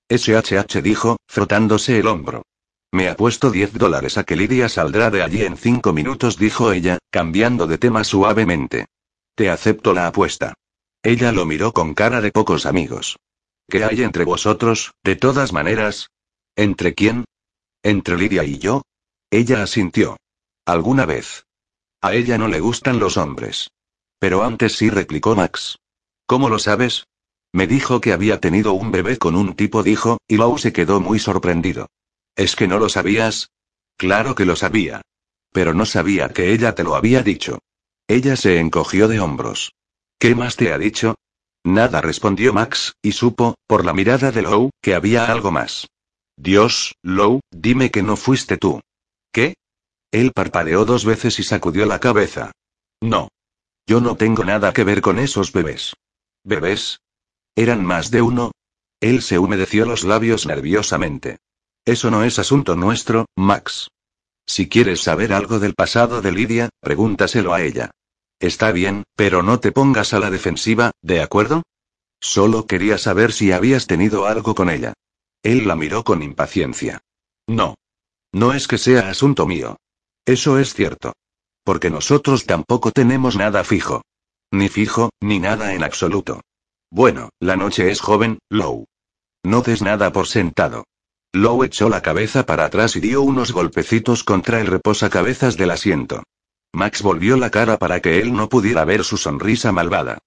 [0.07, 2.43] SHH dijo, frotándose el hombro.
[2.93, 6.99] Me apuesto 10 dólares a que Lidia saldrá de allí en cinco minutos, dijo ella,
[7.09, 8.85] cambiando de tema suavemente.
[9.33, 10.53] Te acepto la apuesta.
[11.01, 13.17] Ella lo miró con cara de pocos amigos.
[13.67, 16.11] ¿Qué hay entre vosotros, de todas maneras?
[16.55, 17.25] ¿Entre quién?
[17.81, 18.83] ¿Entre Lidia y yo?
[19.31, 20.17] Ella asintió.
[20.63, 21.47] ¿Alguna vez?
[21.99, 23.71] A ella no le gustan los hombres.
[24.19, 25.79] Pero antes sí replicó Max.
[26.27, 27.07] ¿Cómo lo sabes?
[27.51, 31.01] Me dijo que había tenido un bebé con un tipo, dijo, y Lou se quedó
[31.01, 31.87] muy sorprendido.
[32.35, 33.49] ¿Es que no lo sabías?
[33.97, 35.01] Claro que lo sabía.
[35.51, 37.59] Pero no sabía que ella te lo había dicho.
[38.07, 39.73] Ella se encogió de hombros.
[40.19, 41.15] ¿Qué más te ha dicho?
[41.63, 45.87] Nada respondió Max, y supo, por la mirada de Lou, que había algo más.
[46.35, 48.81] Dios, Lou, dime que no fuiste tú.
[49.31, 49.55] ¿Qué?
[50.11, 52.51] Él parpadeó dos veces y sacudió la cabeza.
[53.01, 53.29] No.
[53.87, 55.93] Yo no tengo nada que ver con esos bebés.
[56.43, 56.99] ¿Bebés?
[57.55, 58.51] ¿Eran más de uno?
[58.99, 61.37] Él se humedeció los labios nerviosamente.
[61.85, 63.89] Eso no es asunto nuestro, Max.
[64.45, 67.91] Si quieres saber algo del pasado de Lidia, pregúntaselo a ella.
[68.39, 71.63] Está bien, pero no te pongas a la defensiva, ¿de acuerdo?
[72.19, 74.93] Solo quería saber si habías tenido algo con ella.
[75.43, 77.01] Él la miró con impaciencia.
[77.47, 77.75] No.
[78.31, 79.77] No es que sea asunto mío.
[80.25, 81.13] Eso es cierto.
[81.65, 84.03] Porque nosotros tampoco tenemos nada fijo.
[84.51, 86.41] Ni fijo, ni nada en absoluto.
[86.89, 88.85] Bueno, la noche es joven, Low.
[89.43, 90.85] No des nada por sentado.
[91.35, 96.21] Low echó la cabeza para atrás y dio unos golpecitos contra el reposacabezas del asiento.
[96.71, 100.19] Max volvió la cara para que él no pudiera ver su sonrisa malvada.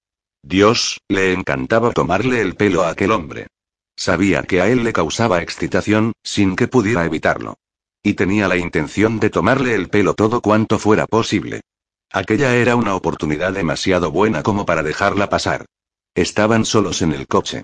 [0.43, 3.47] Dios, le encantaba tomarle el pelo a aquel hombre.
[3.95, 7.55] Sabía que a él le causaba excitación, sin que pudiera evitarlo.
[8.03, 11.61] Y tenía la intención de tomarle el pelo todo cuanto fuera posible.
[12.11, 15.65] Aquella era una oportunidad demasiado buena como para dejarla pasar.
[16.15, 17.63] Estaban solos en el coche.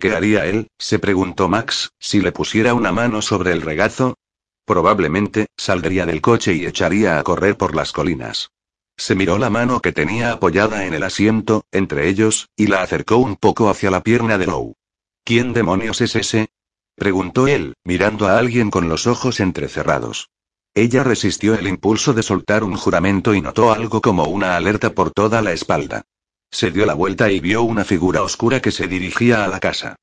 [0.00, 0.68] ¿Qué haría él?
[0.78, 4.16] se preguntó Max, si le pusiera una mano sobre el regazo.
[4.64, 8.50] Probablemente, saldría del coche y echaría a correr por las colinas.
[8.96, 13.18] Se miró la mano que tenía apoyada en el asiento, entre ellos, y la acercó
[13.18, 14.74] un poco hacia la pierna de Lowe.
[15.22, 16.48] ¿Quién demonios es ese?
[16.96, 20.30] preguntó él, mirando a alguien con los ojos entrecerrados.
[20.74, 25.10] Ella resistió el impulso de soltar un juramento y notó algo como una alerta por
[25.10, 26.06] toda la espalda.
[26.50, 29.96] Se dio la vuelta y vio una figura oscura que se dirigía a la casa.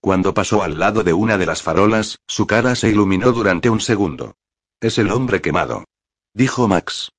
[0.00, 3.80] Cuando pasó al lado de una de las farolas, su cara se iluminó durante un
[3.80, 4.36] segundo.
[4.80, 5.84] Es el hombre quemado.
[6.34, 7.10] Dijo Max.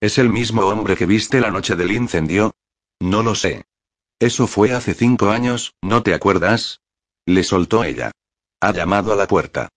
[0.00, 2.52] ¿Es el mismo hombre que viste la noche del incendio?
[3.00, 3.64] No lo sé.
[4.20, 6.80] Eso fue hace cinco años, ¿no te acuerdas?
[7.26, 8.12] Le soltó ella.
[8.60, 9.68] Ha llamado a la puerta.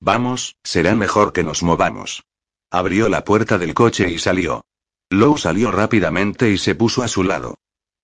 [0.00, 2.22] Vamos, será mejor que nos movamos.
[2.70, 4.64] Abrió la puerta del coche y salió.
[5.10, 7.56] Lou salió rápidamente y se puso a su lado.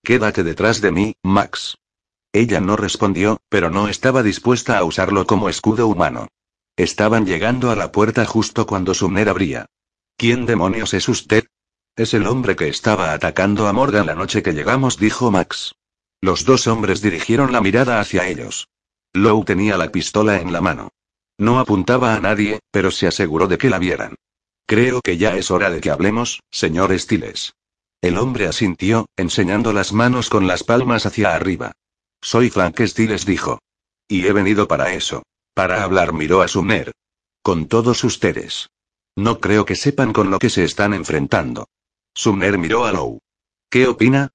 [0.07, 1.79] Quédate detrás de mí, Max.
[2.31, 6.29] Ella no respondió, pero no estaba dispuesta a usarlo como escudo humano.
[6.77, 9.65] Estaban llegando a la puerta justo cuando Sumner abría.
[10.15, 11.47] ¿Quién demonios es usted?
[11.97, 15.75] Es el hombre que estaba atacando a Morgan la noche que llegamos, dijo Max.
[16.21, 18.69] Los dos hombres dirigieron la mirada hacia ellos.
[19.11, 20.87] Lowe tenía la pistola en la mano.
[21.37, 24.15] No apuntaba a nadie, pero se aseguró de que la vieran.
[24.65, 27.57] Creo que ya es hora de que hablemos, señor Stiles.
[28.07, 31.73] El hombre asintió, enseñando las manos con las palmas hacia arriba.
[32.21, 33.59] Soy Frank Stiles dijo.
[34.07, 35.23] Y he venido para eso.
[35.53, 36.93] Para hablar miró a Sumner.
[37.41, 38.69] Con todos ustedes.
[39.17, 41.67] No creo que sepan con lo que se están enfrentando.
[42.13, 43.19] Sumner miró a Lowe.
[43.69, 44.29] ¿Qué opina?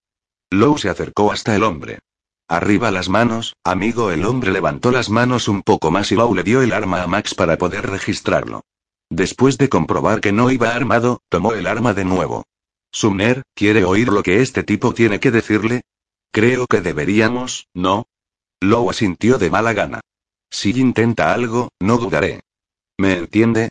[0.50, 2.00] Lowe se acercó hasta el hombre.
[2.48, 4.10] Arriba las manos, amigo.
[4.10, 7.06] El hombre levantó las manos un poco más y Lowe le dio el arma a
[7.06, 8.66] Max para poder registrarlo.
[9.08, 12.44] Después de comprobar que no iba armado, tomó el arma de nuevo.
[12.93, 15.82] Sumner, ¿quiere oír lo que este tipo tiene que decirle?
[16.31, 18.06] Creo que deberíamos, ¿no?
[18.60, 20.01] Lowe asintió de mala gana.
[20.51, 22.43] Si intenta algo, no dudaré.
[22.98, 23.70] ¿Me entiende?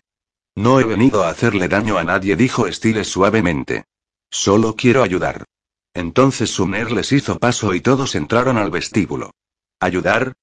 [0.55, 3.85] No he venido a hacerle daño a nadie, dijo Stiles suavemente.
[4.31, 5.45] Solo quiero ayudar.
[5.93, 9.31] Entonces Sumner les hizo paso y todos entraron al vestíbulo.
[9.79, 10.33] ¿Ayudar?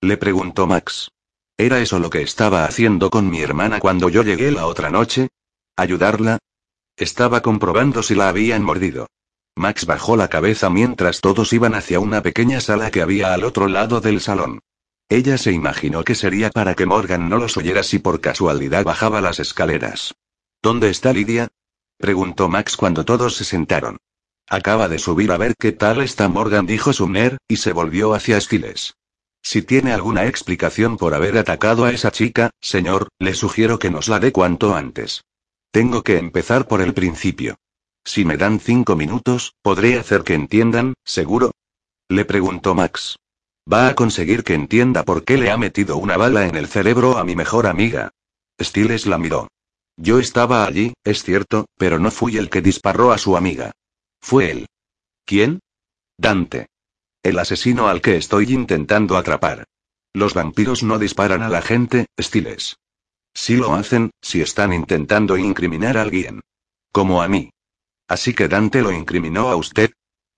[0.00, 1.10] Le preguntó Max.
[1.58, 5.28] ¿Era eso lo que estaba haciendo con mi hermana cuando yo llegué la otra noche?
[5.76, 6.38] ¿Ayudarla?
[6.96, 9.06] Estaba comprobando si la habían mordido.
[9.56, 13.68] Max bajó la cabeza mientras todos iban hacia una pequeña sala que había al otro
[13.68, 14.60] lado del salón.
[15.08, 19.20] Ella se imaginó que sería para que Morgan no los oyera si por casualidad bajaba
[19.20, 20.14] las escaleras.
[20.62, 21.48] ¿Dónde está Lidia?
[21.98, 23.98] preguntó Max cuando todos se sentaron.
[24.48, 28.40] Acaba de subir a ver qué tal está Morgan, dijo Sumner, y se volvió hacia
[28.40, 28.94] Stiles.
[29.42, 34.08] Si tiene alguna explicación por haber atacado a esa chica, señor, le sugiero que nos
[34.08, 35.24] la dé cuanto antes.
[35.72, 37.56] Tengo que empezar por el principio.
[38.04, 41.52] Si me dan cinco minutos, ¿podré hacer que entiendan, seguro?
[42.10, 43.16] Le preguntó Max.
[43.72, 47.16] ¿Va a conseguir que entienda por qué le ha metido una bala en el cerebro
[47.16, 48.10] a mi mejor amiga?
[48.60, 49.48] Stiles la miró.
[49.96, 53.72] Yo estaba allí, es cierto, pero no fui el que disparó a su amiga.
[54.20, 54.66] Fue él.
[55.24, 55.60] ¿Quién?
[56.18, 56.66] Dante.
[57.22, 59.64] El asesino al que estoy intentando atrapar.
[60.12, 62.76] Los vampiros no disparan a la gente, Stiles.
[63.34, 66.40] Si lo hacen, si están intentando incriminar a alguien.
[66.92, 67.50] Como a mí.
[68.08, 69.92] Así que Dante lo incriminó a usted.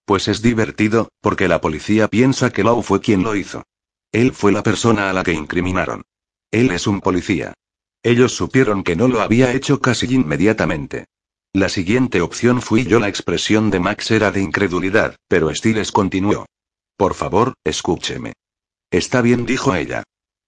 [0.04, 3.64] Pues es divertido, porque la policía piensa que Lau fue quien lo hizo.
[4.12, 6.02] Él fue la persona a la que incriminaron.
[6.50, 7.54] Él es un policía.
[8.02, 11.06] Ellos supieron que no lo había hecho casi inmediatamente.
[11.52, 13.00] La siguiente opción fui yo.
[13.00, 16.46] La expresión de Max era de incredulidad, pero Stiles continuó.
[16.96, 18.34] Por favor, escúcheme.
[18.90, 20.04] Está bien, dijo ella.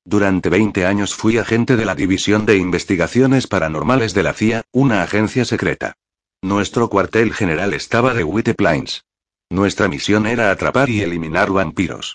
[0.07, 5.03] Durante 20 años fui agente de la División de Investigaciones Paranormales de la CIA, una
[5.03, 5.95] agencia secreta.
[6.43, 9.03] Nuestro cuartel general estaba de White Plains.
[9.51, 12.15] Nuestra misión era atrapar y eliminar vampiros.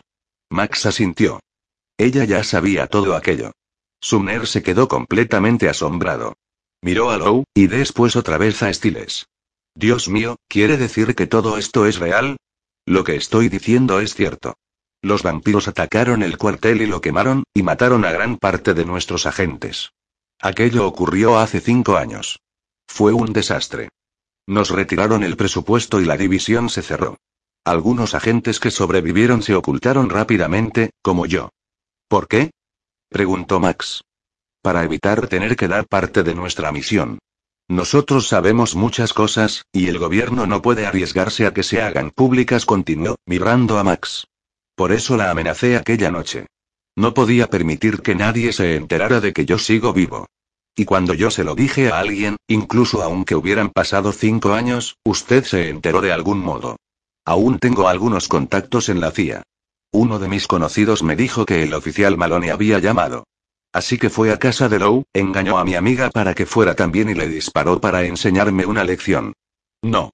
[0.50, 1.42] Max asintió.
[1.98, 3.52] Ella ya sabía todo aquello.
[4.00, 6.38] Sumner se quedó completamente asombrado.
[6.82, 9.26] Miró a Lou, y después otra vez a Stiles.
[9.76, 12.38] Dios mío, ¿quiere decir que todo esto es real?
[12.86, 14.56] Lo que estoy diciendo es cierto.
[15.02, 19.26] Los vampiros atacaron el cuartel y lo quemaron, y mataron a gran parte de nuestros
[19.26, 19.92] agentes.
[20.40, 22.40] Aquello ocurrió hace cinco años.
[22.88, 23.90] Fue un desastre.
[24.48, 27.18] Nos retiraron el presupuesto y la división se cerró.
[27.64, 31.50] Algunos agentes que sobrevivieron se ocultaron rápidamente, como yo.
[32.08, 32.52] ¿Por qué?
[33.10, 34.04] preguntó Max.
[34.62, 37.20] Para evitar tener que dar parte de nuestra misión.
[37.68, 42.66] Nosotros sabemos muchas cosas, y el gobierno no puede arriesgarse a que se hagan públicas,
[42.66, 44.28] continuó, mirando a Max.
[44.82, 46.48] Por eso la amenacé aquella noche.
[46.96, 50.26] No podía permitir que nadie se enterara de que yo sigo vivo.
[50.76, 55.44] Y cuando yo se lo dije a alguien, incluso aunque hubieran pasado cinco años, usted
[55.44, 56.78] se enteró de algún modo.
[57.26, 59.44] Aún tengo algunos contactos en la CIA.
[59.92, 63.26] Uno de mis conocidos me dijo que el oficial Malone había llamado.
[63.72, 67.08] Así que fue a casa de Lowe, engañó a mi amiga para que fuera también
[67.08, 69.34] y le disparó para enseñarme una lección.
[69.84, 70.10] No.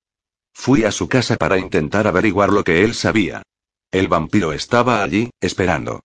[0.54, 3.44] Fui a su casa para intentar averiguar lo que él sabía.
[3.98, 6.02] El vampiro estaba allí, esperando.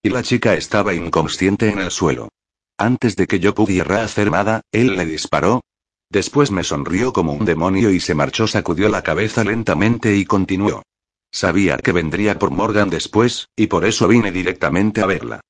[0.00, 2.28] Y la chica estaba inconsciente en el suelo.
[2.78, 5.60] Antes de que yo pudiera hacer nada, él le disparó.
[6.08, 10.84] Después me sonrió como un demonio y se marchó, sacudió la cabeza lentamente y continuó.
[11.32, 15.40] Sabía que vendría por Morgan después, y por eso vine directamente a verla.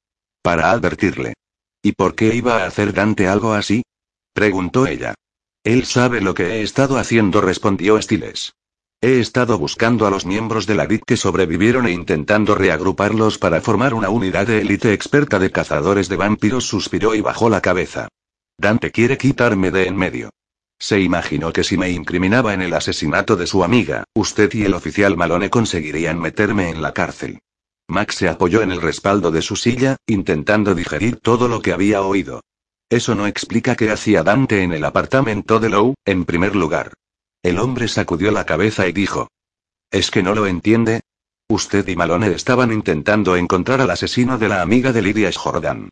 [0.40, 1.35] Para advertirle.
[1.82, 3.82] ¿Y por qué iba a hacer Dante algo así?
[4.32, 5.12] preguntó ella.
[5.62, 8.55] Él sabe lo que he estado haciendo, respondió Stiles.
[9.05, 13.61] He estado buscando a los miembros de la DIT que sobrevivieron e intentando reagruparlos para
[13.61, 18.07] formar una unidad de élite experta de cazadores de vampiros, suspiró y bajó la cabeza.
[18.57, 20.31] Dante quiere quitarme de en medio.
[20.79, 24.74] Se imaginó que si me incriminaba en el asesinato de su amiga, usted y el
[24.74, 27.41] oficial Malone conseguirían meterme en la cárcel.
[27.89, 32.03] Max se apoyó en el respaldo de su silla, intentando digerir todo lo que había
[32.03, 32.43] oído.
[32.89, 36.93] Eso no explica qué hacía Dante en el apartamento de Lowe, en primer lugar.
[37.43, 39.28] El hombre sacudió la cabeza y dijo.
[39.90, 41.01] ¿Es que no lo entiende?
[41.48, 45.89] Usted y Malone estaban intentando encontrar al asesino de la amiga de Lydia Jordan.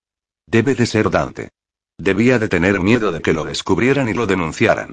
[0.46, 1.50] Debe de ser Dante.
[1.98, 4.92] Debía de tener miedo de que lo descubrieran y lo denunciaran.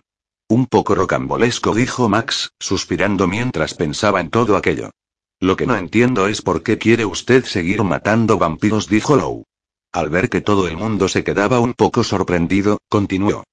[0.50, 4.92] Un poco rocambolesco, dijo Max, suspirando mientras pensaba en todo aquello.
[5.40, 9.44] Lo que no entiendo es por qué quiere usted seguir matando vampiros, dijo Lowe.
[9.92, 13.44] Al ver que todo el mundo se quedaba un poco sorprendido, continuó.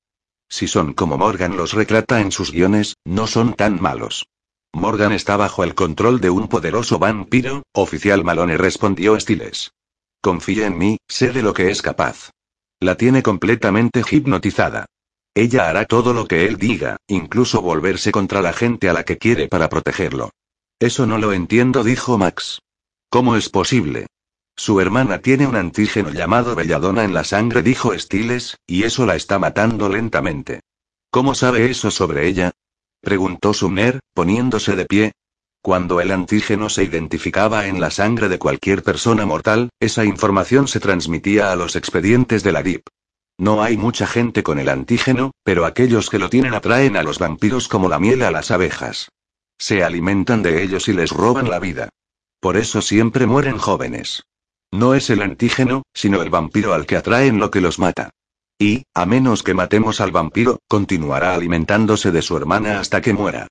[0.56, 4.28] Si son como Morgan los retrata en sus guiones, no son tan malos.
[4.72, 9.72] Morgan está bajo el control de un poderoso vampiro, oficial Malone respondió Stiles.
[10.22, 12.30] Confía en mí, sé de lo que es capaz.
[12.78, 14.86] La tiene completamente hipnotizada.
[15.34, 19.18] Ella hará todo lo que él diga, incluso volverse contra la gente a la que
[19.18, 20.30] quiere para protegerlo.
[20.78, 22.60] Eso no lo entiendo, dijo Max.
[23.10, 24.06] ¿Cómo es posible?
[24.56, 29.16] Su hermana tiene un antígeno llamado belladona en la sangre, dijo Stiles, y eso la
[29.16, 30.60] está matando lentamente.
[31.10, 32.52] ¿Cómo sabe eso sobre ella?
[33.00, 35.12] preguntó Sumner, poniéndose de pie.
[35.60, 40.80] Cuando el antígeno se identificaba en la sangre de cualquier persona mortal, esa información se
[40.80, 42.86] transmitía a los expedientes de la DIP.
[43.38, 47.18] No hay mucha gente con el antígeno, pero aquellos que lo tienen atraen a los
[47.18, 49.08] vampiros como la miel a las abejas.
[49.58, 51.88] Se alimentan de ellos y les roban la vida.
[52.40, 54.22] Por eso siempre mueren jóvenes.
[54.74, 58.10] No es el antígeno, sino el vampiro al que atraen lo que los mata.
[58.58, 63.46] Y, a menos que matemos al vampiro, continuará alimentándose de su hermana hasta que muera.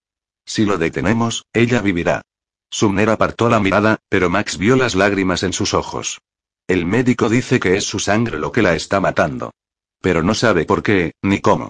[0.46, 2.24] Si lo detenemos, ella vivirá.
[2.70, 6.20] Sumner apartó la mirada, pero Max vio las lágrimas en sus ojos.
[6.68, 9.54] El médico dice que es su sangre lo que la está matando.
[10.02, 11.70] Pero no sabe por qué, ni cómo.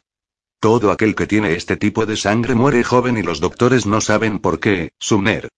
[0.59, 4.39] Todo aquel que tiene este tipo de sangre muere joven y los doctores no saben
[4.39, 5.49] por qué, Sumner.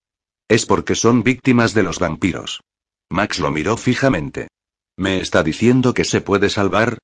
[0.50, 2.60] Es porque son víctimas de los vampiros.
[3.10, 4.48] Max lo miró fijamente.
[4.98, 6.98] ¿Me está diciendo que se puede salvar?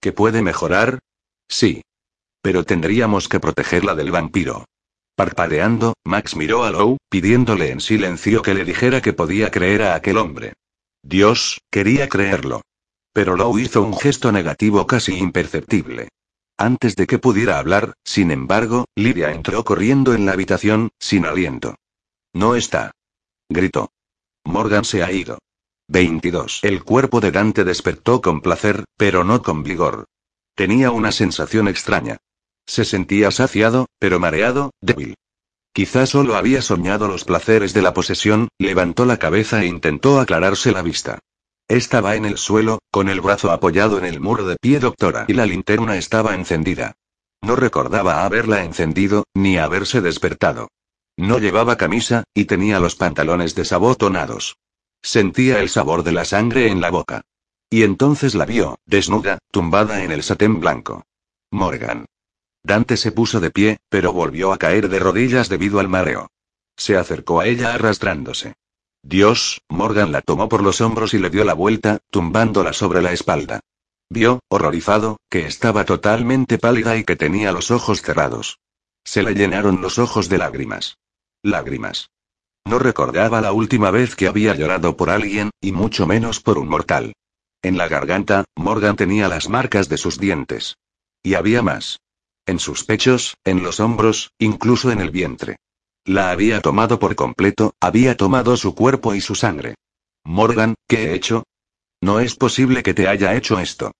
[0.00, 0.98] ¿Que puede mejorar?
[1.48, 1.82] Sí.
[2.42, 4.64] Pero tendríamos que protegerla del vampiro.
[5.16, 9.94] Parpadeando, Max miró a Lou, pidiéndole en silencio que le dijera que podía creer a
[9.94, 10.52] aquel hombre.
[11.02, 12.62] Dios, quería creerlo.
[13.12, 16.08] Pero Lou hizo un gesto negativo casi imperceptible.
[16.58, 21.76] Antes de que pudiera hablar, sin embargo, Lidia entró corriendo en la habitación, sin aliento.
[22.34, 22.92] No está.
[23.48, 23.90] Gritó.
[24.44, 25.38] Morgan se ha ido.
[25.88, 26.60] 22.
[26.62, 30.06] El cuerpo de Dante despertó con placer, pero no con vigor.
[30.54, 32.18] Tenía una sensación extraña.
[32.66, 35.14] Se sentía saciado, pero mareado, débil.
[35.72, 40.72] Quizá solo había soñado los placeres de la posesión, levantó la cabeza e intentó aclararse
[40.72, 41.18] la vista.
[41.68, 45.34] Estaba en el suelo, con el brazo apoyado en el muro de pie doctora y
[45.34, 46.94] la linterna estaba encendida.
[47.42, 50.68] No recordaba haberla encendido, ni haberse despertado.
[51.16, 54.56] No llevaba camisa, y tenía los pantalones desabotonados.
[55.02, 57.22] Sentía el sabor de la sangre en la boca.
[57.70, 61.04] Y entonces la vio, desnuda, tumbada en el satén blanco.
[61.50, 62.06] Morgan.
[62.62, 66.28] Dante se puso de pie, pero volvió a caer de rodillas debido al mareo.
[66.76, 68.54] Se acercó a ella arrastrándose.
[69.02, 73.12] Dios, Morgan la tomó por los hombros y le dio la vuelta, tumbándola sobre la
[73.12, 73.60] espalda.
[74.10, 78.58] Vio, horrorizado, que estaba totalmente pálida y que tenía los ojos cerrados.
[79.04, 80.98] Se le llenaron los ojos de lágrimas.
[81.42, 82.10] Lágrimas.
[82.66, 86.68] No recordaba la última vez que había llorado por alguien, y mucho menos por un
[86.68, 87.12] mortal.
[87.62, 90.76] En la garganta, Morgan tenía las marcas de sus dientes.
[91.22, 92.00] Y había más.
[92.44, 95.58] En sus pechos, en los hombros, incluso en el vientre.
[96.04, 99.76] La había tomado por completo, había tomado su cuerpo y su sangre.
[100.24, 101.44] Morgan, ¿qué he hecho?
[102.00, 103.92] No es posible que te haya hecho esto.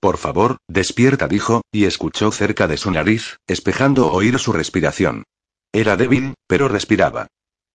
[0.00, 5.24] Por favor, despierta, dijo, y escuchó cerca de su nariz, espejando oír su respiración.
[5.72, 7.26] Era débil, pero respiraba.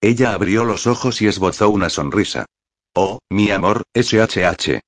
[0.01, 2.45] Ella abrió los ojos y esbozó una sonrisa.
[2.95, 4.79] Oh, mi amor, SHH.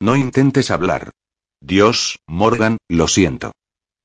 [0.00, 1.10] No intentes hablar.
[1.60, 3.52] Dios, Morgan, lo siento.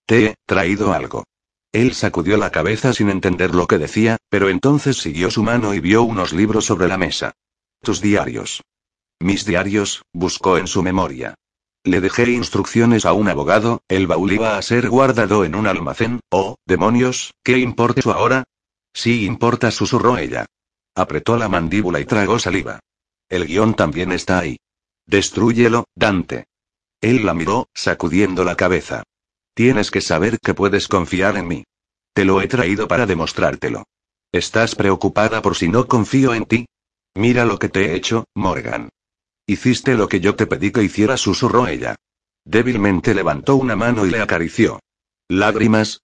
[0.05, 1.23] Te he traído algo.
[1.71, 5.79] Él sacudió la cabeza sin entender lo que decía, pero entonces siguió su mano y
[5.79, 7.33] vio unos libros sobre la mesa.
[7.81, 8.61] Tus diarios.
[9.19, 11.35] Mis diarios, buscó en su memoria.
[11.83, 16.19] Le dejé instrucciones a un abogado, el baúl iba a ser guardado en un almacén,
[16.31, 18.43] oh, demonios, ¿qué importa eso ahora?
[18.93, 20.45] Sí importa, susurró ella.
[20.95, 22.79] Apretó la mandíbula y tragó saliva.
[23.29, 24.57] El guion también está ahí.
[25.05, 26.45] Destrúyelo, Dante.
[27.01, 29.03] Él la miró, sacudiendo la cabeza.
[29.53, 31.63] Tienes que saber que puedes confiar en mí.
[32.13, 33.83] Te lo he traído para demostrártelo.
[34.31, 36.65] ¿Estás preocupada por si no confío en ti?
[37.13, 38.89] Mira lo que te he hecho, Morgan.
[39.47, 41.95] Hiciste lo que yo te pedí que hiciera, susurró ella.
[42.43, 44.79] Débilmente levantó una mano y le acarició.
[45.27, 46.01] ¿Lágrimas?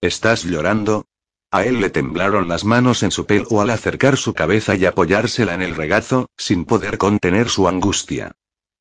[0.00, 1.06] ¿Estás llorando?
[1.52, 5.54] A él le temblaron las manos en su pelo al acercar su cabeza y apoyársela
[5.54, 8.32] en el regazo, sin poder contener su angustia.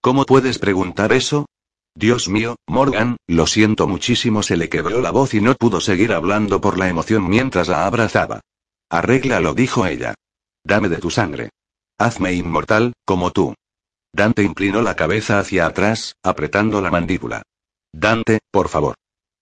[0.01, 1.47] ¿Cómo puedes preguntar eso?
[1.95, 6.13] Dios mío, Morgan, lo siento muchísimo, se le quebró la voz y no pudo seguir
[6.13, 8.41] hablando por la emoción mientras la abrazaba.
[8.89, 10.13] Arréglalo, dijo ella.
[10.63, 11.49] Dame de tu sangre.
[11.97, 13.55] Hazme inmortal, como tú.
[14.13, 17.41] Dante inclinó la cabeza hacia atrás, apretando la mandíbula.
[17.91, 18.95] Dante, por favor.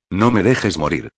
[0.10, 1.10] No me dejes morir.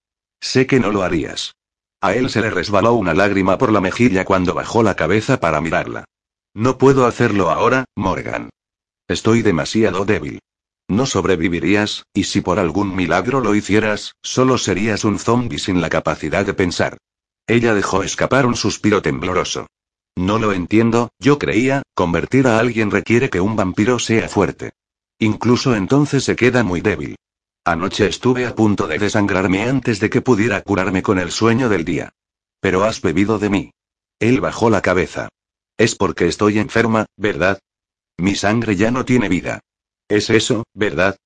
[0.41, 1.53] Sé que no lo harías.
[2.01, 5.59] A él se le resbaló una lágrima por la mejilla cuando bajó la cabeza para
[5.59, 6.05] mirarla.
[6.53, 8.49] No puedo hacerlo ahora, Morgan.
[9.07, 10.39] Estoy demasiado débil.
[10.87, 15.89] No sobrevivirías, y si por algún milagro lo hicieras, solo serías un zombi sin la
[15.89, 16.97] capacidad de pensar.
[17.47, 19.67] Ella dejó escapar un suspiro tembloroso.
[20.15, 24.71] No lo entiendo, yo creía, convertir a alguien requiere que un vampiro sea fuerte.
[25.19, 27.15] Incluso entonces se queda muy débil.
[27.69, 31.85] Anoche estuve a punto de desangrarme antes de que pudiera curarme con el sueño del
[31.85, 32.13] día.
[32.59, 33.71] Pero has bebido de mí.
[34.17, 35.29] Él bajó la cabeza.
[35.77, 37.59] Es porque estoy enferma, ¿verdad?
[38.17, 39.59] Mi sangre ya no tiene vida.
[40.07, 41.17] Es eso, ¿verdad?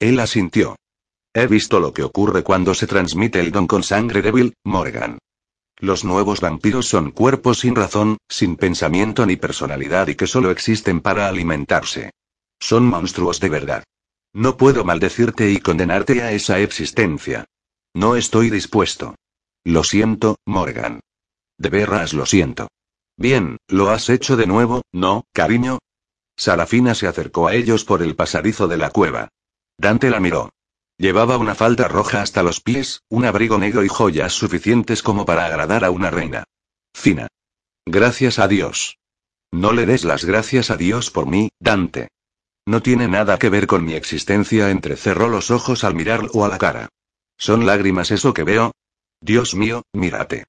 [0.00, 0.74] Él asintió.
[1.32, 5.18] He visto lo que ocurre cuando se transmite el don con sangre débil, Morgan.
[5.78, 11.00] Los nuevos vampiros son cuerpos sin razón, sin pensamiento ni personalidad y que solo existen
[11.00, 12.10] para alimentarse.
[12.58, 13.84] Son monstruos de verdad.
[14.34, 17.44] No puedo maldecirte y condenarte a esa existencia.
[17.94, 19.14] No estoy dispuesto.
[19.62, 21.00] Lo siento, Morgan.
[21.56, 22.68] De veras lo siento.
[23.16, 25.78] Bien, lo has hecho de nuevo, ¿no, cariño?
[26.36, 29.28] Sarafina se acercó a ellos por el pasadizo de la cueva.
[29.78, 30.50] Dante la miró.
[30.98, 35.46] Llevaba una falda roja hasta los pies, un abrigo negro y joyas suficientes como para
[35.46, 36.42] agradar a una reina.
[36.92, 37.28] Fina.
[37.86, 38.98] Gracias a Dios.
[39.52, 42.08] No le des las gracias a Dios por mí, Dante.
[42.66, 46.58] No tiene nada que ver con mi existencia, entrecerró los ojos al mirarlo a la
[46.58, 46.88] cara.
[47.36, 48.72] ¿Son lágrimas eso que veo?
[49.20, 50.44] Dios mío, mírate.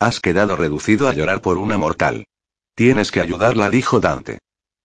[0.00, 2.24] Has quedado reducido a llorar por una mortal.
[2.74, 4.38] Tienes que ayudarla, dijo Dante.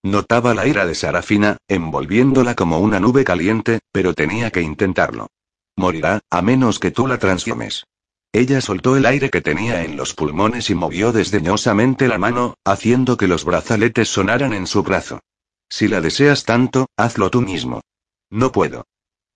[0.03, 5.27] Notaba la ira de Sarafina, envolviéndola como una nube caliente, pero tenía que intentarlo.
[5.75, 7.85] Morirá, a menos que tú la transformes.
[8.31, 13.17] Ella soltó el aire que tenía en los pulmones y movió desdeñosamente la mano, haciendo
[13.17, 15.21] que los brazaletes sonaran en su brazo.
[15.69, 17.81] Si la deseas tanto, hazlo tú mismo.
[18.29, 18.85] No puedo.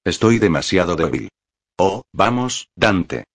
[0.03, 1.29] Estoy demasiado débil.
[1.77, 3.25] Oh, vamos, Dante.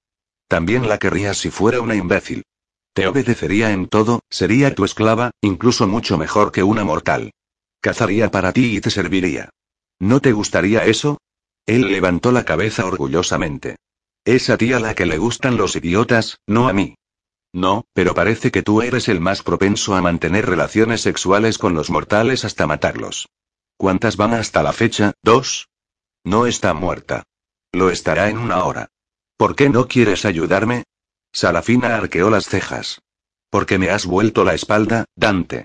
[0.48, 2.44] También la querrías si fuera una imbécil.
[2.92, 7.32] Te obedecería en todo, sería tu esclava, incluso mucho mejor que una mortal.
[7.80, 9.50] Cazaría para ti y te serviría.
[9.98, 11.18] ¿No te gustaría eso?
[11.66, 13.76] Él levantó la cabeza orgullosamente.
[14.24, 16.96] Es a ti a la que le gustan los idiotas, no a mí.
[17.56, 21.88] No, pero parece que tú eres el más propenso a mantener relaciones sexuales con los
[21.88, 23.30] mortales hasta matarlos.
[23.78, 25.14] ¿Cuántas van hasta la fecha?
[25.22, 25.70] ¿Dos?
[26.22, 27.22] No está muerta.
[27.72, 28.90] Lo estará en una hora.
[29.38, 30.84] ¿Por qué no quieres ayudarme?
[31.32, 33.00] Sarafina arqueó las cejas.
[33.48, 35.64] Porque me has vuelto la espalda, Dante.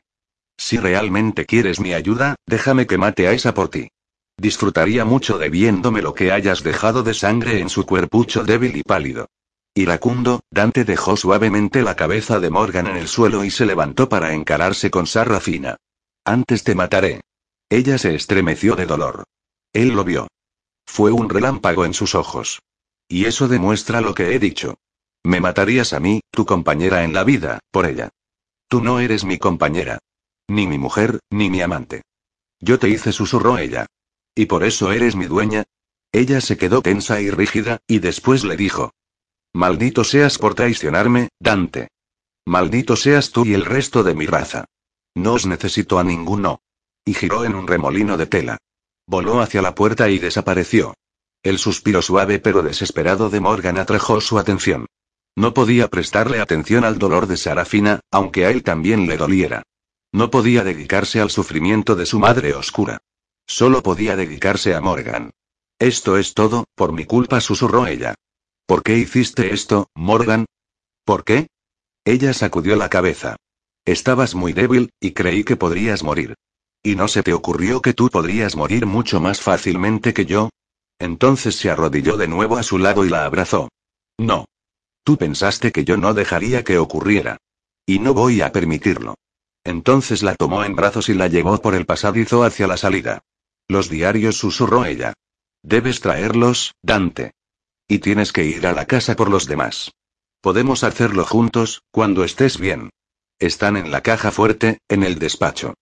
[0.55, 3.89] Si realmente quieres mi ayuda, déjame que mate a esa por ti.
[4.37, 8.83] Disfrutaría mucho de viéndome lo que hayas dejado de sangre en su cuerpucho débil y
[8.83, 9.27] pálido.
[9.73, 14.33] Iracundo, Dante dejó suavemente la cabeza de Morgan en el suelo y se levantó para
[14.33, 15.77] encararse con Sarrafina.
[16.25, 17.21] Antes te mataré.
[17.69, 19.23] Ella se estremeció de dolor.
[19.71, 20.27] Él lo vio.
[20.85, 22.61] Fue un relámpago en sus ojos.
[23.07, 24.75] Y eso demuestra lo que he dicho.
[25.23, 28.09] Me matarías a mí, tu compañera en la vida, por ella.
[28.67, 29.99] Tú no eres mi compañera.
[30.49, 32.01] Ni mi mujer, ni mi amante.
[32.59, 33.85] Yo te hice, susurró ella.
[34.35, 35.63] ¿Y por eso eres mi dueña?
[36.11, 38.91] Ella se quedó tensa y rígida, y después le dijo.
[39.53, 41.89] Maldito seas por traicionarme, Dante.
[42.45, 44.65] Maldito seas tú y el resto de mi raza.
[45.15, 46.61] No os necesito a ninguno.
[47.03, 48.57] Y giró en un remolino de tela.
[49.07, 50.93] Voló hacia la puerta y desapareció.
[51.43, 54.85] El suspiro suave pero desesperado de Morgan atrajo su atención.
[55.35, 59.63] No podía prestarle atención al dolor de Sarafina, aunque a él también le doliera.
[60.11, 62.99] No podía dedicarse al sufrimiento de su madre oscura.
[63.47, 65.31] Solo podía dedicarse a Morgan.
[65.79, 68.15] Esto es todo, por mi culpa susurró ella.
[68.65, 70.45] ¿Por qué hiciste esto, Morgan?
[71.05, 71.47] ¿Por qué?
[72.05, 73.35] Ella sacudió la cabeza.
[73.85, 76.35] Estabas muy débil, y creí que podrías morir.
[76.83, 80.49] ¿Y no se te ocurrió que tú podrías morir mucho más fácilmente que yo?
[80.99, 83.69] Entonces se arrodilló de nuevo a su lado y la abrazó.
[84.17, 84.45] No.
[85.03, 87.37] Tú pensaste que yo no dejaría que ocurriera.
[87.85, 89.15] Y no voy a permitirlo.
[89.63, 93.21] Entonces la tomó en brazos y la llevó por el pasadizo hacia la salida.
[93.67, 95.13] Los diarios susurró ella.
[95.63, 97.31] Debes traerlos, Dante.
[97.91, 99.91] Y tienes que ir a la casa por los demás.
[100.39, 102.89] Podemos hacerlo juntos, cuando estés bien.
[103.37, 105.73] Están en la caja fuerte, en el despacho.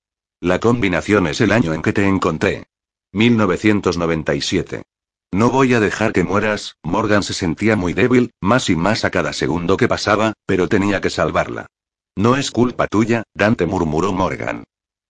[0.42, 2.66] La combinación es el año en que te encontré.
[3.12, 4.82] 1997.
[5.32, 9.12] No voy a dejar que mueras, Morgan se sentía muy débil, más y más a
[9.12, 11.68] cada segundo que pasaba, pero tenía que salvarla.
[12.16, 14.64] No es culpa tuya, Dante murmuró Morgan.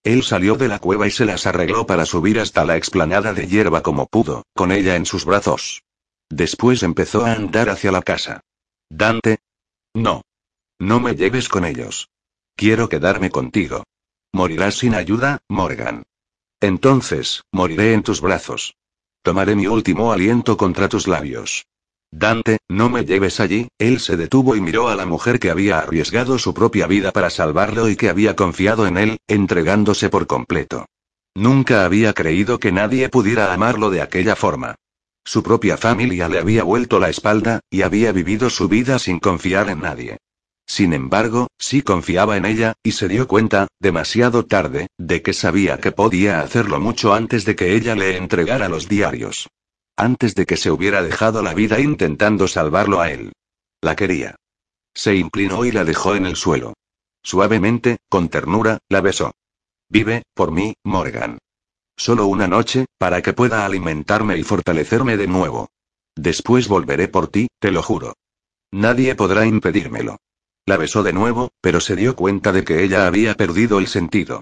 [0.04, 3.46] Él salió de la cueva y se las arregló para subir hasta la explanada de
[3.46, 5.80] hierba como pudo, con ella en sus brazos.
[6.30, 8.40] Después empezó a andar hacia la casa.
[8.88, 9.38] Dante.
[9.94, 10.22] No.
[10.78, 12.08] No me lleves con ellos.
[12.56, 13.84] Quiero quedarme contigo.
[14.32, 16.04] Morirás sin ayuda, Morgan.
[16.60, 18.76] Entonces, moriré en tus brazos.
[19.22, 21.66] Tomaré mi último aliento contra tus labios.
[22.12, 23.68] Dante, no me lleves allí.
[23.78, 27.30] Él se detuvo y miró a la mujer que había arriesgado su propia vida para
[27.30, 30.86] salvarlo y que había confiado en él, entregándose por completo.
[31.34, 34.76] Nunca había creído que nadie pudiera amarlo de aquella forma.
[35.24, 39.68] Su propia familia le había vuelto la espalda, y había vivido su vida sin confiar
[39.70, 40.18] en nadie.
[40.66, 45.78] Sin embargo, sí confiaba en ella, y se dio cuenta, demasiado tarde, de que sabía
[45.78, 49.48] que podía hacerlo mucho antes de que ella le entregara los diarios.
[49.96, 53.32] Antes de que se hubiera dejado la vida intentando salvarlo a él.
[53.80, 54.36] La quería.
[54.94, 56.74] Se inclinó y la dejó en el suelo.
[57.22, 59.32] Suavemente, con ternura, la besó.
[59.88, 61.38] Vive, por mí, Morgan.
[62.00, 65.68] Solo una noche, para que pueda alimentarme y fortalecerme de nuevo.
[66.16, 68.14] Después volveré por ti, te lo juro.
[68.72, 70.16] Nadie podrá impedírmelo.
[70.64, 74.40] La besó de nuevo, pero se dio cuenta de que ella había perdido el sentido.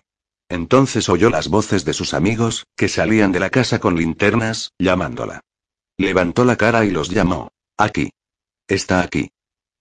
[0.48, 5.40] Entonces oyó las voces de sus amigos, que salían de la casa con linternas, llamándola.
[5.96, 7.50] Levantó la cara y los llamó.
[7.76, 8.12] Aquí.
[8.68, 9.32] Está aquí.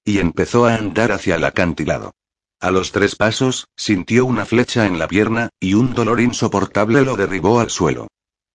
[0.03, 2.15] Y empezó a andar hacia el acantilado.
[2.59, 7.15] A los tres pasos, sintió una flecha en la pierna, y un dolor insoportable lo
[7.15, 8.07] derribó al suelo.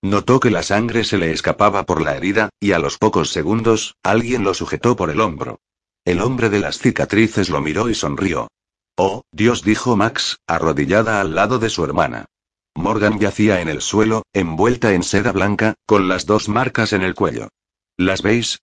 [0.03, 3.95] Notó que la sangre se le escapaba por la herida, y a los pocos segundos,
[4.03, 5.61] alguien lo sujetó por el hombro.
[6.05, 8.49] El hombre de las cicatrices lo miró y sonrió.
[8.97, 12.27] Oh, Dios dijo Max, arrodillada al lado de su hermana.
[12.74, 17.15] Morgan yacía en el suelo, envuelta en seda blanca, con las dos marcas en el
[17.15, 17.49] cuello.
[17.97, 18.59] ¿Las veis?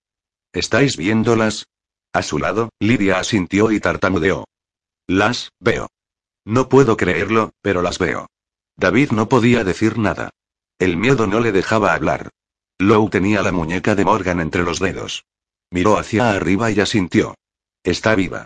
[0.51, 1.67] ¿Estáis viéndolas?
[2.11, 4.45] A su lado, Lidia asintió y tartamudeó.
[5.09, 5.89] Las veo.
[6.45, 8.27] No puedo creerlo, pero las veo.
[8.77, 10.29] David no podía decir nada.
[10.77, 12.29] El miedo no le dejaba hablar.
[12.77, 15.25] Lou tenía la muñeca de Morgan entre los dedos.
[15.71, 17.33] Miró hacia arriba y asintió.
[17.81, 18.45] Está viva.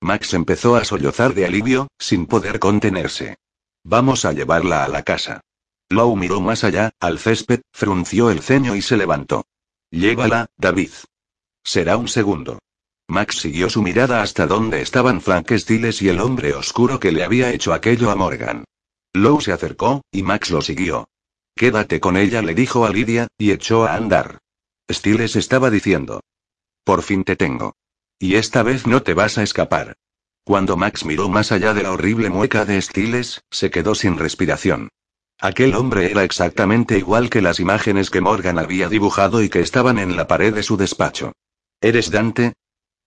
[0.00, 3.34] Max empezó a sollozar de alivio, sin poder contenerse.
[3.82, 5.40] Vamos a llevarla a la casa.
[5.88, 9.44] Lou miró más allá, al césped, frunció el ceño y se levantó.
[9.90, 10.92] Llévala, David.
[11.64, 12.60] Será un segundo.
[13.08, 17.22] Max siguió su mirada hasta donde estaban Frank Stiles y el hombre oscuro que le
[17.22, 18.64] había hecho aquello a Morgan.
[19.12, 21.08] Lou se acercó, y Max lo siguió.
[21.54, 24.38] Quédate con ella, le dijo a Lidia, y echó a andar.
[24.90, 26.20] Stiles estaba diciendo.
[26.84, 27.74] Por fin te tengo.
[28.18, 29.94] Y esta vez no te vas a escapar.
[30.44, 34.90] Cuando Max miró más allá de la horrible mueca de Stiles, se quedó sin respiración.
[35.40, 39.98] Aquel hombre era exactamente igual que las imágenes que Morgan había dibujado y que estaban
[39.98, 41.32] en la pared de su despacho.
[41.80, 42.54] ¿Eres Dante?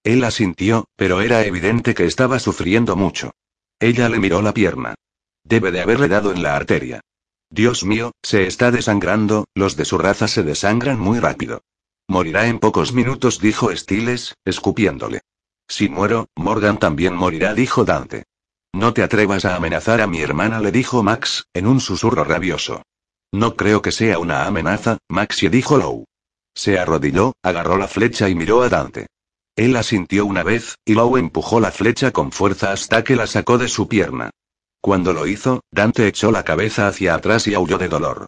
[0.03, 3.31] Él asintió, pero era evidente que estaba sufriendo mucho.
[3.79, 4.95] Ella le miró la pierna.
[5.43, 7.01] Debe de haberle dado en la arteria.
[7.49, 11.61] Dios mío, se está desangrando, los de su raza se desangran muy rápido.
[12.07, 15.21] Morirá en pocos minutos, dijo Stiles, escupiéndole.
[15.67, 18.23] Si muero, Morgan también morirá, dijo Dante.
[18.73, 22.83] No te atrevas a amenazar a mi hermana, le dijo Max, en un susurro rabioso.
[23.31, 26.05] No creo que sea una amenaza, Maxie dijo Low.
[26.55, 29.07] Se arrodilló, agarró la flecha y miró a Dante.
[29.59, 33.57] Él asintió una vez, y Low empujó la flecha con fuerza hasta que la sacó
[33.57, 34.29] de su pierna.
[34.79, 38.27] Cuando lo hizo, Dante echó la cabeza hacia atrás y aulló de dolor.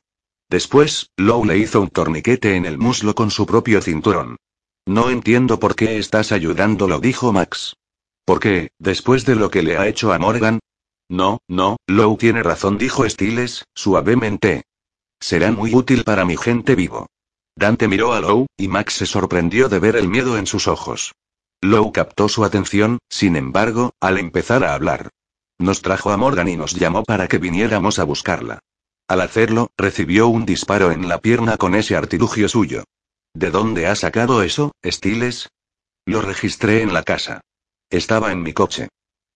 [0.50, 4.36] Después, Low le hizo un torniquete en el muslo con su propio cinturón.
[4.86, 7.78] No entiendo por qué estás ayudándolo, dijo Max.
[8.26, 10.60] ¿Por qué, después de lo que le ha hecho a Morgan?
[11.08, 14.64] No, no, Low tiene razón, dijo Stiles, suavemente.
[15.22, 17.08] Será muy útil para mi gente vivo.
[17.56, 21.14] Dante miró a Low, y Max se sorprendió de ver el miedo en sus ojos.
[21.62, 25.10] Low captó su atención, sin embargo, al empezar a hablar.
[25.60, 28.60] Nos trajo a Morgan y nos llamó para que viniéramos a buscarla.
[29.08, 32.84] Al hacerlo, recibió un disparo en la pierna con ese artilugio suyo.
[33.34, 35.50] ¿De dónde ha sacado eso, Stiles?
[36.06, 37.42] Lo registré en la casa.
[37.90, 38.88] Estaba en mi coche.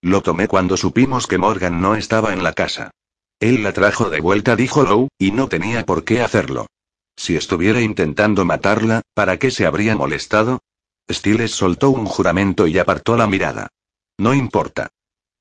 [0.01, 2.91] Lo tomé cuando supimos que Morgan no estaba en la casa.
[3.39, 6.67] Él la trajo de vuelta, dijo Lowe, y no tenía por qué hacerlo.
[7.15, 10.61] Si estuviera intentando matarla, ¿para qué se habría molestado?
[11.09, 13.69] Stiles soltó un juramento y apartó la mirada.
[14.17, 14.89] No importa.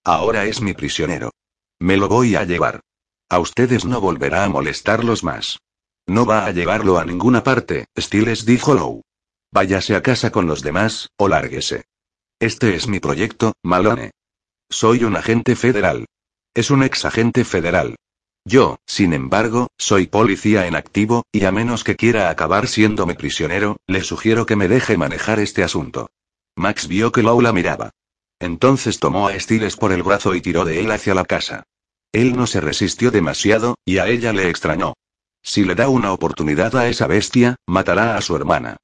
[0.04, 1.30] Ahora es mi prisionero.
[1.78, 2.80] Me lo voy a llevar.
[3.28, 5.58] A ustedes no volverá a molestarlos más.
[6.06, 9.02] No va a llevarlo a ninguna parte, Stiles dijo Low.
[9.50, 11.84] Váyase a casa con los demás, o lárguese.
[12.38, 14.10] Este es mi proyecto, Malone.
[14.68, 16.06] Soy un agente federal.
[16.52, 17.96] Es un ex agente federal.
[18.46, 23.14] Yo, sin embargo, soy policía en activo, y a menos que quiera acabar siendo mi
[23.14, 26.10] prisionero, le sugiero que me deje manejar este asunto.
[26.54, 27.90] Max vio que Low la miraba.
[28.38, 31.64] Entonces tomó a Stiles por el brazo y tiró de él hacia la casa.
[32.12, 34.92] Él no se resistió demasiado, y a ella le extrañó.
[35.42, 38.76] Si le da una oportunidad a esa bestia, matará a su hermana.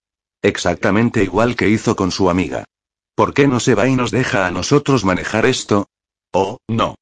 [0.42, 2.64] Exactamente igual que hizo con su amiga.
[3.14, 5.86] ¿Por qué no se va y nos deja a nosotros manejar esto?
[6.32, 6.94] Oh, no.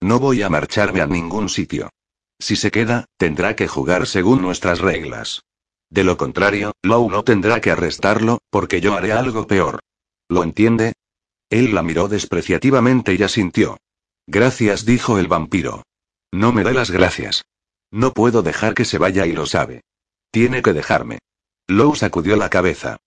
[0.00, 1.90] No voy a marcharme a ningún sitio.
[2.38, 5.44] Si se queda, tendrá que jugar según nuestras reglas.
[5.90, 9.80] De lo contrario, Lou no tendrá que arrestarlo, porque yo haré algo peor.
[10.28, 10.92] ¿Lo entiende?
[11.50, 13.78] Él la miró despreciativamente y asintió.
[14.26, 15.82] Gracias, dijo el vampiro.
[16.30, 17.44] No me dé las gracias.
[17.90, 19.80] No puedo dejar que se vaya y lo sabe.
[20.30, 21.20] Tiene que dejarme.
[21.66, 22.98] Lou sacudió la cabeza.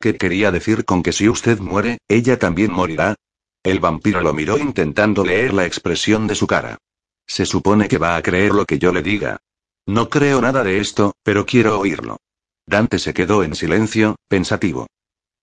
[0.00, 3.16] ¿Qué quería decir con que si usted muere, ella también morirá?
[3.62, 6.78] El vampiro lo miró intentando leer la expresión de su cara.
[7.26, 9.38] Se supone que va a creer lo que yo le diga.
[9.86, 12.18] No creo nada de esto, pero quiero oírlo.
[12.66, 14.86] Dante se quedó en silencio, pensativo.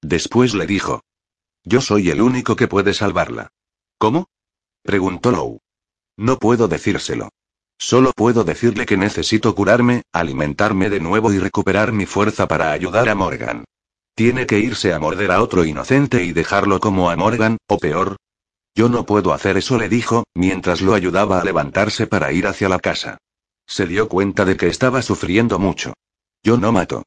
[0.02, 1.02] Después le dijo.
[1.64, 3.50] Yo soy el único que puede salvarla.
[3.98, 4.28] ¿Cómo?
[4.84, 5.60] preguntó Lou.
[6.16, 7.30] No puedo decírselo.
[7.78, 13.08] Solo puedo decirle que necesito curarme, alimentarme de nuevo y recuperar mi fuerza para ayudar
[13.10, 13.66] a Morgan.
[14.16, 18.18] Tiene que irse a morder a otro inocente y dejarlo como a Morgan, o peor.
[18.78, 22.70] Yo no puedo hacer eso, le dijo, mientras lo ayudaba a levantarse para ir hacia
[22.70, 23.18] la casa.
[23.66, 25.94] Se dio cuenta de que estaba sufriendo mucho.
[26.44, 27.02] Yo no mato.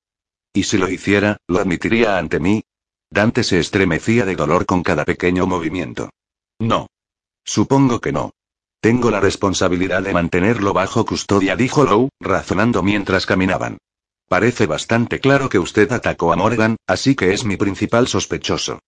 [0.53, 2.65] Y si lo hiciera, lo admitiría ante mí,
[3.09, 6.11] Dante se estremecía de dolor con cada pequeño movimiento.
[6.59, 6.89] No.
[7.45, 8.33] Supongo que no.
[8.81, 13.79] Tengo la responsabilidad de mantenerlo bajo custodia, dijo Lowe, razonando mientras caminaban.
[14.29, 18.81] Parece bastante claro que usted atacó a Morgan, así que es mi principal sospechoso.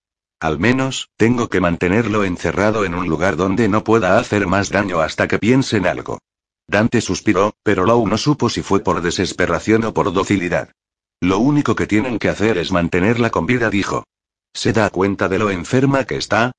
[0.42, 4.98] Al menos, tengo que mantenerlo encerrado en un lugar donde no pueda hacer más daño
[4.98, 6.18] hasta que piense en algo.
[6.66, 10.72] Dante suspiró, pero Lowe no supo si fue por desesperación o por docilidad.
[11.20, 14.02] Lo único que tienen que hacer es mantenerla con vida, dijo.
[14.52, 16.50] ¿Se da cuenta de lo enferma que está?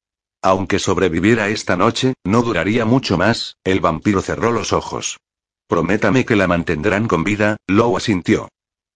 [0.41, 5.19] Aunque sobreviviera esta noche, no duraría mucho más, el vampiro cerró los ojos.
[5.68, 8.47] Prométame que la mantendrán con vida, Lou asintió.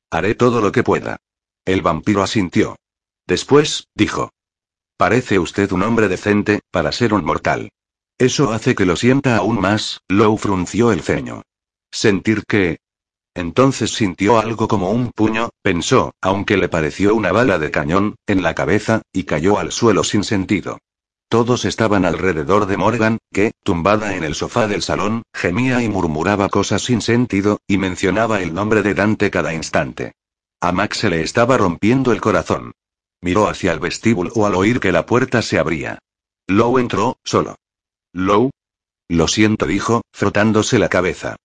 [0.09, 1.17] Haré todo lo que pueda.
[1.65, 2.77] El vampiro asintió.
[3.25, 4.31] Después, dijo.
[4.97, 7.69] Parece usted un hombre decente, para ser un mortal.
[8.17, 11.43] Eso hace que lo sienta aún más, Lou frunció el ceño.
[11.91, 12.79] Sentir que,
[13.37, 18.41] entonces sintió algo como un puño, pensó, aunque le pareció una bala de cañón, en
[18.41, 20.79] la cabeza, y cayó al suelo sin sentido.
[21.29, 26.49] Todos estaban alrededor de Morgan, que, tumbada en el sofá del salón, gemía y murmuraba
[26.49, 30.13] cosas sin sentido, y mencionaba el nombre de Dante cada instante.
[30.59, 32.71] A Max se le estaba rompiendo el corazón.
[33.21, 35.99] Miró hacia el vestíbulo al oír que la puerta se abría.
[36.47, 37.55] Low entró, solo.
[38.13, 38.51] ¿Low?
[39.09, 41.35] Lo siento, dijo, frotándose la cabeza.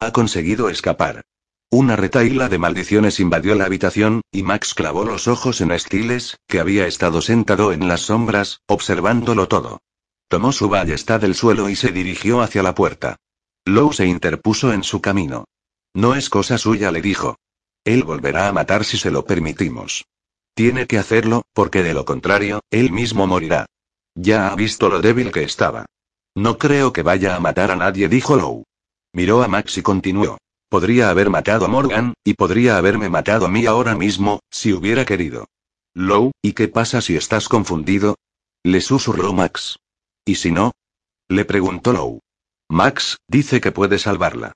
[0.00, 1.22] Ha conseguido escapar.
[1.70, 6.60] Una retaíla de maldiciones invadió la habitación, y Max clavó los ojos en Stiles, que
[6.60, 9.80] había estado sentado en las sombras, observándolo todo.
[10.28, 13.16] Tomó su ballesta del suelo y se dirigió hacia la puerta.
[13.64, 15.46] Lowe se interpuso en su camino.
[15.94, 17.36] No es cosa suya, le dijo.
[17.84, 20.04] Él volverá a matar si se lo permitimos.
[20.54, 23.66] Tiene que hacerlo, porque de lo contrario, él mismo morirá.
[24.14, 25.86] Ya ha visto lo débil que estaba.
[26.34, 28.64] No creo que vaya a matar a nadie, dijo Lowe.
[29.14, 30.38] Miró a Max y continuó.
[30.68, 35.04] Podría haber matado a Morgan, y podría haberme matado a mí ahora mismo, si hubiera
[35.04, 35.46] querido.
[35.94, 38.16] Lowe, ¿y qué pasa si estás confundido?
[38.62, 39.78] Le susurró Max.
[40.24, 40.72] ¿Y si no?
[41.28, 42.20] Le preguntó Lowe.
[42.70, 44.52] Max, dice que puede salvarla.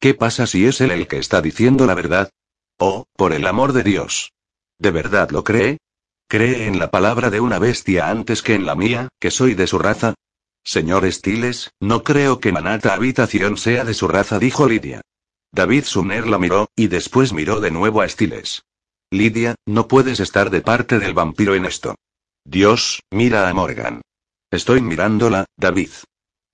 [0.00, 2.30] ¿Qué pasa si es él el que está diciendo la verdad?
[2.78, 4.32] Oh, por el amor de Dios.
[4.80, 5.76] ¿De verdad lo cree?
[6.26, 9.66] ¿Cree en la palabra de una bestia antes que en la mía, que soy de
[9.66, 10.14] su raza?
[10.64, 15.02] Señor Stiles, no creo que Manata Habitación sea de su raza, dijo Lidia.
[15.52, 18.62] David Sumner la miró, y después miró de nuevo a Stiles.
[19.10, 21.96] Lidia, no puedes estar de parte del vampiro en esto.
[22.44, 24.00] Dios, mira a Morgan.
[24.50, 25.90] Estoy mirándola, David.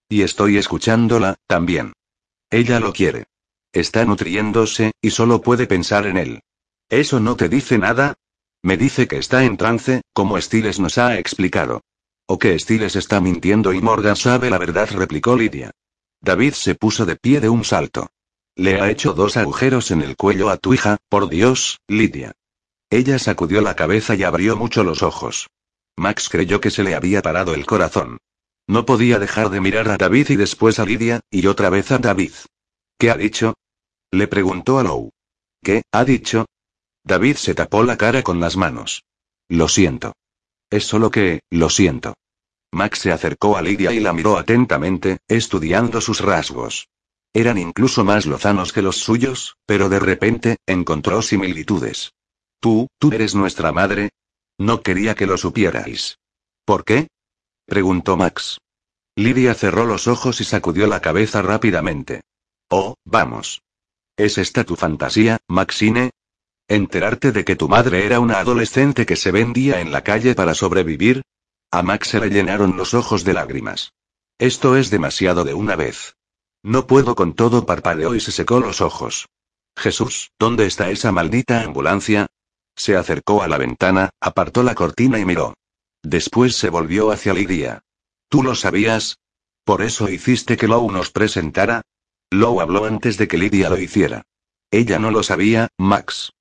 [0.09, 1.93] Y estoy escuchándola, también.
[2.51, 3.27] Ella lo quiere.
[3.73, 6.41] Está nutriéndose, y solo puede pensar en él.
[6.89, 8.15] ¿Eso no te dice nada?
[8.63, 11.83] Me dice que está en trance, como Stiles nos ha explicado.
[12.27, 15.71] O que Stiles está mintiendo y Morgan sabe la verdad, replicó Lidia.
[16.21, 18.09] David se puso de pie de un salto.
[18.57, 22.33] Le ha hecho dos agujeros en el cuello a tu hija, por Dios, Lidia.
[22.91, 25.49] Ella sacudió la cabeza y abrió mucho los ojos.
[25.97, 28.19] Max creyó que se le había parado el corazón.
[28.69, 31.99] No podía dejar de mirar a David y después a Lidia, y otra vez a
[31.99, 32.33] David.
[32.99, 33.55] ¿Qué ha dicho?
[34.11, 35.11] Le preguntó a Lou.
[35.63, 36.47] ¿Qué, ha dicho?
[37.07, 39.05] David se tapó la cara con las manos.
[39.49, 40.13] Lo siento.
[40.71, 42.15] Es solo que, lo siento.
[42.73, 46.89] Max se acercó a Lidia y la miró atentamente, estudiando sus rasgos.
[47.33, 52.13] Eran incluso más lozanos que los suyos, pero de repente, encontró similitudes.
[52.59, 54.11] Tú, tú eres nuestra madre.
[54.59, 56.19] No quería que lo supierais.
[56.65, 57.07] ¿Por qué?
[57.67, 58.59] preguntó Max.
[59.15, 62.23] Lidia cerró los ojos y sacudió la cabeza rápidamente.
[62.69, 63.63] Oh, vamos.
[64.17, 66.11] ¿Es esta tu fantasía, Maxine?
[66.69, 70.55] ¿Enterarte de que tu madre era una adolescente que se vendía en la calle para
[70.55, 71.23] sobrevivir?
[71.71, 73.93] A Max se le llenaron los ojos de lágrimas.
[74.39, 76.17] Esto es demasiado de una vez.
[76.65, 79.29] No puedo con todo, parpadeó y se secó los ojos.
[79.77, 82.27] Jesús, ¿dónde está esa maldita ambulancia?
[82.75, 85.55] Se acercó a la ventana, apartó la cortina y miró.
[86.03, 87.81] Después se volvió hacia Lidia.
[88.29, 89.19] ¿Tú lo sabías?
[89.65, 91.83] ¿Por eso hiciste que Lou nos presentara?
[92.31, 94.23] Lou habló antes de que Lidia lo hiciera.
[94.71, 96.33] Ella no lo sabía, Max.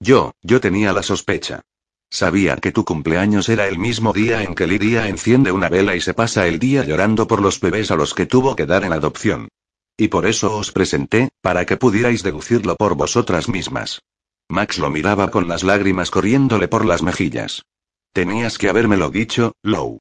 [0.00, 1.62] Yo, yo tenía la sospecha.
[2.10, 6.00] Sabía que tu cumpleaños era el mismo día en que Lidia enciende una vela y
[6.00, 8.92] se pasa el día llorando por los bebés a los que tuvo que dar en
[8.92, 9.48] adopción.
[9.96, 14.00] Y por eso os presenté, para que pudierais deducirlo por vosotras mismas.
[14.48, 17.64] Max lo miraba con las lágrimas corriéndole por las mejillas.
[18.12, 19.98] Tenías que habérmelo dicho, Lou.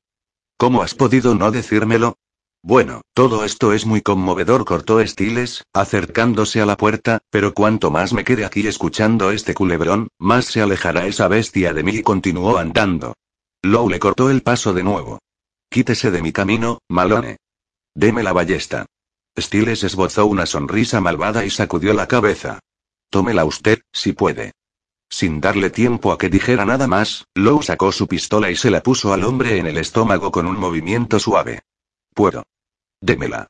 [0.58, 2.16] ¿Cómo has podido no decírmelo?
[2.68, 8.12] Bueno, todo esto es muy conmovedor, cortó Stiles, acercándose a la puerta, pero cuanto más
[8.12, 12.58] me quede aquí escuchando este culebrón, más se alejará esa bestia de mí y continuó
[12.58, 13.14] andando.
[13.62, 15.20] Lou le cortó el paso de nuevo.
[15.70, 17.38] Quítese de mi camino, Malone.
[17.96, 18.86] Deme la ballesta.
[19.40, 22.60] Stiles esbozó una sonrisa malvada y sacudió la cabeza.
[23.10, 24.52] Tómela usted, si puede.
[25.10, 28.84] Sin darle tiempo a que dijera nada más, Lou sacó su pistola y se la
[28.84, 31.62] puso al hombre en el estómago con un movimiento suave.
[32.14, 32.44] Puedo.
[33.02, 33.48] Démela.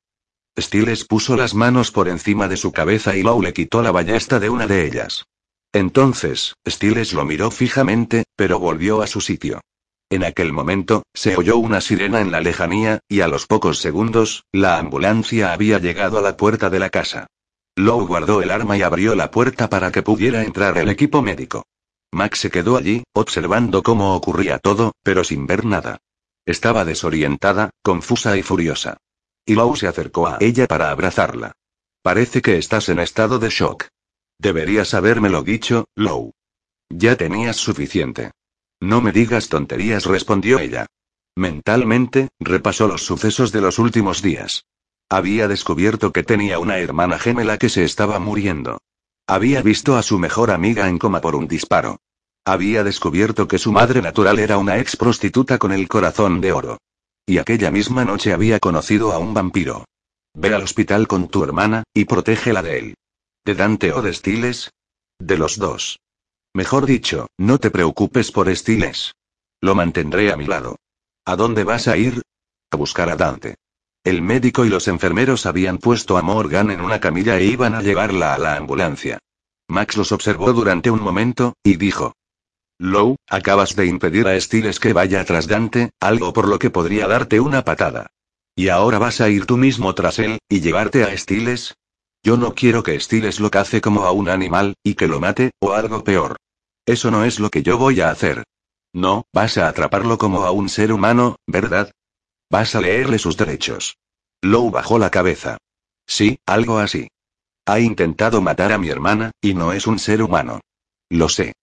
[0.59, 4.39] Stiles puso las manos por encima de su cabeza y Lou le quitó la ballesta
[4.39, 5.25] de una de ellas.
[5.73, 9.61] Entonces, Stiles lo miró fijamente, pero volvió a su sitio.
[10.09, 14.45] En aquel momento, se oyó una sirena en la lejanía, y a los pocos segundos,
[14.51, 17.27] la ambulancia había llegado a la puerta de la casa.
[17.75, 21.65] Lowe guardó el arma y abrió la puerta para que pudiera entrar el equipo médico.
[22.11, 25.97] Max se quedó allí, observando cómo ocurría todo, pero sin ver nada.
[26.45, 28.97] Estaba desorientada, confusa y furiosa.
[29.47, 31.53] Y Lowe se acercó a ella para abrazarla.
[32.03, 33.87] Parece que estás en estado de shock.
[34.37, 36.33] Deberías habérmelo dicho, Lowe.
[36.89, 38.31] Ya tenías suficiente.
[38.81, 40.85] No me digas tonterías, respondió ella.
[41.37, 44.65] Mentalmente, repasó los sucesos de los últimos días.
[45.09, 48.79] Había descubierto que tenía una hermana gemela que se estaba muriendo.
[49.27, 52.01] Había visto a su mejor amiga en coma por un disparo.
[52.43, 56.77] Había descubierto que su madre natural era una ex prostituta con el corazón de oro.
[57.29, 59.83] Y aquella misma noche había conocido a un vampiro.
[60.33, 62.95] Ve al hospital con tu hermana, y protégela de él.
[63.43, 64.71] ¿De Dante o de Stiles?
[65.19, 65.99] De los dos.
[66.53, 69.13] Mejor dicho, no te preocupes por Stiles.
[69.59, 70.77] Lo mantendré a mi lado.
[71.25, 72.21] ¿A dónde vas a ir?
[72.71, 73.55] A buscar a Dante.
[74.05, 77.81] El médico y los enfermeros habían puesto a Morgan en una camilla e iban a
[77.81, 79.19] llevarla a la ambulancia.
[79.67, 82.13] Max los observó durante un momento, y dijo.
[82.79, 87.07] Low, acabas de impedir a Stiles que vaya tras Dante, algo por lo que podría
[87.07, 88.11] darte una patada.
[88.55, 91.75] ¿Y ahora vas a ir tú mismo tras él, y llevarte a Stiles?
[92.23, 95.51] Yo no quiero que Stiles lo cace como a un animal, y que lo mate,
[95.59, 96.37] o algo peor.
[96.85, 98.43] Eso no es lo que yo voy a hacer.
[98.93, 101.91] No, vas a atraparlo como a un ser humano, ¿verdad?
[102.49, 103.97] Vas a leerle sus derechos.
[104.41, 105.57] Low bajó la cabeza.
[106.05, 107.09] Sí, algo así.
[107.65, 110.61] Ha intentado matar a mi hermana, y no es un ser humano.
[111.09, 111.53] Lo sé.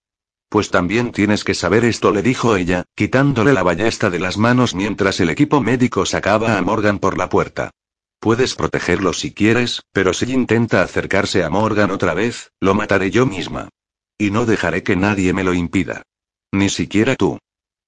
[0.55, 4.73] Pues también tienes que saber esto, le dijo ella, quitándole la ballesta de las manos
[4.73, 7.71] mientras el equipo médico sacaba a Morgan por la puerta.
[8.21, 13.25] Puedes protegerlo si quieres, pero si intenta acercarse a Morgan otra vez, lo mataré yo
[13.25, 13.67] misma.
[14.17, 16.03] Y no dejaré que nadie me lo impida.
[16.53, 17.37] Ni siquiera tú.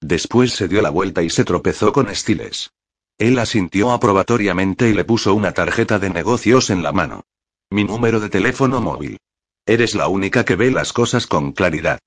[0.02, 2.72] Después se dio la vuelta y se tropezó con Stiles.
[3.16, 7.24] Él asintió aprobatoriamente y le puso una tarjeta de negocios en la mano.
[7.70, 9.16] Mi número de teléfono móvil.
[9.64, 11.98] Eres la única que ve las cosas con claridad.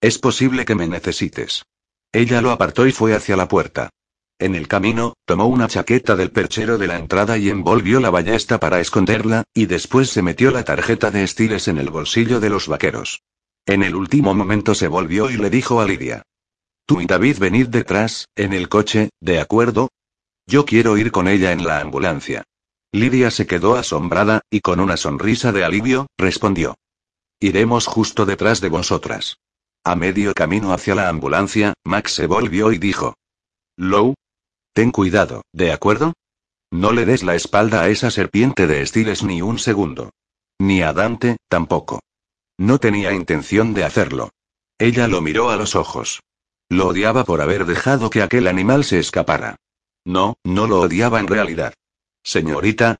[0.00, 1.64] Es posible que me necesites.
[2.12, 3.90] Ella lo apartó y fue hacia la puerta.
[4.38, 8.58] En el camino, tomó una chaqueta del perchero de la entrada y envolvió la ballesta
[8.58, 12.66] para esconderla, y después se metió la tarjeta de Stiles en el bolsillo de los
[12.66, 13.20] vaqueros.
[13.66, 16.22] En el último momento se volvió y le dijo a Lidia.
[16.86, 19.90] Tú y David venid detrás, en el coche, ¿de acuerdo?
[20.46, 22.44] Yo quiero ir con ella en la ambulancia.
[22.92, 26.76] Lidia se quedó asombrada, y con una sonrisa de alivio, respondió.
[27.38, 29.36] Iremos justo detrás de vosotras.
[29.84, 33.14] A medio camino hacia la ambulancia, Max se volvió y dijo.
[33.76, 34.14] Low.
[34.74, 36.12] Ten cuidado, ¿de acuerdo?
[36.70, 40.10] No le des la espalda a esa serpiente de estiles ni un segundo.
[40.58, 42.00] Ni a Dante, tampoco.
[42.58, 44.30] No tenía intención de hacerlo.
[44.78, 46.20] Ella lo miró a los ojos.
[46.68, 49.56] Lo odiaba por haber dejado que aquel animal se escapara.
[50.04, 51.74] No, no lo odiaba en realidad.
[52.22, 52.96] Señorita.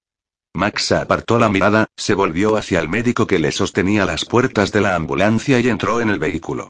[0.54, 4.80] Max apartó la mirada, se volvió hacia el médico que le sostenía las puertas de
[4.80, 6.68] la ambulancia y entró en el vehículo.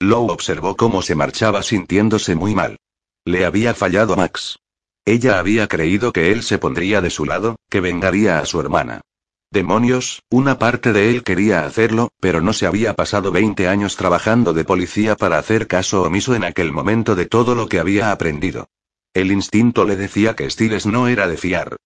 [0.00, 2.76] Lowe observó cómo se marchaba sintiéndose muy mal.
[3.24, 4.58] Le había fallado Max.
[5.04, 9.00] Ella había creído que él se pondría de su lado, que vengaría a su hermana.
[9.50, 14.52] Demonios, una parte de él quería hacerlo, pero no se había pasado 20 años trabajando
[14.52, 18.68] de policía para hacer caso omiso en aquel momento de todo lo que había aprendido.
[19.14, 21.76] El instinto le decía que Stiles no era de fiar.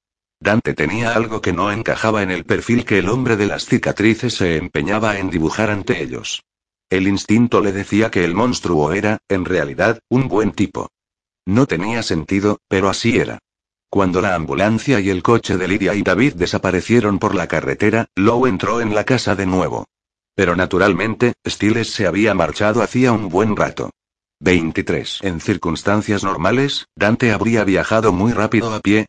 [0.47, 4.35] Dante tenía algo que no encajaba en el perfil que el hombre de las cicatrices
[4.35, 6.45] se empeñaba en dibujar ante ellos.
[6.89, 10.89] El instinto le decía que el monstruo era, en realidad, un buen tipo.
[11.47, 13.41] No tenía sentido, pero así era.
[13.91, 18.47] Cuando la ambulancia y el coche de Lidia y David desaparecieron por la carretera, Lowe
[18.47, 19.87] entró en la casa de nuevo.
[20.37, 23.91] Pero naturalmente, Stiles se había marchado hacía un buen rato.
[24.39, 25.23] 23.
[25.23, 29.07] En circunstancias normales, Dante habría viajado muy rápido a pie.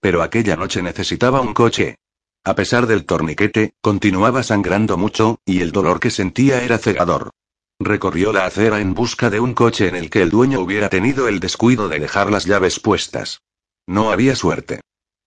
[0.00, 1.96] Pero aquella noche necesitaba un coche.
[2.44, 7.30] A pesar del torniquete, continuaba sangrando mucho, y el dolor que sentía era cegador.
[7.78, 11.28] Recorrió la acera en busca de un coche en el que el dueño hubiera tenido
[11.28, 13.42] el descuido de dejar las llaves puestas.
[13.86, 14.80] No había suerte.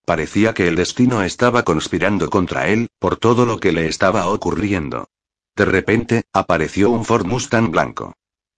[0.06, 5.08] Parecía que el destino estaba conspirando contra él, por todo lo que le estaba ocurriendo.
[5.56, 8.14] De repente, apareció un Ford Mustang blanco.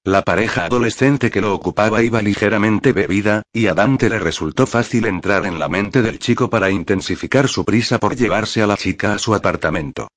[0.05, 5.07] La pareja adolescente que lo ocupaba iba ligeramente bebida, y a Dante le resultó fácil
[5.07, 9.13] entrar en la mente del chico para intensificar su prisa por llevarse a la chica
[9.13, 10.07] a su apartamento.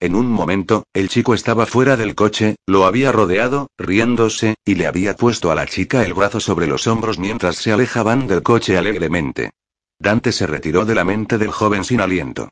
[0.00, 4.86] En un momento, el chico estaba fuera del coche, lo había rodeado, riéndose, y le
[4.86, 8.76] había puesto a la chica el brazo sobre los hombros mientras se alejaban del coche
[8.76, 9.52] alegremente.
[9.98, 12.50] Dante se retiró de la mente del joven sin aliento.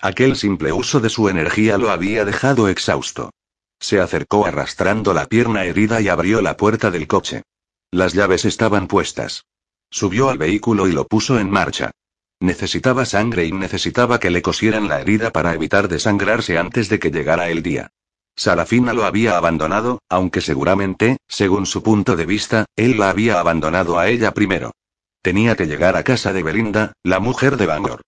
[0.00, 3.32] Aquel simple uso de su energía lo había dejado exhausto.
[3.80, 7.42] Se acercó arrastrando la pierna herida y abrió la puerta del coche.
[7.90, 9.46] Las llaves estaban puestas.
[9.90, 11.92] Subió al vehículo y lo puso en marcha.
[12.40, 17.10] Necesitaba sangre y necesitaba que le cosieran la herida para evitar desangrarse antes de que
[17.10, 17.90] llegara el día.
[18.36, 23.98] Sarafina lo había abandonado, aunque seguramente, según su punto de vista, él la había abandonado
[23.98, 24.72] a ella primero.
[25.22, 28.02] Tenía que llegar a casa de Belinda, la mujer de Bangor.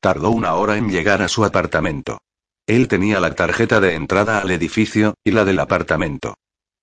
[0.00, 2.18] Tardó una hora en llegar a su apartamento.
[2.66, 6.34] Él tenía la tarjeta de entrada al edificio, y la del apartamento.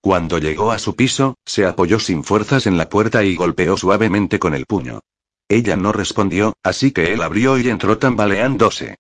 [0.02, 4.40] Cuando llegó a su piso, se apoyó sin fuerzas en la puerta y golpeó suavemente
[4.40, 5.02] con el puño.
[5.50, 8.96] Ella no respondió, así que él abrió y entró tambaleándose.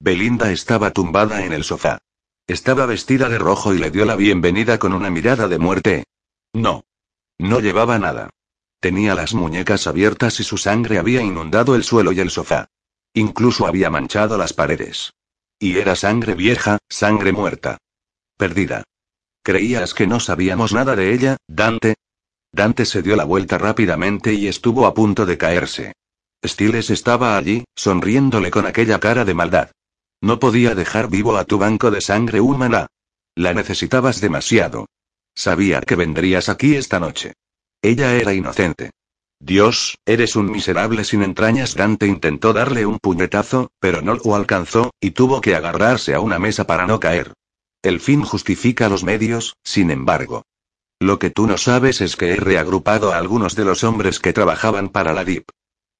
[0.00, 1.98] Belinda estaba tumbada en el sofá.
[2.46, 6.04] Estaba vestida de rojo y le dio la bienvenida con una mirada de muerte.
[6.54, 6.84] No.
[7.36, 8.30] No llevaba nada.
[8.80, 12.68] Tenía las muñecas abiertas y su sangre había inundado el suelo y el sofá.
[13.12, 15.12] Incluso había manchado las paredes.
[15.58, 17.78] Y era sangre vieja, sangre muerta.
[18.36, 18.84] Perdida.
[19.42, 21.96] ¿Creías que no sabíamos nada de ella, Dante?
[22.52, 25.92] Dante se dio la vuelta rápidamente y estuvo a punto de caerse.
[26.44, 29.70] Stiles estaba allí, sonriéndole con aquella cara de maldad.
[30.20, 32.86] No podía dejar vivo a tu banco de sangre humana.
[33.34, 34.86] La necesitabas demasiado.
[35.34, 37.34] Sabía que vendrías aquí esta noche.
[37.82, 38.90] Ella era inocente.
[39.40, 41.74] Dios, eres un miserable sin entrañas.
[41.74, 46.38] Dante intentó darle un puñetazo, pero no lo alcanzó, y tuvo que agarrarse a una
[46.38, 47.34] mesa para no caer.
[47.82, 50.42] El fin justifica los medios, sin embargo.
[51.00, 54.32] Lo que tú no sabes es que he reagrupado a algunos de los hombres que
[54.32, 55.48] trabajaban para la DIP.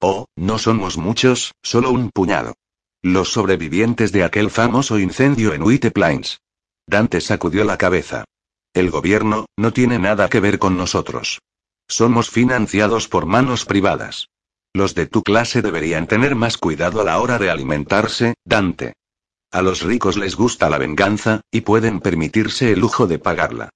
[0.01, 2.55] Oh, no somos muchos, solo un puñado.
[3.01, 6.41] Los sobrevivientes de aquel famoso incendio en White Plains.
[6.85, 8.25] Dante sacudió la cabeza.
[8.73, 11.39] El gobierno, no tiene nada que ver con nosotros.
[11.91, 14.29] Somos financiados por manos privadas.
[14.73, 18.93] Los de tu clase deberían tener más cuidado a la hora de alimentarse, Dante.
[19.51, 23.69] A los ricos les gusta la venganza, y pueden permitirse el lujo de pagarla.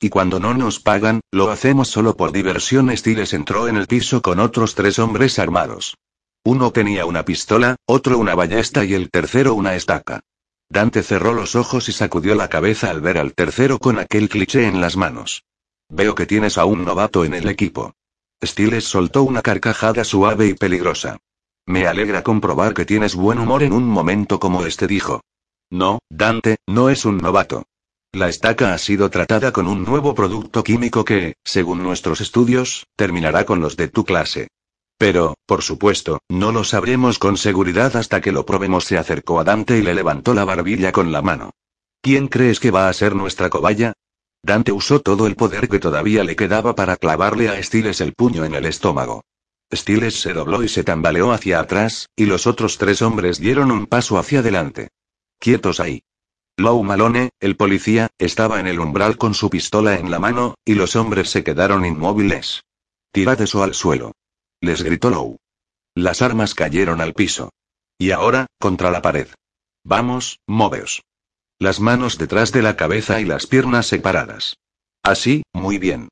[0.00, 2.90] Y cuando no nos pagan, lo hacemos solo por diversión.
[2.96, 5.94] Stiles entró en el piso con otros tres hombres armados.
[6.42, 10.20] Uno tenía una pistola, otro una ballesta y el tercero una estaca.
[10.68, 14.66] Dante cerró los ojos y sacudió la cabeza al ver al tercero con aquel cliché
[14.66, 15.44] en las manos.
[15.90, 17.94] Veo que tienes a un novato en el equipo.
[18.42, 21.18] Stiles soltó una carcajada suave y peligrosa.
[21.66, 25.20] Me alegra comprobar que tienes buen humor en un momento como este dijo.
[25.68, 27.64] No, Dante, no es un novato.
[28.12, 33.44] La estaca ha sido tratada con un nuevo producto químico que, según nuestros estudios, terminará
[33.44, 34.48] con los de tu clase.
[34.98, 38.84] Pero, por supuesto, no lo sabremos con seguridad hasta que lo probemos.
[38.84, 41.50] Se acercó a Dante y le levantó la barbilla con la mano.
[42.02, 43.92] ¿Quién crees que va a ser nuestra cobaya?
[44.42, 48.44] Dante usó todo el poder que todavía le quedaba para clavarle a Stiles el puño
[48.44, 49.24] en el estómago.
[49.72, 53.86] Stiles se dobló y se tambaleó hacia atrás, y los otros tres hombres dieron un
[53.86, 54.88] paso hacia adelante.
[55.38, 56.02] Quietos ahí.
[56.56, 60.74] Lou Malone, el policía, estaba en el umbral con su pistola en la mano, y
[60.74, 62.64] los hombres se quedaron inmóviles.
[63.12, 64.12] Tirad eso al suelo.
[64.60, 65.38] Les gritó Lou.
[65.94, 67.50] Las armas cayeron al piso.
[67.98, 69.28] Y ahora, contra la pared.
[69.84, 71.02] Vamos, moveos.
[71.60, 74.56] Las manos detrás de la cabeza y las piernas separadas.
[75.02, 76.08] Así, muy bien.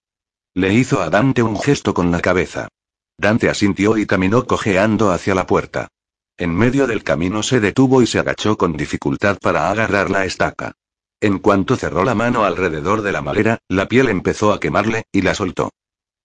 [0.52, 2.68] Le hizo a Dante un gesto con la cabeza.
[3.16, 5.88] Dante asintió y caminó cojeando hacia la puerta.
[6.36, 10.72] En medio del camino se detuvo y se agachó con dificultad para agarrar la estaca.
[11.18, 15.22] En cuanto cerró la mano alrededor de la madera, la piel empezó a quemarle, y
[15.22, 15.70] la soltó.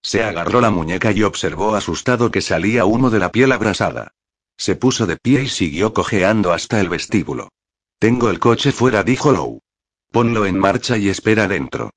[0.04, 4.12] Se agarró la muñeca y observó asustado que salía humo de la piel abrasada.
[4.58, 7.48] Se puso de pie y siguió cojeando hasta el vestíbulo.
[8.04, 9.62] Tengo el coche fuera, dijo Lou.
[10.12, 11.92] Ponlo en marcha y espera dentro.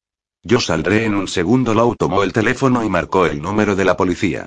[0.45, 1.75] Yo saldré en un segundo.
[1.75, 4.47] Lou tomó el teléfono y marcó el número de la policía.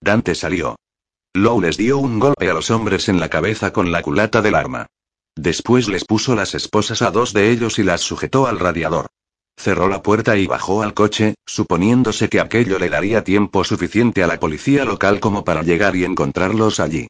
[0.00, 0.76] Dante salió.
[1.34, 4.54] Lou les dio un golpe a los hombres en la cabeza con la culata del
[4.54, 4.86] arma.
[5.34, 9.08] Después les puso las esposas a dos de ellos y las sujetó al radiador.
[9.58, 14.28] Cerró la puerta y bajó al coche, suponiéndose que aquello le daría tiempo suficiente a
[14.28, 17.08] la policía local como para llegar y encontrarlos allí.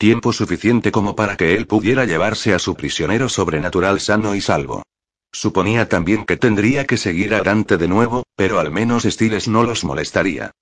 [0.00, 4.82] Tiempo suficiente como para que él pudiera llevarse a su prisionero sobrenatural sano y salvo.
[5.30, 9.62] Suponía también que tendría que seguir a Dante de nuevo, pero al menos Stiles no
[9.62, 10.52] los molestaría.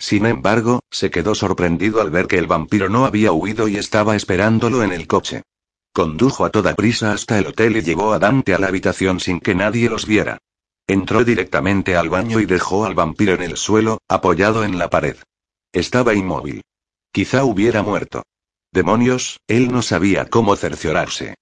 [0.00, 4.16] Sin embargo, se quedó sorprendido al ver que el vampiro no había huido y estaba
[4.16, 5.42] esperándolo en el coche.
[5.92, 9.38] Condujo a toda prisa hasta el hotel y llevó a Dante a la habitación sin
[9.38, 10.38] que nadie los viera.
[10.88, 15.18] Entró directamente al baño y dejó al vampiro en el suelo, apoyado en la pared.
[15.72, 16.62] Estaba inmóvil.
[17.12, 18.24] Quizá hubiera muerto.
[18.72, 21.34] Demonios, él no sabía cómo cerciorarse.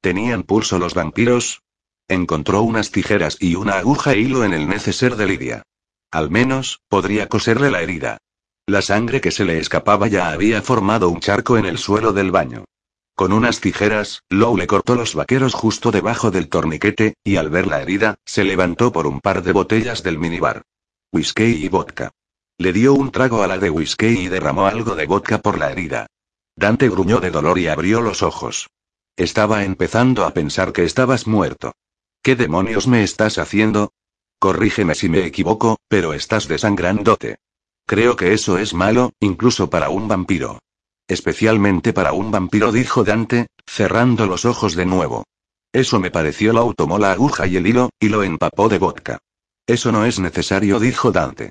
[0.00, 1.62] ¿Tenían pulso los vampiros?
[2.08, 5.62] Encontró unas tijeras y una aguja e hilo en el neceser de Lidia.
[6.10, 8.18] Al menos, podría coserle la herida.
[8.66, 12.30] La sangre que se le escapaba ya había formado un charco en el suelo del
[12.30, 12.64] baño.
[13.14, 17.66] Con unas tijeras, Lou le cortó los vaqueros justo debajo del torniquete, y al ver
[17.66, 20.62] la herida, se levantó por un par de botellas del minibar.
[21.12, 22.10] Whisky y vodka.
[22.58, 25.70] Le dio un trago a la de whisky y derramó algo de vodka por la
[25.70, 26.06] herida.
[26.56, 28.68] Dante gruñó de dolor y abrió los ojos.
[29.16, 31.72] Estaba empezando a pensar que estabas muerto.
[32.22, 33.92] ¿Qué demonios me estás haciendo?
[34.38, 37.36] Corrígeme si me equivoco, pero estás desangrándote.
[37.86, 40.58] Creo que eso es malo, incluso para un vampiro.
[41.06, 45.24] Especialmente para un vampiro, dijo Dante, cerrando los ojos de nuevo.
[45.72, 46.52] Eso me pareció.
[46.52, 49.18] Lo tomó la aguja y el hilo, y lo empapó de vodka.
[49.66, 51.50] Eso no es necesario, dijo Dante.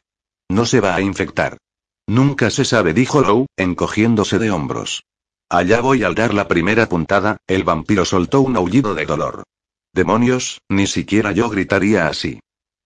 [0.50, 1.58] No se va a infectar.
[2.08, 5.04] Nunca se sabe, dijo Lou, encogiéndose de hombros.
[5.50, 9.44] Allá voy al dar la primera puntada, el vampiro soltó un aullido de dolor.
[9.94, 12.40] Demonios, ni siquiera yo gritaría así.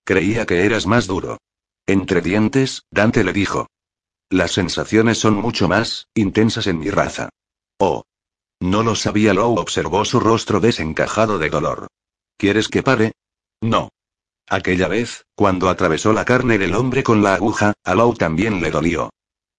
[0.04, 1.38] Creía que eras más duro.
[1.86, 3.68] Entre dientes, Dante le dijo.
[4.30, 7.30] Las sensaciones son mucho más intensas en mi raza.
[7.80, 8.04] Oh.
[8.60, 11.88] No lo sabía, Lou observó su rostro desencajado de dolor.
[12.38, 13.14] ¿Quieres que pare?
[13.62, 13.90] No.
[14.50, 18.72] Aquella vez, cuando atravesó la carne del hombre con la aguja, a Lou también le
[18.72, 19.10] dolió.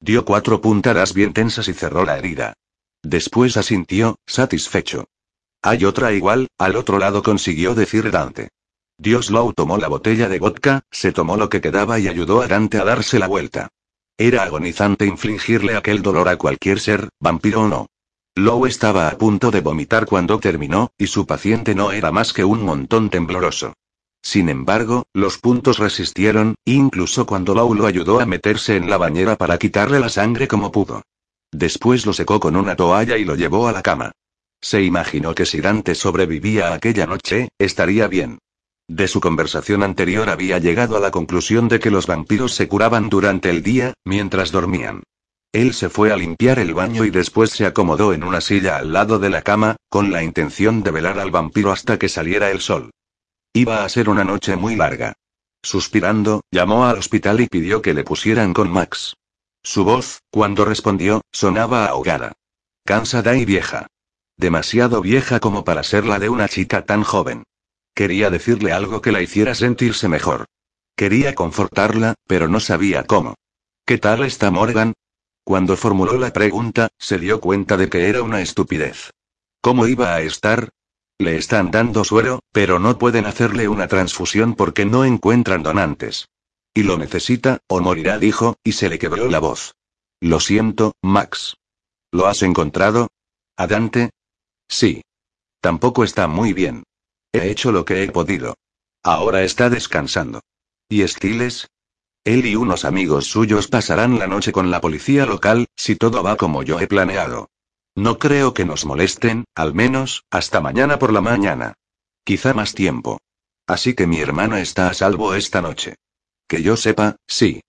[0.01, 2.55] Dio cuatro puntadas bien tensas y cerró la herida.
[3.03, 5.05] Después asintió, satisfecho.
[5.63, 8.49] Hay otra igual, al otro lado consiguió decir Dante.
[8.97, 12.49] Dios Low tomó la botella de vodka, se tomó lo que quedaba y ayudó a
[12.49, 13.69] Dante a darse la vuelta.
[14.17, 17.87] Era agonizante infligirle aquel dolor a cualquier ser, vampiro o no.
[18.35, 22.45] Low estaba a punto de vomitar cuando terminó, y su paciente no era más que
[22.45, 23.75] un montón tembloroso.
[24.23, 29.37] Sin embargo, los puntos resistieron, incluso cuando Low lo ayudó a meterse en la bañera
[29.37, 31.03] para quitarle la sangre como pudo.
[31.53, 34.13] Después lo secó con una toalla y lo llevó a la cama.
[34.61, 38.39] Se imaginó que si Dante sobrevivía aquella noche, estaría bien.
[38.89, 43.09] De su conversación anterior había llegado a la conclusión de que los vampiros se curaban
[43.09, 45.03] durante el día, mientras dormían.
[45.53, 48.93] Él se fue a limpiar el baño y después se acomodó en una silla al
[48.93, 52.61] lado de la cama, con la intención de velar al vampiro hasta que saliera el
[52.61, 52.91] sol.
[53.53, 55.15] Iba a ser una noche muy larga.
[55.63, 59.15] Suspirando, llamó al hospital y pidió que le pusieran con Max.
[59.63, 62.33] Su voz, cuando respondió, sonaba ahogada.
[62.85, 63.87] Cansada y vieja.
[64.37, 67.43] Demasiado vieja como para ser la de una chica tan joven.
[67.95, 70.45] Quería decirle algo que la hiciera sentirse mejor.
[70.95, 73.35] Quería confortarla, pero no sabía cómo.
[73.85, 74.95] ¿Qué tal está Morgan?
[75.43, 79.11] Cuando formuló la pregunta, se dio cuenta de que era una estupidez.
[79.61, 80.69] ¿Cómo iba a estar?
[81.21, 86.29] Le están dando suero, pero no pueden hacerle una transfusión porque no encuentran donantes.
[86.73, 89.75] Y lo necesita, o morirá, dijo, y se le quebró la voz.
[90.21, 91.57] Lo siento, Max.
[92.13, 93.09] ¿Lo has encontrado?
[93.57, 94.11] ¿Adante?
[94.69, 95.03] Sí.
[95.61, 96.85] Tampoco está muy bien.
[97.33, 98.55] He hecho lo que he podido.
[99.03, 100.41] Ahora está descansando.
[100.89, 101.67] ¿Y Stiles?
[102.25, 106.37] Él y unos amigos suyos pasarán la noche con la policía local, si todo va
[106.37, 107.49] como yo he planeado.
[107.99, 111.75] No creo que nos molesten, al menos, hasta mañana por la mañana.
[112.23, 113.19] Quizá más tiempo.
[113.67, 115.97] Así que mi hermana está a salvo esta noche.
[116.47, 117.61] Que yo sepa, sí.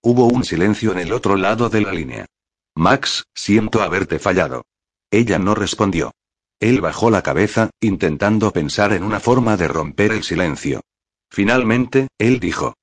[0.00, 2.26] Hubo un silencio en el otro lado de la línea.
[2.76, 4.66] Max, siento haberte fallado.
[5.10, 6.12] Ella no respondió.
[6.60, 10.82] Él bajó la cabeza, intentando pensar en una forma de romper el silencio.
[11.28, 12.76] Finalmente, él dijo.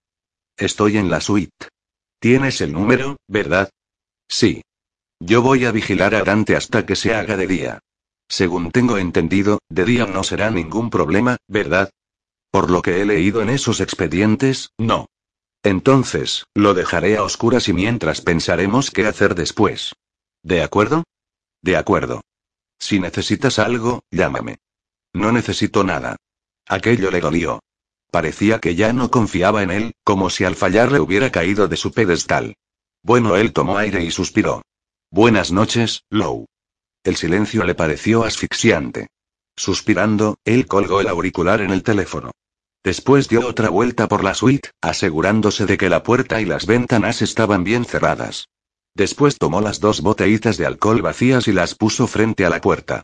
[0.57, 1.69] Estoy en la suite.
[2.19, 3.69] ¿Tienes el número, verdad?
[4.27, 4.63] Sí.
[5.19, 7.79] Yo voy a vigilar a Dante hasta que se haga de día.
[8.29, 11.89] Según tengo entendido, de día no será ningún problema, ¿verdad?
[12.51, 15.07] Por lo que he leído en esos expedientes, no.
[15.61, 19.93] Entonces, lo dejaré a oscuras y mientras pensaremos qué hacer después.
[20.41, 21.03] ¿De acuerdo?
[21.61, 22.21] De acuerdo.
[22.79, 24.59] Si necesitas algo, llámame.
[25.13, 26.15] No necesito nada.
[26.65, 27.59] Aquello le dolió.
[28.09, 31.75] Parecía que ya no confiaba en él, como si al fallar le hubiera caído de
[31.75, 32.55] su pedestal.
[33.03, 34.61] Bueno, él tomó aire y suspiró.
[35.11, 36.45] Buenas noches, Lou.
[37.03, 39.07] El silencio le pareció asfixiante.
[39.57, 42.29] Suspirando, él colgó el auricular en el teléfono.
[42.83, 47.23] Después dio otra vuelta por la suite, asegurándose de que la puerta y las ventanas
[47.23, 48.49] estaban bien cerradas.
[48.93, 53.01] Después tomó las dos botellitas de alcohol vacías y las puso frente a la puerta.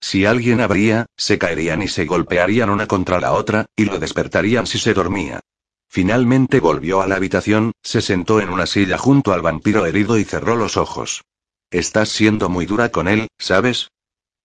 [0.00, 4.68] Si alguien abría, se caerían y se golpearían una contra la otra, y lo despertarían
[4.68, 5.40] si se dormía.
[5.88, 10.24] Finalmente volvió a la habitación, se sentó en una silla junto al vampiro herido y
[10.24, 11.24] cerró los ojos.
[11.70, 13.90] Estás siendo muy dura con él, ¿sabes?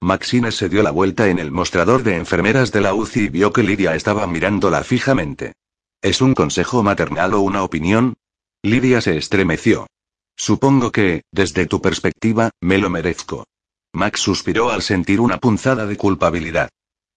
[0.01, 3.53] Maxine se dio la vuelta en el mostrador de enfermeras de la UCI y vio
[3.53, 5.53] que Lidia estaba mirándola fijamente.
[6.01, 8.15] ¿Es un consejo maternal o una opinión?
[8.61, 9.87] Lidia se estremeció.
[10.35, 13.45] Supongo que, desde tu perspectiva, me lo merezco.
[13.93, 16.69] Max suspiró al sentir una punzada de culpabilidad.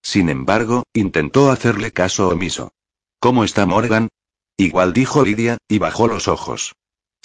[0.03, 2.70] Sin embargo, intentó hacerle caso omiso.
[3.19, 4.09] ¿Cómo está Morgan?
[4.57, 6.77] Igual dijo Lidia, y bajó los ojos.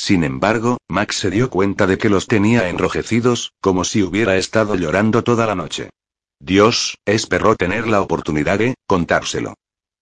[0.03, 4.73] Sin embargo, Max se dio cuenta de que los tenía enrojecidos, como si hubiera estado
[4.73, 5.91] llorando toda la noche.
[6.40, 9.53] Dios, esperó tener la oportunidad de contárselo.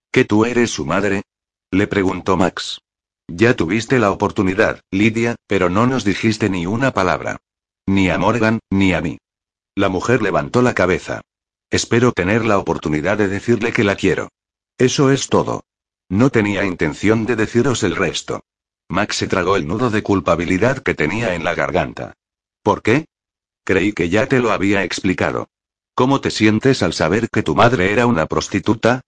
[0.09, 1.23] ¿Que tú eres su madre?
[1.69, 2.79] Le preguntó Max.
[3.27, 7.35] Ya tuviste la oportunidad, Lidia, pero no nos dijiste ni una palabra.
[7.85, 9.17] Ni a Morgan, ni a mí.
[9.75, 11.19] La mujer levantó la cabeza.
[11.69, 14.29] Espero tener la oportunidad de decirle que la quiero.
[14.77, 15.65] Eso es todo.
[16.07, 18.39] No tenía intención de deciros el resto.
[18.89, 22.13] Max se tragó el nudo de culpabilidad que tenía en la garganta.
[22.63, 23.05] ¿Por qué?
[23.63, 25.47] Creí que ya te lo había explicado.
[25.93, 29.01] ¿Cómo te sientes al saber que tu madre era una prostituta?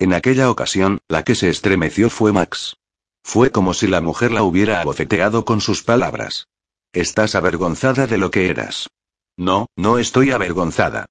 [0.00, 2.76] En aquella ocasión, la que se estremeció fue Max.
[3.22, 6.48] Fue como si la mujer la hubiera abofeteado con sus palabras.
[6.92, 8.88] Estás avergonzada de lo que eras.
[9.36, 11.06] No, no estoy avergonzada.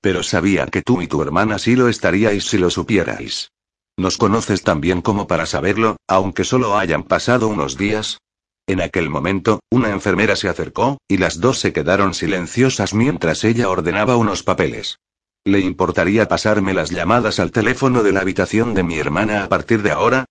[0.00, 3.50] Pero sabía que tú y tu hermana sí lo estaríais si lo supierais.
[3.96, 8.18] Nos conoces tan bien como para saberlo, aunque solo hayan pasado unos días.
[8.66, 13.68] En aquel momento, una enfermera se acercó, y las dos se quedaron silenciosas mientras ella
[13.68, 14.98] ordenaba unos papeles.
[15.44, 19.82] ¿Le importaría pasarme las llamadas al teléfono de la habitación de mi hermana a partir
[19.82, 20.24] de ahora?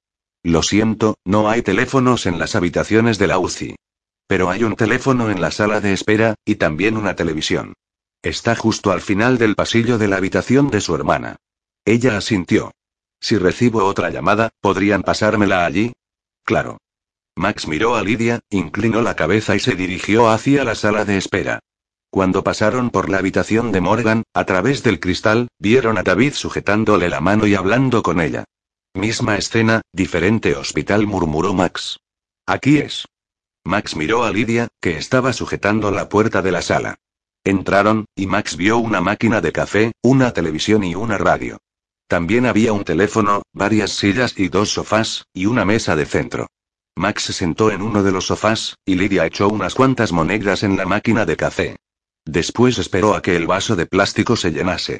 [0.43, 3.75] Lo siento, no hay teléfonos en las habitaciones de la UCI.
[4.27, 7.73] Pero hay un teléfono en la sala de espera, y también una televisión.
[8.23, 11.35] Está justo al final del pasillo de la habitación de su hermana.
[11.85, 12.71] Ella asintió.
[13.21, 15.93] Si recibo otra llamada, ¿podrían pasármela allí?
[16.43, 16.79] Claro.
[17.35, 21.59] Max miró a Lidia, inclinó la cabeza y se dirigió hacia la sala de espera.
[22.09, 27.07] Cuando pasaron por la habitación de Morgan, a través del cristal, vieron a David sujetándole
[27.07, 28.43] la mano y hablando con ella.
[28.93, 31.99] Misma escena, diferente hospital, murmuró Max.
[32.45, 33.05] Aquí es.
[33.63, 36.95] Max miró a Lidia, que estaba sujetando la puerta de la sala.
[37.45, 41.59] Entraron, y Max vio una máquina de café, una televisión y una radio.
[42.11, 46.47] También había un teléfono, varias sillas y dos sofás, y una mesa de centro.
[46.93, 50.75] Max se sentó en uno de los sofás, y Lidia echó unas cuantas monedas en
[50.75, 51.77] la máquina de café.
[52.25, 54.99] Después esperó a que el vaso de plástico se llenase.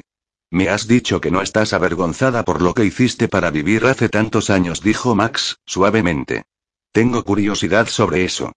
[0.50, 4.48] Me has dicho que no estás avergonzada por lo que hiciste para vivir hace tantos
[4.48, 6.44] años, dijo Max, suavemente.
[6.92, 8.52] Tengo curiosidad sobre eso.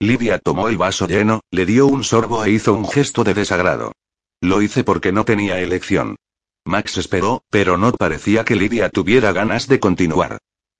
[0.00, 3.92] Lidia tomó el vaso lleno, le dio un sorbo e hizo un gesto de desagrado.
[4.40, 6.16] Lo hice porque no tenía elección.
[6.64, 10.38] Max esperó, pero no parecía que Lidia tuviera ganas de continuar.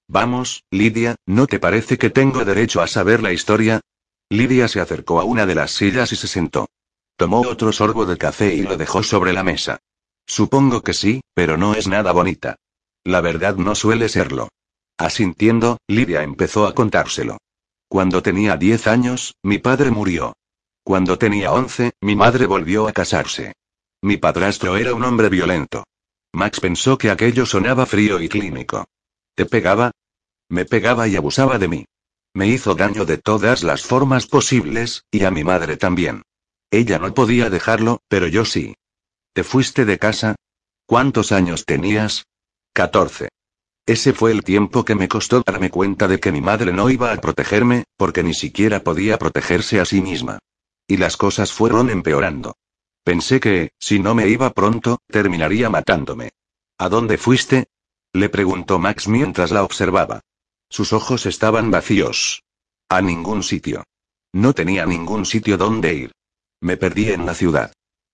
[0.09, 3.81] Vamos, Lidia, ¿no te parece que tengo derecho a saber la historia?
[4.29, 6.69] Lidia se acercó a una de las sillas y se sentó.
[7.17, 9.81] Tomó otro sorbo de café y lo dejó sobre la mesa.
[10.27, 12.57] Supongo que sí, pero no es nada bonita.
[13.05, 14.49] La verdad no suele serlo.
[14.99, 17.39] Asintiendo, Lidia empezó a contárselo.
[17.89, 20.35] Cuando tenía 10 años, mi padre murió.
[20.85, 23.55] Cuando tenía 11, mi madre volvió a casarse.
[24.03, 25.85] Mi padrastro era un hombre violento.
[26.33, 28.87] Max pensó que aquello sonaba frío y clínico.
[29.35, 29.91] ¿Te pegaba?
[30.49, 31.85] Me pegaba y abusaba de mí.
[32.33, 36.23] Me hizo daño de todas las formas posibles, y a mi madre también.
[36.71, 38.75] Ella no podía dejarlo, pero yo sí.
[39.33, 40.37] ¿Te fuiste de casa?
[40.87, 42.27] ¿Cuántos años tenías?
[42.73, 43.29] Catorce.
[43.87, 47.13] Ese fue el tiempo que me costó darme cuenta de que mi madre no iba
[47.13, 50.39] a protegerme, porque ni siquiera podía protegerse a sí misma.
[50.87, 52.55] Y las cosas fueron empeorando.
[53.11, 56.31] Pensé que, si no me iba pronto, terminaría matándome.
[56.79, 57.67] ¿A dónde fuiste?
[58.13, 60.21] Le preguntó Max mientras la observaba.
[60.69, 62.45] Sus ojos estaban vacíos.
[62.89, 63.83] A ningún sitio.
[64.33, 66.13] No tenía ningún sitio donde ir.
[66.61, 67.73] Me perdí en la ciudad.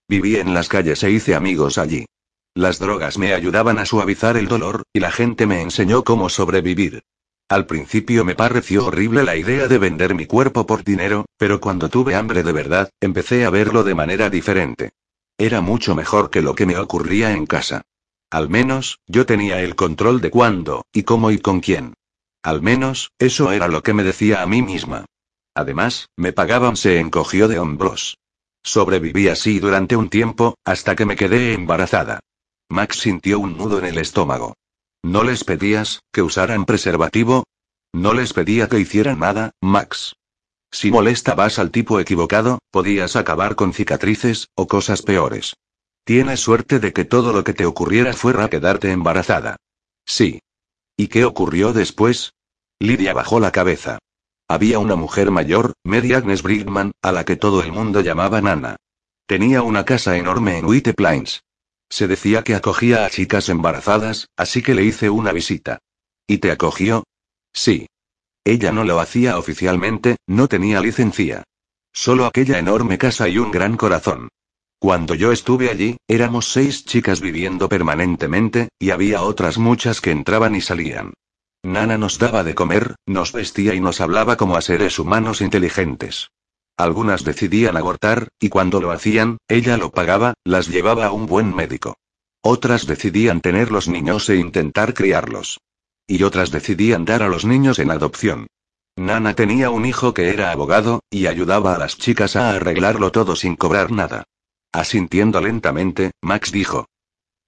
[0.09, 2.07] Viví en las calles e hice amigos allí.
[2.55, 7.03] Las drogas me ayudaban a suavizar el dolor, y la gente me enseñó cómo sobrevivir.
[7.49, 11.89] Al principio me pareció horrible la idea de vender mi cuerpo por dinero, pero cuando
[11.89, 14.91] tuve hambre de verdad, empecé a verlo de manera diferente.
[15.39, 17.83] Era mucho mejor que lo que me ocurría en casa.
[18.31, 21.95] Al menos, yo tenía el control de cuándo, y cómo y con quién.
[22.43, 25.05] Al menos, eso era lo que me decía a mí misma.
[25.55, 28.19] Además, me pagaban, se encogió de hombros.
[28.65, 32.19] Sobreviví así durante un tiempo, hasta que me quedé embarazada.
[32.69, 34.57] Max sintió un nudo en el estómago.
[35.07, 37.45] ¿No les pedías que usaran preservativo?
[37.95, 40.17] No les pedía que hicieran nada, Max.
[40.73, 45.55] Si molestabas al tipo equivocado, podías acabar con cicatrices, o cosas peores.
[46.03, 49.55] Tienes suerte de que todo lo que te ocurriera fuera quedarte embarazada.
[50.05, 50.41] Sí.
[50.97, 52.33] ¿Y qué ocurrió después?
[52.81, 54.01] Lidia bajó la cabeza.
[54.49, 58.75] Había una mujer mayor, Mary Agnes Brigman, a la que todo el mundo llamaba Nana.
[59.27, 61.45] Tenía una casa enorme en White Plains.
[61.89, 65.79] Se decía que acogía a chicas embarazadas, así que le hice una visita.
[66.27, 67.05] ¿Y te acogió?
[67.53, 67.87] Sí.
[68.45, 71.45] Ella no lo hacía oficialmente, no tenía licencia.
[71.93, 74.29] Solo aquella enorme casa y un gran corazón.
[74.79, 80.55] Cuando yo estuve allí, éramos seis chicas viviendo permanentemente, y había otras muchas que entraban
[80.55, 81.15] y salían.
[81.63, 86.29] Nana nos daba de comer, nos vestía y nos hablaba como a seres humanos inteligentes.
[86.77, 91.55] Algunas decidían abortar, y cuando lo hacían, ella lo pagaba, las llevaba a un buen
[91.55, 91.97] médico.
[92.43, 95.59] Otras decidían tener los niños e intentar criarlos.
[96.07, 98.47] Y otras decidían dar a los niños en adopción.
[98.95, 103.37] Nana tenía un hijo que era abogado, y ayudaba a las chicas a arreglarlo todo
[103.37, 104.25] sin cobrar nada.
[104.73, 106.87] Asintiendo lentamente, Max dijo.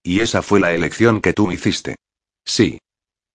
[0.03, 1.97] Y esa fue la elección que tú hiciste.
[2.45, 2.81] Sí.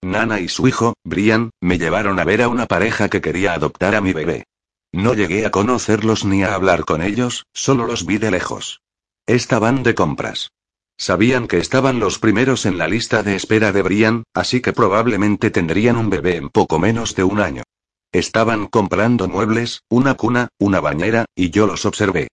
[0.01, 3.95] Nana y su hijo, Brian, me llevaron a ver a una pareja que quería adoptar
[3.95, 4.45] a mi bebé.
[4.93, 8.81] No llegué a conocerlos ni a hablar con ellos, solo los vi de lejos.
[9.25, 10.51] Estaban de compras.
[10.97, 15.49] Sabían que estaban los primeros en la lista de espera de Brian, así que probablemente
[15.49, 17.63] tendrían un bebé en poco menos de un año.
[18.11, 22.27] Estaban comprando muebles, una cuna, una bañera, y yo los observé.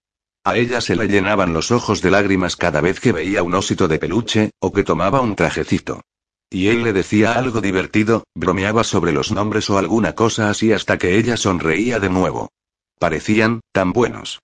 [0.45, 3.89] A ella se le llenaban los ojos de lágrimas cada vez que veía un osito
[3.89, 6.03] de peluche, o que tomaba un trajecito.
[6.51, 10.99] Y él le decía algo divertido, bromeaba sobre los nombres o alguna cosa así hasta
[10.99, 12.51] que ella sonreía de nuevo.
[12.99, 14.41] Parecían, tan buenos.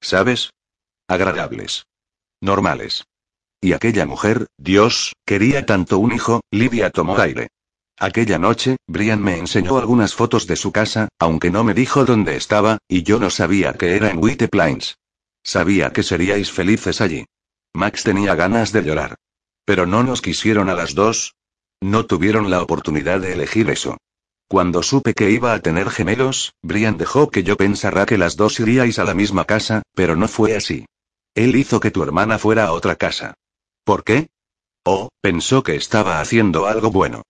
[0.00, 0.50] ¿Sabes?
[1.06, 1.86] Agradables.
[2.40, 3.04] Normales.
[3.60, 7.48] Y aquella mujer, Dios, quería tanto un hijo, Lidia tomó aire.
[7.98, 12.36] Aquella noche, Brian me enseñó algunas fotos de su casa, aunque no me dijo dónde
[12.36, 14.98] estaba, y yo no sabía que era en White Plains.
[15.44, 17.24] Sabía que seríais felices allí.
[17.72, 19.14] Max tenía ganas de llorar.
[19.64, 21.34] Pero no nos quisieron a las dos.
[21.80, 23.96] No tuvieron la oportunidad de elegir eso.
[24.48, 28.60] Cuando supe que iba a tener gemelos, Brian dejó que yo pensara que las dos
[28.60, 30.86] iríais a la misma casa, pero no fue así.
[31.34, 33.34] Él hizo que tu hermana fuera a otra casa.
[33.84, 34.28] ¿Por qué?
[34.84, 37.22] Oh, pensó que estaba haciendo algo bueno.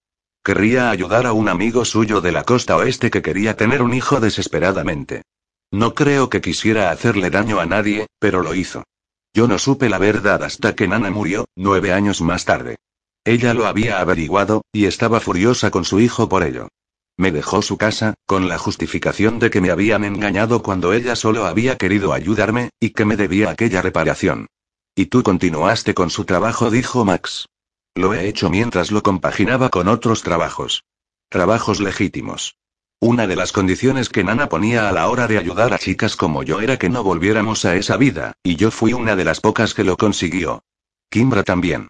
[0.45, 4.21] Querría ayudar a un amigo suyo de la costa oeste que quería tener un hijo
[4.21, 5.23] desesperadamente.
[5.71, 8.85] No creo que quisiera hacerle daño a nadie, pero lo hizo.
[9.33, 12.77] Yo no supe la verdad hasta que Nana murió, nueve años más tarde.
[13.25, 16.69] Ella lo había averiguado, y estaba furiosa con su hijo por ello.
[17.17, 21.47] Me dejó su casa, con la justificación de que me habían engañado cuando ella solo
[21.47, 24.49] había querido ayudarme, y que me debía aquella reparación.
[24.95, 27.47] Y tú continuaste con su trabajo, dijo Max.
[27.95, 30.85] Lo he hecho mientras lo compaginaba con otros trabajos.
[31.29, 32.57] Trabajos legítimos.
[33.01, 36.43] Una de las condiciones que Nana ponía a la hora de ayudar a chicas como
[36.43, 39.75] yo era que no volviéramos a esa vida, y yo fui una de las pocas
[39.75, 40.63] que lo consiguió.
[41.11, 41.89] Kimbra también.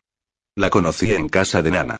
[0.56, 1.96] La conocí en casa de Nana.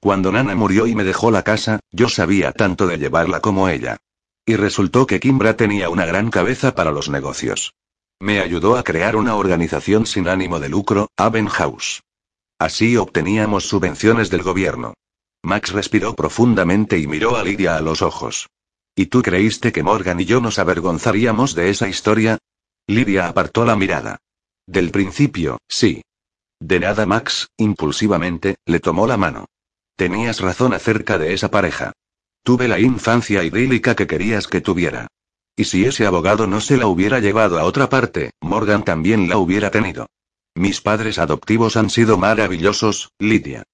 [0.00, 3.96] Cuando Nana murió y me dejó la casa, yo sabía tanto de llevarla como ella.
[4.44, 7.74] Y resultó que Kimbra tenía una gran cabeza para los negocios.
[8.20, 12.02] Me ayudó a crear una organización sin ánimo de lucro, Aven House.
[12.58, 14.94] Así obteníamos subvenciones del gobierno.
[15.42, 18.48] Max respiró profundamente y miró a Lidia a los ojos.
[18.94, 22.38] ¿Y tú creíste que Morgan y yo nos avergonzaríamos de esa historia?
[22.86, 24.18] Lidia apartó la mirada.
[24.66, 26.02] Del principio, sí.
[26.60, 29.46] De nada Max, impulsivamente, le tomó la mano.
[29.96, 31.92] Tenías razón acerca de esa pareja.
[32.42, 35.08] Tuve la infancia idílica que querías que tuviera.
[35.56, 39.38] Y si ese abogado no se la hubiera llevado a otra parte, Morgan también la
[39.38, 40.06] hubiera tenido.
[40.54, 43.64] Mis padres adoptivos han sido maravillosos, Lidia.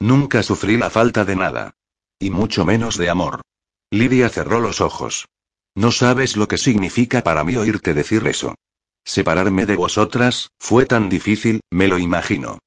[0.00, 1.74] Nunca sufrí la falta de nada.
[2.18, 3.42] Y mucho menos de amor.
[3.90, 5.26] Lidia cerró los ojos.
[5.74, 8.54] No sabes lo que significa para mí oírte decir eso.
[9.04, 12.58] Separarme de vosotras, fue tan difícil, me lo imagino.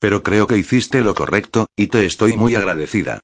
[0.00, 3.20] Pero creo que hiciste lo correcto, y te estoy muy agradecida.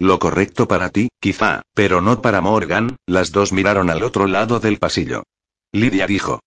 [0.00, 4.58] Lo correcto para ti, quizá, pero no para Morgan, las dos miraron al otro lado
[4.58, 5.22] del pasillo.
[5.72, 6.40] Lidia dijo.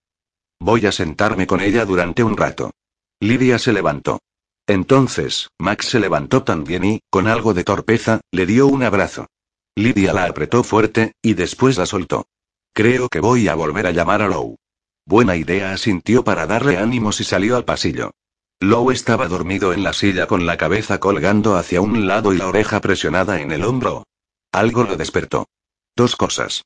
[0.60, 2.72] Voy a sentarme con ella durante un rato.
[3.20, 4.20] Lidia se levantó.
[4.68, 9.28] Entonces, Max se levantó también y, con algo de torpeza, le dio un abrazo.
[9.76, 12.26] Lidia la apretó fuerte, y después la soltó.
[12.74, 14.58] Creo que voy a volver a llamar a Lou.
[15.08, 18.12] Buena idea asintió para darle ánimos y salió al pasillo.
[18.60, 22.48] Lou estaba dormido en la silla con la cabeza colgando hacia un lado y la
[22.50, 24.04] oreja presionada en el hombro.
[24.52, 25.48] Algo lo despertó.
[25.96, 26.66] Dos cosas.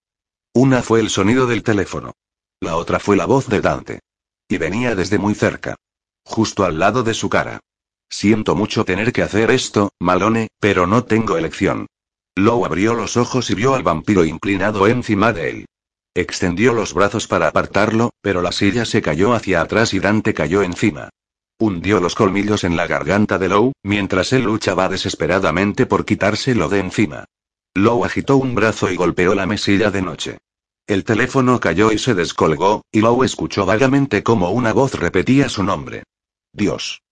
[0.56, 2.14] Una fue el sonido del teléfono.
[2.60, 4.00] La otra fue la voz de Dante.
[4.50, 5.76] Y venía desde muy cerca.
[6.24, 7.60] Justo al lado de su cara.
[8.10, 11.86] Siento mucho tener que hacer esto, Malone, pero no tengo elección.
[12.34, 15.66] Lou abrió los ojos y vio al vampiro inclinado encima de él.
[16.14, 20.62] Extendió los brazos para apartarlo, pero la silla se cayó hacia atrás y Dante cayó
[20.62, 21.10] encima.
[21.58, 26.80] Hundió los colmillos en la garganta de Lou, mientras él luchaba desesperadamente por quitárselo de
[26.80, 27.26] encima.
[27.74, 30.38] Lou agitó un brazo y golpeó la mesilla de noche.
[30.86, 35.64] El teléfono cayó y se descolgó, y Lou escuchó vagamente como una voz repetía su
[35.64, 36.04] nombre.
[36.52, 37.04] Dios.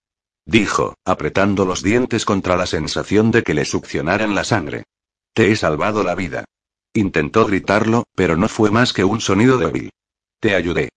[0.46, 4.84] Dijo, apretando los dientes contra la sensación de que le succionaran la sangre.
[5.34, 6.44] Te he salvado la vida.
[6.94, 9.92] Intentó gritarlo, pero no fue más que un sonido débil.
[10.40, 10.90] Te ayudé.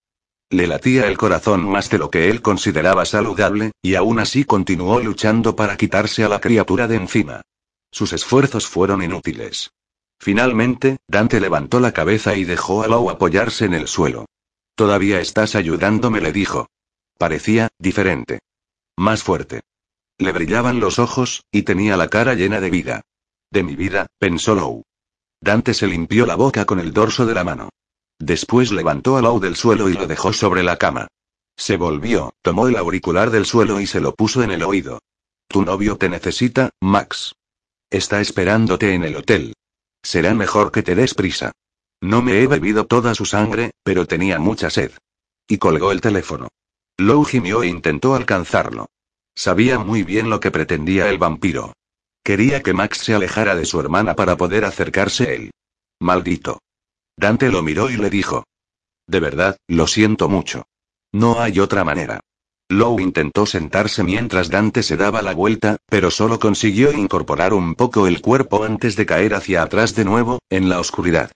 [0.51, 5.01] Le latía el corazón más de lo que él consideraba saludable, y aún así continuó
[5.01, 7.43] luchando para quitarse a la criatura de encima.
[7.91, 9.71] Sus esfuerzos fueron inútiles.
[10.19, 14.27] Finalmente, Dante levantó la cabeza y dejó a Lou apoyarse en el suelo.
[14.75, 16.69] Todavía estás ayudándome, le dijo.
[17.19, 18.41] Parecía, diferente.
[18.97, 19.63] Más fuerte.
[20.19, 23.03] Le brillaban los ojos, y tenía la cara llena de vida.
[23.51, 24.83] De mi vida, pensó Lou.
[25.43, 27.69] Dante se limpió la boca con el dorso de la mano.
[28.21, 31.09] Después levantó a Lou del suelo y lo dejó sobre la cama.
[31.57, 35.01] Se volvió, tomó el auricular del suelo y se lo puso en el oído.
[35.49, 37.35] Tu novio te necesita, Max.
[37.91, 39.55] Está esperándote en el hotel.
[40.01, 41.51] Será mejor que te des prisa.
[42.01, 44.93] No me he bebido toda su sangre, pero tenía mucha sed.
[45.49, 46.49] Y colgó el teléfono.
[46.99, 48.87] Lou gimió e intentó alcanzarlo.
[49.35, 51.73] Sabía muy bien lo que pretendía el vampiro.
[52.25, 55.51] Quería que Max se alejara de su hermana para poder acercarse a él.
[56.01, 56.61] Maldito.
[57.17, 58.45] Dante lo miró y le dijo.
[59.09, 60.65] De verdad, lo siento mucho.
[61.13, 62.21] No hay otra manera.
[62.69, 68.07] Lou intentó sentarse mientras Dante se daba la vuelta, pero solo consiguió incorporar un poco
[68.07, 71.33] el cuerpo antes de caer hacia atrás de nuevo, en la oscuridad.